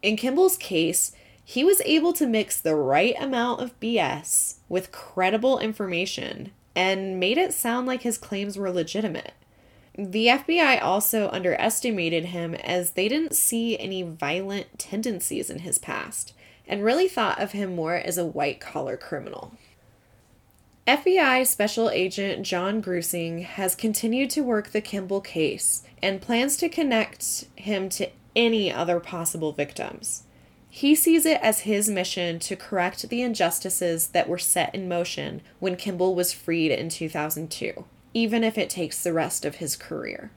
In 0.00 0.16
Kimball's 0.16 0.56
case, 0.56 1.12
he 1.44 1.64
was 1.64 1.82
able 1.84 2.12
to 2.12 2.28
mix 2.28 2.60
the 2.60 2.76
right 2.76 3.16
amount 3.20 3.60
of 3.60 3.78
BS 3.80 4.58
with 4.68 4.92
credible 4.92 5.58
information 5.58 6.52
and 6.76 7.18
made 7.18 7.36
it 7.36 7.52
sound 7.52 7.88
like 7.88 8.02
his 8.02 8.16
claims 8.16 8.56
were 8.56 8.70
legitimate. 8.70 9.34
The 9.98 10.28
FBI 10.28 10.80
also 10.80 11.28
underestimated 11.30 12.26
him 12.26 12.54
as 12.54 12.92
they 12.92 13.08
didn't 13.08 13.34
see 13.34 13.76
any 13.76 14.02
violent 14.02 14.78
tendencies 14.78 15.50
in 15.50 15.58
his 15.58 15.78
past 15.78 16.32
and 16.68 16.84
really 16.84 17.08
thought 17.08 17.42
of 17.42 17.50
him 17.50 17.74
more 17.74 17.96
as 17.96 18.16
a 18.16 18.24
white 18.24 18.60
collar 18.60 18.96
criminal. 18.96 19.52
FBI 20.90 21.46
Special 21.46 21.88
Agent 21.88 22.44
John 22.44 22.82
Grusing 22.82 23.44
has 23.44 23.76
continued 23.76 24.28
to 24.30 24.40
work 24.40 24.70
the 24.70 24.80
Kimball 24.80 25.20
case 25.20 25.84
and 26.02 26.20
plans 26.20 26.56
to 26.56 26.68
connect 26.68 27.46
him 27.54 27.88
to 27.90 28.10
any 28.34 28.72
other 28.72 28.98
possible 28.98 29.52
victims. 29.52 30.24
He 30.68 30.96
sees 30.96 31.24
it 31.24 31.40
as 31.42 31.60
his 31.60 31.88
mission 31.88 32.40
to 32.40 32.56
correct 32.56 33.08
the 33.08 33.22
injustices 33.22 34.08
that 34.08 34.28
were 34.28 34.36
set 34.36 34.74
in 34.74 34.88
motion 34.88 35.42
when 35.60 35.76
Kimball 35.76 36.16
was 36.16 36.32
freed 36.32 36.72
in 36.72 36.88
2002 36.88 37.84
even 38.12 38.42
if 38.42 38.58
it 38.58 38.68
takes 38.68 39.00
the 39.00 39.12
rest 39.12 39.44
of 39.44 39.54
his 39.54 39.76
career. 39.76 40.32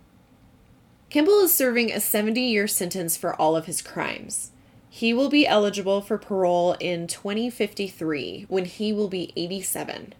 Kimball 1.10 1.40
is 1.40 1.52
serving 1.52 1.92
a 1.92 2.00
70 2.00 2.40
year 2.40 2.68
sentence 2.68 3.18
for 3.18 3.34
all 3.42 3.56
of 3.56 3.66
his 3.66 3.82
crimes. 3.82 4.52
He 4.88 5.16
will 5.16 5.30
be 5.30 5.48
eligible 5.48 6.02
for 6.02 6.20
parole 6.20 6.74
in 6.74 7.08
2053 7.08 8.46
when 8.50 8.66
he 8.66 8.94
will 8.94 9.08
be 9.08 9.34
87. 9.36 10.14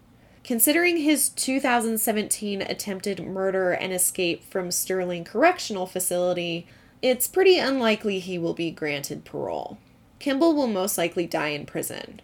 Considering 0.44 0.98
his 0.98 1.30
2017 1.30 2.60
attempted 2.60 3.26
murder 3.26 3.72
and 3.72 3.94
escape 3.94 4.44
from 4.44 4.70
Sterling 4.70 5.24
Correctional 5.24 5.86
Facility, 5.86 6.66
it's 7.00 7.26
pretty 7.26 7.58
unlikely 7.58 8.18
he 8.18 8.36
will 8.36 8.52
be 8.52 8.70
granted 8.70 9.24
parole. 9.24 9.78
Kimball 10.18 10.54
will 10.54 10.66
most 10.66 10.98
likely 10.98 11.26
die 11.26 11.48
in 11.48 11.64
prison. 11.64 12.20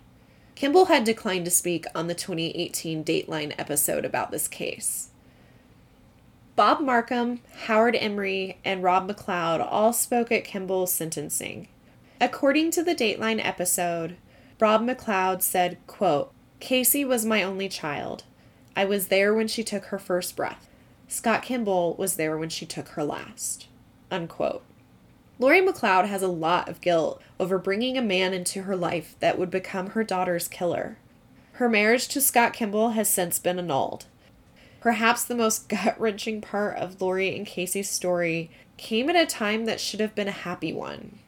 Kimball 0.55 0.87
had 0.87 1.05
declined 1.05 1.47
to 1.47 1.51
speak 1.51 1.87
on 1.95 2.09
the 2.09 2.15
2018 2.15 3.03
Dateline 3.03 3.55
episode 3.57 4.05
about 4.05 4.31
this 4.31 4.49
case. 4.49 5.09
Bob 6.57 6.83
Markham, 6.83 7.41
Howard 7.65 7.97
Emery, 7.97 8.59
and 8.63 8.83
Rob 8.83 9.11
McLeod 9.11 9.67
all 9.67 9.95
spoke 9.95 10.31
at 10.31 10.45
Kimball's 10.45 10.93
sentencing. 10.93 11.69
According 12.21 12.73
to 12.73 12.83
the 12.83 12.95
Dateline 12.95 13.43
episode, 13.43 14.19
Rob 14.61 14.83
McLeod 14.83 15.41
said, 15.41 15.79
quote, 15.87 16.35
Casey 16.61 17.05
was 17.05 17.25
my 17.25 17.43
only 17.43 17.69
child. 17.69 18.25
I 18.77 18.85
was 18.85 19.09
there 19.09 19.35
when 19.35 19.49
she 19.49 19.65
took 19.65 19.87
her 19.87 19.99
first 19.99 20.37
breath. 20.37 20.69
Scott 21.09 21.43
Kimball 21.43 21.95
was 21.95 22.15
there 22.15 22.39
when 22.39 22.51
she 22.51 22.67
took 22.67 22.89
her 22.91 23.03
last. 23.03 23.67
Unquote. 24.11 24.63
Lori 25.39 25.63
McLeod 25.63 26.07
has 26.07 26.23
a 26.23 26.29
lot 26.29 26.69
of 26.69 26.83
guilt 26.83 27.21
over 27.41 27.59
bringing 27.59 27.97
a 27.97 28.03
man 28.03 28.35
into 28.35 28.63
her 28.63 28.77
life 28.77 29.17
that 29.21 29.39
would 29.39 29.51
become 29.51 29.91
her 29.91 30.05
daughter's 30.05 30.47
killer. 30.47 30.99
Her 31.53 31.69
marriage 31.69 32.09
to 32.09 32.21
Scott 32.21 32.53
Kimball 32.53 32.91
has 32.91 33.09
since 33.09 33.39
been 33.39 33.59
annulled. 33.59 34.05
Perhaps 34.81 35.25
the 35.25 35.35
most 35.35 35.69
gut 35.71 35.99
wrenching 35.99 36.41
part 36.41 36.77
of 36.77 37.01
Lori 37.01 37.35
and 37.35 37.47
Casey's 37.47 37.91
story 37.91 38.51
came 38.77 39.09
at 39.09 39.17
a 39.17 39.27
time 39.27 39.65
that 39.65 39.81
should 39.81 40.01
have 40.01 40.15
been 40.15 40.29
a 40.29 40.33
happy 40.33 40.73
one. 40.73 41.19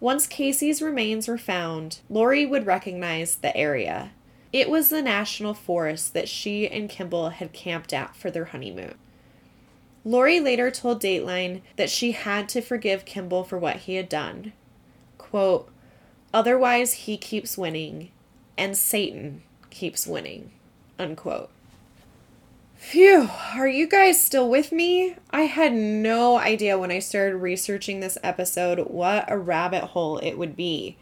Once 0.00 0.26
Casey's 0.26 0.82
remains 0.82 1.28
were 1.28 1.38
found, 1.38 2.00
Lori 2.08 2.44
would 2.46 2.66
recognize 2.66 3.36
the 3.36 3.56
area. 3.56 4.10
It 4.52 4.68
was 4.68 4.88
the 4.88 5.02
national 5.02 5.54
forest 5.54 6.12
that 6.14 6.28
she 6.28 6.68
and 6.68 6.88
Kimball 6.88 7.30
had 7.30 7.52
camped 7.52 7.92
at 7.92 8.16
for 8.16 8.30
their 8.30 8.46
honeymoon. 8.46 8.94
Lori 10.04 10.40
later 10.40 10.70
told 10.70 11.02
Dateline 11.02 11.60
that 11.76 11.90
she 11.90 12.12
had 12.12 12.48
to 12.50 12.60
forgive 12.60 13.04
Kimball 13.04 13.44
for 13.44 13.58
what 13.58 13.76
he 13.76 13.96
had 13.96 14.08
done. 14.08 14.52
Quote, 15.18 15.70
Otherwise, 16.32 16.92
he 16.92 17.16
keeps 17.16 17.58
winning, 17.58 18.10
and 18.56 18.76
Satan 18.76 19.42
keeps 19.70 20.06
winning. 20.06 20.50
Unquote. 20.98 21.50
Phew, 22.76 23.28
are 23.54 23.68
you 23.68 23.86
guys 23.86 24.22
still 24.22 24.48
with 24.48 24.72
me? 24.72 25.14
I 25.30 25.42
had 25.42 25.74
no 25.74 26.38
idea 26.38 26.78
when 26.78 26.90
I 26.90 27.00
started 27.00 27.36
researching 27.36 28.00
this 28.00 28.16
episode 28.22 28.78
what 28.88 29.30
a 29.30 29.36
rabbit 29.36 29.84
hole 29.84 30.18
it 30.18 30.38
would 30.38 30.56
be. 30.56 30.96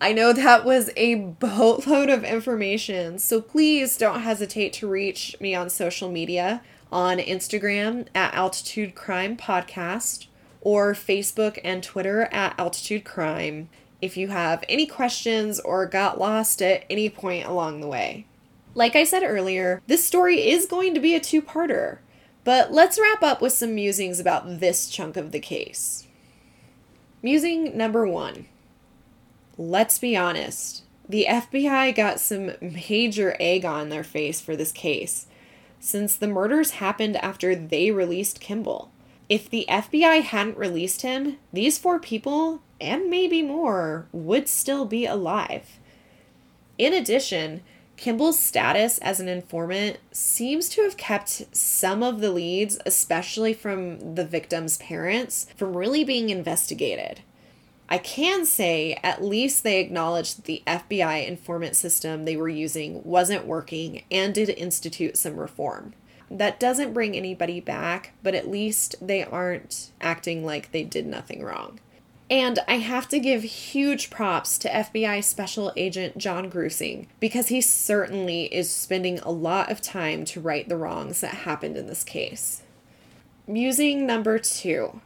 I 0.00 0.12
know 0.12 0.32
that 0.32 0.64
was 0.64 0.90
a 0.96 1.16
boatload 1.16 2.08
of 2.08 2.22
information, 2.22 3.18
so 3.18 3.40
please 3.40 3.96
don't 3.96 4.20
hesitate 4.20 4.72
to 4.74 4.88
reach 4.88 5.34
me 5.40 5.56
on 5.56 5.68
social 5.68 6.08
media 6.08 6.62
on 6.92 7.18
Instagram 7.18 8.06
at 8.14 8.32
Altitude 8.32 8.94
Crime 8.94 9.36
Podcast 9.36 10.28
or 10.60 10.94
Facebook 10.94 11.58
and 11.64 11.82
Twitter 11.82 12.28
at 12.30 12.56
Altitude 12.58 13.04
Crime 13.04 13.68
if 14.00 14.16
you 14.16 14.28
have 14.28 14.62
any 14.68 14.86
questions 14.86 15.58
or 15.58 15.84
got 15.84 16.18
lost 16.18 16.62
at 16.62 16.84
any 16.88 17.10
point 17.10 17.46
along 17.46 17.80
the 17.80 17.88
way. 17.88 18.24
Like 18.74 18.94
I 18.94 19.02
said 19.02 19.24
earlier, 19.24 19.82
this 19.88 20.06
story 20.06 20.48
is 20.48 20.66
going 20.66 20.94
to 20.94 21.00
be 21.00 21.16
a 21.16 21.20
two 21.20 21.42
parter, 21.42 21.98
but 22.44 22.72
let's 22.72 23.00
wrap 23.00 23.24
up 23.24 23.42
with 23.42 23.52
some 23.52 23.74
musings 23.74 24.20
about 24.20 24.60
this 24.60 24.88
chunk 24.88 25.16
of 25.16 25.32
the 25.32 25.40
case. 25.40 26.06
Musing 27.20 27.76
number 27.76 28.06
one. 28.06 28.46
Let's 29.60 29.98
be 29.98 30.16
honest, 30.16 30.84
the 31.08 31.26
FBI 31.28 31.92
got 31.96 32.20
some 32.20 32.52
major 32.60 33.36
egg 33.40 33.64
on 33.64 33.88
their 33.88 34.04
face 34.04 34.40
for 34.40 34.54
this 34.54 34.70
case, 34.70 35.26
since 35.80 36.14
the 36.14 36.28
murders 36.28 36.72
happened 36.72 37.16
after 37.16 37.56
they 37.56 37.90
released 37.90 38.40
Kimball. 38.40 38.92
If 39.28 39.50
the 39.50 39.66
FBI 39.68 40.22
hadn't 40.22 40.58
released 40.58 41.02
him, 41.02 41.38
these 41.52 41.76
four 41.76 41.98
people, 41.98 42.62
and 42.80 43.10
maybe 43.10 43.42
more, 43.42 44.06
would 44.12 44.48
still 44.48 44.84
be 44.84 45.04
alive. 45.04 45.80
In 46.78 46.94
addition, 46.94 47.62
Kimball's 47.96 48.38
status 48.38 48.98
as 48.98 49.18
an 49.18 49.28
informant 49.28 49.98
seems 50.12 50.68
to 50.68 50.82
have 50.82 50.96
kept 50.96 51.46
some 51.50 52.04
of 52.04 52.20
the 52.20 52.30
leads, 52.30 52.78
especially 52.86 53.54
from 53.54 54.14
the 54.14 54.24
victim's 54.24 54.78
parents, 54.78 55.48
from 55.56 55.76
really 55.76 56.04
being 56.04 56.30
investigated. 56.30 57.22
I 57.90 57.98
can 57.98 58.44
say 58.44 58.98
at 59.02 59.24
least 59.24 59.62
they 59.62 59.80
acknowledged 59.80 60.36
that 60.36 60.44
the 60.44 60.62
FBI 60.66 61.26
informant 61.26 61.74
system 61.74 62.24
they 62.24 62.36
were 62.36 62.48
using 62.48 63.02
wasn't 63.02 63.46
working 63.46 64.04
and 64.10 64.34
did 64.34 64.50
institute 64.50 65.16
some 65.16 65.36
reform. 65.36 65.94
That 66.30 66.60
doesn't 66.60 66.92
bring 66.92 67.16
anybody 67.16 67.60
back, 67.60 68.12
but 68.22 68.34
at 68.34 68.50
least 68.50 68.96
they 69.00 69.24
aren't 69.24 69.92
acting 70.00 70.44
like 70.44 70.72
they 70.72 70.84
did 70.84 71.06
nothing 71.06 71.42
wrong. 71.42 71.80
And 72.30 72.58
I 72.68 72.74
have 72.74 73.08
to 73.08 73.18
give 73.18 73.42
huge 73.42 74.10
props 74.10 74.58
to 74.58 74.68
FBI 74.68 75.24
Special 75.24 75.72
Agent 75.76 76.18
John 76.18 76.50
Grusing 76.50 77.06
because 77.20 77.48
he 77.48 77.62
certainly 77.62 78.52
is 78.54 78.70
spending 78.70 79.18
a 79.20 79.30
lot 79.30 79.70
of 79.70 79.80
time 79.80 80.26
to 80.26 80.40
right 80.40 80.68
the 80.68 80.76
wrongs 80.76 81.22
that 81.22 81.32
happened 81.32 81.78
in 81.78 81.86
this 81.86 82.04
case. 82.04 82.62
Musing 83.46 84.06
number 84.06 84.38
two. 84.38 85.00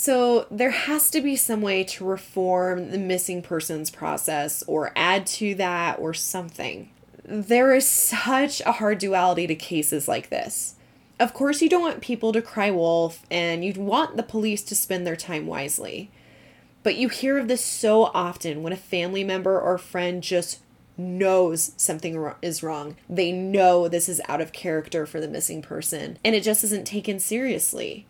So, 0.00 0.46
there 0.48 0.70
has 0.70 1.10
to 1.10 1.20
be 1.20 1.34
some 1.34 1.60
way 1.60 1.82
to 1.82 2.04
reform 2.04 2.92
the 2.92 2.98
missing 2.98 3.42
persons 3.42 3.90
process 3.90 4.62
or 4.68 4.92
add 4.94 5.26
to 5.38 5.56
that 5.56 5.98
or 5.98 6.14
something 6.14 6.90
there 7.28 7.74
is 7.74 7.86
such 7.86 8.62
a 8.62 8.72
hard 8.72 8.98
duality 8.98 9.46
to 9.46 9.54
cases 9.54 10.08
like 10.08 10.30
this. 10.30 10.76
Of 11.20 11.34
course, 11.34 11.60
you 11.60 11.68
don't 11.68 11.82
want 11.82 12.00
people 12.00 12.32
to 12.32 12.40
cry 12.40 12.70
wolf, 12.70 13.22
and 13.30 13.64
you'd 13.64 13.76
want 13.76 14.16
the 14.16 14.22
police 14.22 14.62
to 14.64 14.74
spend 14.74 15.06
their 15.06 15.16
time 15.16 15.46
wisely. 15.46 16.10
But 16.82 16.96
you 16.96 17.08
hear 17.08 17.38
of 17.38 17.48
this 17.48 17.64
so 17.64 18.04
often 18.14 18.62
when 18.62 18.72
a 18.72 18.76
family 18.76 19.24
member 19.24 19.60
or 19.60 19.76
friend 19.76 20.22
just 20.22 20.60
knows 20.96 21.72
something 21.76 22.32
is 22.40 22.62
wrong. 22.62 22.96
They 23.10 23.30
know 23.30 23.88
this 23.88 24.08
is 24.08 24.22
out 24.26 24.40
of 24.40 24.52
character 24.52 25.04
for 25.04 25.20
the 25.20 25.28
missing 25.28 25.60
person, 25.60 26.18
and 26.24 26.34
it 26.34 26.42
just 26.42 26.64
isn't 26.64 26.86
taken 26.86 27.18
seriously. 27.18 28.06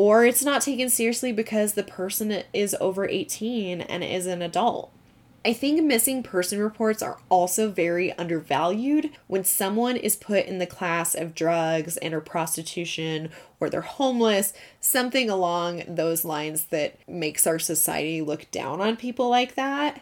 Or 0.00 0.24
it's 0.24 0.42
not 0.42 0.62
taken 0.62 0.88
seriously 0.88 1.30
because 1.30 1.74
the 1.74 1.82
person 1.82 2.42
is 2.54 2.74
over 2.80 3.06
18 3.06 3.82
and 3.82 4.02
is 4.02 4.24
an 4.24 4.40
adult. 4.40 4.90
I 5.44 5.52
think 5.52 5.82
missing 5.82 6.22
person 6.22 6.58
reports 6.58 7.02
are 7.02 7.18
also 7.28 7.70
very 7.70 8.10
undervalued 8.14 9.10
when 9.26 9.44
someone 9.44 9.98
is 9.98 10.16
put 10.16 10.46
in 10.46 10.56
the 10.56 10.66
class 10.66 11.14
of 11.14 11.34
drugs 11.34 11.98
and 11.98 12.14
or 12.14 12.22
prostitution 12.22 13.28
or 13.60 13.68
they're 13.68 13.82
homeless, 13.82 14.54
something 14.80 15.28
along 15.28 15.82
those 15.86 16.24
lines 16.24 16.64
that 16.70 16.96
makes 17.06 17.46
our 17.46 17.58
society 17.58 18.22
look 18.22 18.50
down 18.50 18.80
on 18.80 18.96
people 18.96 19.28
like 19.28 19.54
that. 19.54 20.00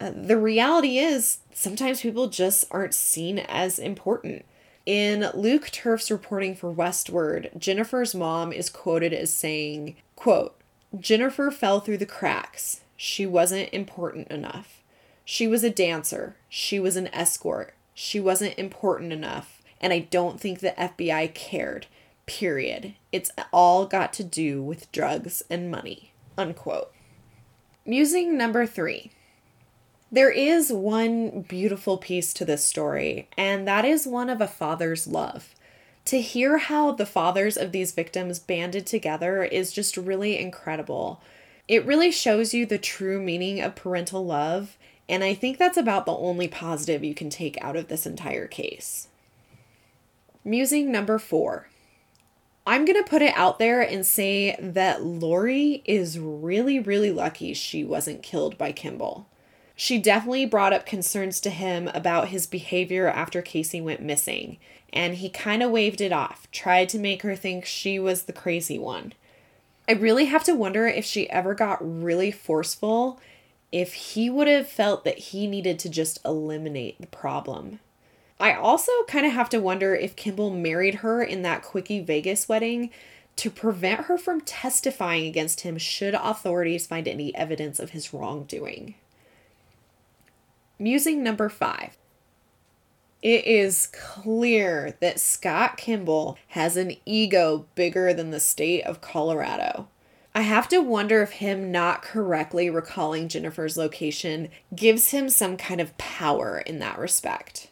Uh, 0.00 0.10
the 0.12 0.38
reality 0.38 0.98
is 0.98 1.38
sometimes 1.54 2.00
people 2.00 2.26
just 2.26 2.64
aren't 2.72 2.94
seen 2.94 3.38
as 3.38 3.78
important. 3.78 4.44
In 4.86 5.28
Luke 5.34 5.70
Turf's 5.72 6.12
reporting 6.12 6.54
for 6.54 6.72
Westword, 6.72 7.58
Jennifer's 7.58 8.14
mom 8.14 8.52
is 8.52 8.70
quoted 8.70 9.12
as 9.12 9.34
saying, 9.34 9.96
quote, 10.14 10.56
Jennifer 10.96 11.50
fell 11.50 11.80
through 11.80 11.98
the 11.98 12.06
cracks. 12.06 12.82
She 12.96 13.26
wasn't 13.26 13.74
important 13.74 14.28
enough. 14.28 14.80
She 15.24 15.48
was 15.48 15.64
a 15.64 15.70
dancer. 15.70 16.36
She 16.48 16.78
was 16.78 16.94
an 16.94 17.08
escort. 17.12 17.74
She 17.94 18.20
wasn't 18.20 18.56
important 18.56 19.12
enough. 19.12 19.60
And 19.80 19.92
I 19.92 19.98
don't 19.98 20.40
think 20.40 20.60
the 20.60 20.74
FBI 20.78 21.34
cared. 21.34 21.86
Period. 22.26 22.94
It's 23.10 23.32
all 23.52 23.86
got 23.86 24.12
to 24.14 24.24
do 24.24 24.62
with 24.62 24.90
drugs 24.92 25.42
and 25.50 25.68
money. 25.68 26.12
Unquote. 26.38 26.92
Musing 27.84 28.38
number 28.38 28.66
three. 28.66 29.10
There 30.10 30.30
is 30.30 30.72
one 30.72 31.42
beautiful 31.42 31.98
piece 31.98 32.32
to 32.34 32.44
this 32.44 32.64
story, 32.64 33.28
and 33.36 33.66
that 33.66 33.84
is 33.84 34.06
one 34.06 34.30
of 34.30 34.40
a 34.40 34.46
father's 34.46 35.06
love. 35.06 35.54
To 36.06 36.20
hear 36.20 36.58
how 36.58 36.92
the 36.92 37.06
fathers 37.06 37.56
of 37.56 37.72
these 37.72 37.92
victims 37.92 38.38
banded 38.38 38.86
together 38.86 39.42
is 39.42 39.72
just 39.72 39.96
really 39.96 40.38
incredible. 40.38 41.20
It 41.66 41.84
really 41.84 42.12
shows 42.12 42.54
you 42.54 42.64
the 42.64 42.78
true 42.78 43.20
meaning 43.20 43.60
of 43.60 43.74
parental 43.74 44.24
love 44.24 44.76
and 45.08 45.22
I 45.22 45.34
think 45.34 45.58
that's 45.58 45.76
about 45.76 46.06
the 46.06 46.16
only 46.16 46.48
positive 46.48 47.04
you 47.04 47.14
can 47.14 47.30
take 47.30 47.62
out 47.62 47.76
of 47.76 47.88
this 47.88 48.06
entire 48.06 48.46
case. 48.46 49.08
Musing 50.44 50.90
number 50.90 51.18
four. 51.18 51.68
I'm 52.66 52.84
going 52.84 53.02
to 53.02 53.08
put 53.08 53.22
it 53.22 53.32
out 53.36 53.60
there 53.60 53.80
and 53.80 54.04
say 54.04 54.56
that 54.58 55.04
Lori 55.04 55.82
is 55.84 56.18
really, 56.18 56.80
really 56.80 57.12
lucky 57.12 57.54
she 57.54 57.84
wasn't 57.84 58.24
killed 58.24 58.58
by 58.58 58.72
Kimball. 58.72 59.28
She 59.78 59.98
definitely 59.98 60.46
brought 60.46 60.72
up 60.72 60.86
concerns 60.86 61.38
to 61.40 61.50
him 61.50 61.88
about 61.92 62.28
his 62.28 62.46
behavior 62.46 63.08
after 63.08 63.42
Casey 63.42 63.80
went 63.80 64.00
missing, 64.00 64.56
and 64.90 65.16
he 65.16 65.28
kind 65.28 65.62
of 65.62 65.70
waved 65.70 66.00
it 66.00 66.12
off, 66.12 66.50
tried 66.50 66.88
to 66.88 66.98
make 66.98 67.20
her 67.20 67.36
think 67.36 67.66
she 67.66 67.98
was 67.98 68.22
the 68.22 68.32
crazy 68.32 68.78
one. 68.78 69.12
I 69.86 69.92
really 69.92 70.24
have 70.24 70.44
to 70.44 70.54
wonder 70.54 70.86
if 70.86 71.04
she 71.04 71.28
ever 71.28 71.54
got 71.54 71.78
really 71.80 72.30
forceful 72.30 73.20
if 73.70 73.92
he 73.92 74.30
would 74.30 74.48
have 74.48 74.66
felt 74.66 75.04
that 75.04 75.18
he 75.18 75.46
needed 75.46 75.78
to 75.80 75.90
just 75.90 76.24
eliminate 76.24 76.98
the 76.98 77.06
problem. 77.06 77.78
I 78.40 78.54
also 78.54 78.92
kind 79.06 79.26
of 79.26 79.32
have 79.32 79.50
to 79.50 79.60
wonder 79.60 79.94
if 79.94 80.16
Kimball 80.16 80.50
married 80.50 80.96
her 80.96 81.22
in 81.22 81.42
that 81.42 81.62
quickie 81.62 82.00
Vegas 82.00 82.48
wedding 82.48 82.90
to 83.36 83.50
prevent 83.50 84.06
her 84.06 84.16
from 84.16 84.40
testifying 84.40 85.26
against 85.26 85.60
him 85.60 85.76
should 85.76 86.14
authorities 86.14 86.86
find 86.86 87.06
any 87.06 87.34
evidence 87.34 87.78
of 87.78 87.90
his 87.90 88.14
wrongdoing. 88.14 88.94
Musing 90.78 91.22
number 91.22 91.48
five. 91.48 91.96
It 93.22 93.46
is 93.46 93.88
clear 93.88 94.96
that 95.00 95.18
Scott 95.18 95.76
Kimball 95.76 96.38
has 96.48 96.76
an 96.76 96.92
ego 97.04 97.66
bigger 97.74 98.12
than 98.12 98.30
the 98.30 98.40
state 98.40 98.82
of 98.82 99.00
Colorado. 99.00 99.88
I 100.34 100.42
have 100.42 100.68
to 100.68 100.80
wonder 100.80 101.22
if 101.22 101.32
him 101.32 101.72
not 101.72 102.02
correctly 102.02 102.68
recalling 102.68 103.28
Jennifer's 103.28 103.78
location 103.78 104.50
gives 104.74 105.10
him 105.10 105.30
some 105.30 105.56
kind 105.56 105.80
of 105.80 105.96
power 105.96 106.58
in 106.58 106.78
that 106.80 106.98
respect. 106.98 107.70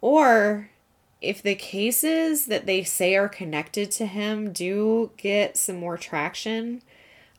Or 0.00 0.70
if 1.20 1.42
the 1.42 1.56
cases 1.56 2.46
that 2.46 2.66
they 2.66 2.84
say 2.84 3.16
are 3.16 3.28
connected 3.28 3.90
to 3.90 4.06
him 4.06 4.52
do 4.52 5.10
get 5.16 5.56
some 5.56 5.76
more 5.76 5.96
traction, 5.96 6.82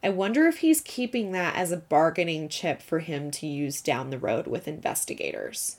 I 0.03 0.09
wonder 0.09 0.47
if 0.47 0.59
he's 0.59 0.81
keeping 0.81 1.31
that 1.33 1.55
as 1.55 1.71
a 1.71 1.77
bargaining 1.77 2.49
chip 2.49 2.81
for 2.81 2.99
him 2.99 3.31
to 3.31 3.47
use 3.47 3.81
down 3.81 4.09
the 4.09 4.17
road 4.17 4.47
with 4.47 4.67
investigators. 4.67 5.77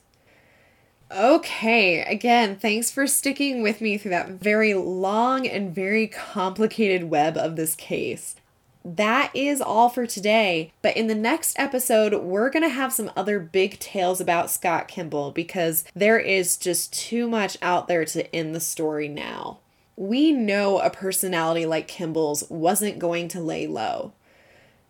Okay, 1.11 2.03
again, 2.03 2.57
thanks 2.57 2.91
for 2.91 3.07
sticking 3.07 3.62
with 3.62 3.81
me 3.81 3.99
through 3.99 4.12
that 4.12 4.29
very 4.29 4.75
long 4.75 5.47
and 5.47 5.75
very 5.75 6.07
complicated 6.07 7.05
web 7.11 7.37
of 7.37 7.57
this 7.57 7.75
case 7.75 8.37
that 8.85 9.31
is 9.35 9.61
all 9.61 9.89
for 9.89 10.07
today. 10.07 10.73
But 10.83 10.97
in 10.97 11.07
the 11.07 11.14
next 11.14 11.59
episode, 11.59 12.14
we're 12.14 12.51
going 12.51 12.62
to 12.62 12.68
have 12.68 12.93
some 12.93 13.11
other 13.16 13.39
big 13.39 13.79
tales 13.79 14.21
about 14.21 14.51
Scott 14.51 14.89
Kimball 14.89 15.33
because 15.33 15.85
there 15.95 16.18
is 16.18 16.57
just 16.57 16.93
too 16.93 17.29
much 17.29 17.59
out 17.61 17.89
there 17.89 18.05
to 18.07 18.35
end 18.35 18.55
the 18.55 18.61
story 18.61 19.09
now. 19.09 19.59
We 19.97 20.32
know 20.32 20.78
a 20.78 20.91
personality 20.91 21.66
like 21.66 21.88
Kimball's 21.88 22.45
wasn't 22.49 22.99
going 22.99 23.28
to 23.28 23.41
lay 23.41 23.66
low. 23.66 24.12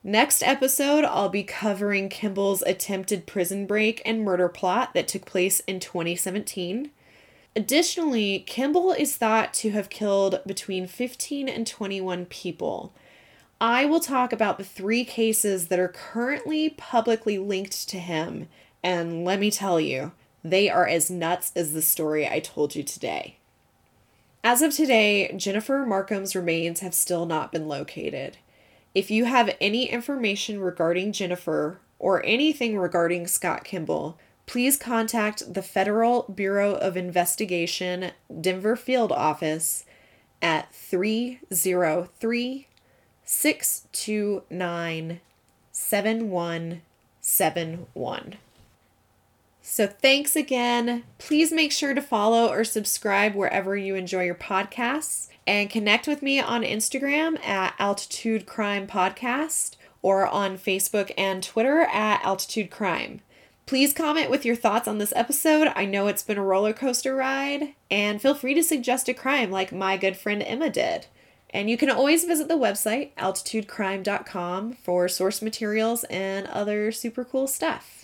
Next 0.03 0.43
episode, 0.43 1.05
I'll 1.05 1.29
be 1.29 1.43
covering 1.43 2.09
Kimball's 2.09 2.63
attempted 2.63 3.27
prison 3.27 3.67
break 3.67 4.01
and 4.07 4.25
murder 4.25 4.49
plot 4.49 4.95
that 4.95 5.09
took 5.09 5.27
place 5.27 5.61
in 5.61 5.79
2017. 5.79 6.91
Additionally, 7.55 8.45
Kimball 8.47 8.93
is 8.93 9.17
thought 9.17 9.53
to 9.55 9.73
have 9.73 9.91
killed 9.91 10.41
between 10.47 10.87
15 10.87 11.49
and 11.49 11.67
21 11.67 12.27
people. 12.27 12.95
I 13.61 13.85
will 13.85 14.01
talk 14.01 14.33
about 14.33 14.57
the 14.57 14.65
three 14.65 15.05
cases 15.05 15.69
that 15.69 15.79
are 15.79 15.89
currently 15.89 16.71
publicly 16.71 17.37
linked 17.39 17.89
to 17.91 17.99
him, 17.99 18.49
and 18.83 19.25
let 19.25 19.39
me 19.39 19.51
tell 19.51 19.79
you, 19.79 20.13
they 20.43 20.71
are 20.71 20.87
as 20.87 21.11
nuts 21.11 21.53
as 21.55 21.75
the 21.75 21.83
story 21.83 22.27
I 22.27 22.41
told 22.41 22.75
you 22.75 22.83
today. 22.83 23.40
As 24.43 24.63
of 24.63 24.73
today, 24.73 25.31
Jennifer 25.37 25.85
Markham's 25.85 26.35
remains 26.35 26.81
have 26.81 26.95
still 26.95 27.27
not 27.27 27.53
been 27.53 27.69
located. 27.69 28.39
If 28.95 29.11
you 29.11 29.27
have 29.27 29.55
any 29.61 29.91
information 29.91 30.61
regarding 30.61 31.13
Jennifer 31.13 31.79
or 31.99 32.25
anything 32.25 32.79
regarding 32.79 33.27
Scott 33.27 33.65
Kimball, 33.65 34.17
please 34.47 34.79
contact 34.79 35.53
the 35.53 35.61
Federal 35.61 36.23
Bureau 36.23 36.73
of 36.75 36.97
Investigation 36.97 38.13
Denver 38.41 38.77
Field 38.77 39.13
Office 39.13 39.85
at 40.41 40.75
303 40.75 42.67
629 43.25 45.21
7171. 45.71 48.37
So, 49.73 49.87
thanks 49.87 50.35
again. 50.35 51.05
Please 51.19 51.53
make 51.53 51.71
sure 51.71 51.95
to 51.95 52.03
follow 52.03 52.49
or 52.49 52.65
subscribe 52.65 53.37
wherever 53.37 53.77
you 53.77 53.95
enjoy 53.95 54.25
your 54.25 54.35
podcasts 54.35 55.29
and 55.47 55.71
connect 55.71 56.09
with 56.09 56.23
me 56.23 56.41
on 56.41 56.63
Instagram 56.63 57.41
at 57.47 57.75
Altitude 57.79 58.47
Crime 58.47 58.89
Podcast 58.89 59.77
or 60.03 60.27
on 60.27 60.59
Facebook 60.59 61.13
and 61.17 61.41
Twitter 61.41 61.83
at 61.83 62.21
Altitude 62.25 62.73
Crime. 62.73 63.21
Please 63.65 63.93
comment 63.93 64.29
with 64.29 64.45
your 64.45 64.57
thoughts 64.57 64.89
on 64.89 64.99
this 64.99 65.13
episode. 65.15 65.73
I 65.77 65.85
know 65.85 66.09
it's 66.09 66.25
been 66.25 66.37
a 66.37 66.43
roller 66.43 66.73
coaster 66.73 67.15
ride, 67.15 67.75
and 67.93 68.21
feel 68.21 68.35
free 68.35 68.55
to 68.55 68.65
suggest 68.65 69.09
a 69.09 69.15
crime 69.15 69.53
like 69.53 69.71
my 69.71 69.97
good 69.97 70.17
friend 70.17 70.43
Emma 70.43 70.69
did. 70.69 71.07
And 71.51 71.71
you 71.71 71.77
can 71.77 71.91
always 71.91 72.25
visit 72.25 72.49
the 72.49 72.59
website 72.59 73.15
altitudecrime.com 73.15 74.73
for 74.83 75.07
source 75.07 75.41
materials 75.41 76.03
and 76.11 76.49
other 76.49 76.91
super 76.91 77.25
cool 77.25 77.47
stuff. 77.47 78.00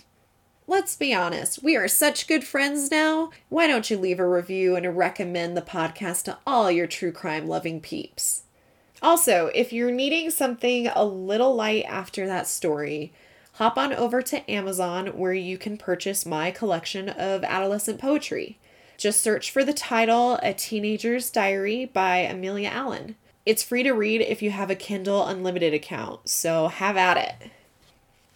Let's 0.69 0.97
be 0.97 1.13
honest, 1.13 1.63
we 1.63 1.77
are 1.77 1.87
such 1.87 2.27
good 2.27 2.43
friends 2.43 2.91
now. 2.91 3.29
Why 3.47 3.67
don't 3.67 3.89
you 3.89 3.97
leave 3.97 4.19
a 4.19 4.27
review 4.27 4.75
and 4.75 4.97
recommend 4.97 5.55
the 5.55 5.61
podcast 5.61 6.25
to 6.25 6.39
all 6.45 6.69
your 6.69 6.87
true 6.87 7.13
crime 7.13 7.47
loving 7.47 7.79
peeps? 7.79 8.43
Also, 9.01 9.49
if 9.55 9.71
you're 9.71 9.91
needing 9.91 10.29
something 10.29 10.87
a 10.87 11.05
little 11.05 11.55
light 11.55 11.85
after 11.87 12.27
that 12.27 12.47
story, 12.47 13.13
hop 13.53 13.77
on 13.77 13.93
over 13.93 14.21
to 14.23 14.51
Amazon 14.51 15.17
where 15.17 15.33
you 15.33 15.57
can 15.57 15.77
purchase 15.77 16.25
my 16.25 16.51
collection 16.51 17.07
of 17.07 17.45
adolescent 17.45 18.01
poetry. 18.01 18.59
Just 18.97 19.21
search 19.21 19.49
for 19.49 19.63
the 19.63 19.71
title 19.71 20.35
A 20.43 20.53
Teenager's 20.53 21.29
Diary 21.29 21.85
by 21.85 22.17
Amelia 22.17 22.67
Allen. 22.67 23.15
It's 23.45 23.63
free 23.63 23.83
to 23.83 23.93
read 23.93 24.19
if 24.19 24.41
you 24.41 24.51
have 24.51 24.69
a 24.69 24.75
Kindle 24.75 25.25
Unlimited 25.25 25.73
account, 25.73 26.27
so 26.27 26.67
have 26.67 26.97
at 26.97 27.15
it. 27.15 27.51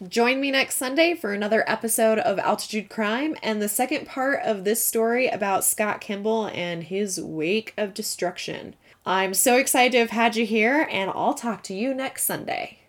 Join 0.07 0.41
me 0.41 0.49
next 0.49 0.77
Sunday 0.77 1.13
for 1.13 1.31
another 1.31 1.63
episode 1.67 2.17
of 2.17 2.39
Altitude 2.39 2.89
Crime 2.89 3.35
and 3.43 3.61
the 3.61 3.69
second 3.69 4.07
part 4.07 4.41
of 4.43 4.63
this 4.63 4.83
story 4.83 5.27
about 5.27 5.63
Scott 5.63 6.01
Kimball 6.01 6.47
and 6.47 6.83
his 6.83 7.21
wake 7.21 7.75
of 7.77 7.93
destruction. 7.93 8.75
I'm 9.05 9.35
so 9.35 9.57
excited 9.57 9.91
to 9.91 9.99
have 9.99 10.09
had 10.09 10.35
you 10.35 10.43
here, 10.43 10.87
and 10.89 11.11
I'll 11.13 11.35
talk 11.35 11.61
to 11.63 11.75
you 11.75 11.93
next 11.93 12.23
Sunday. 12.23 12.80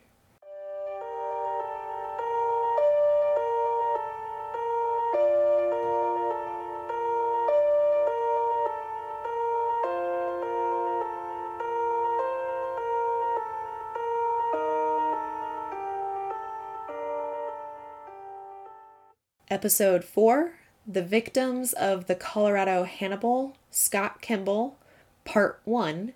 Episode 19.53 20.03
4 20.03 20.55
The 20.86 21.03
Victims 21.03 21.74
of 21.74 22.07
the 22.07 22.14
Colorado 22.14 22.84
Hannibal, 22.84 23.55
Scott 23.70 24.22
Kimball, 24.22 24.78
Part 25.26 25.61
1, 25.66 26.14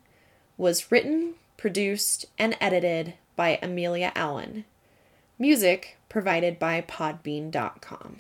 was 0.56 0.90
written, 0.90 1.34
produced, 1.58 2.24
and 2.38 2.56
edited 2.62 3.12
by 3.36 3.58
Amelia 3.60 4.10
Allen. 4.14 4.64
Music 5.38 5.98
provided 6.08 6.58
by 6.58 6.80
Podbean.com. 6.80 8.16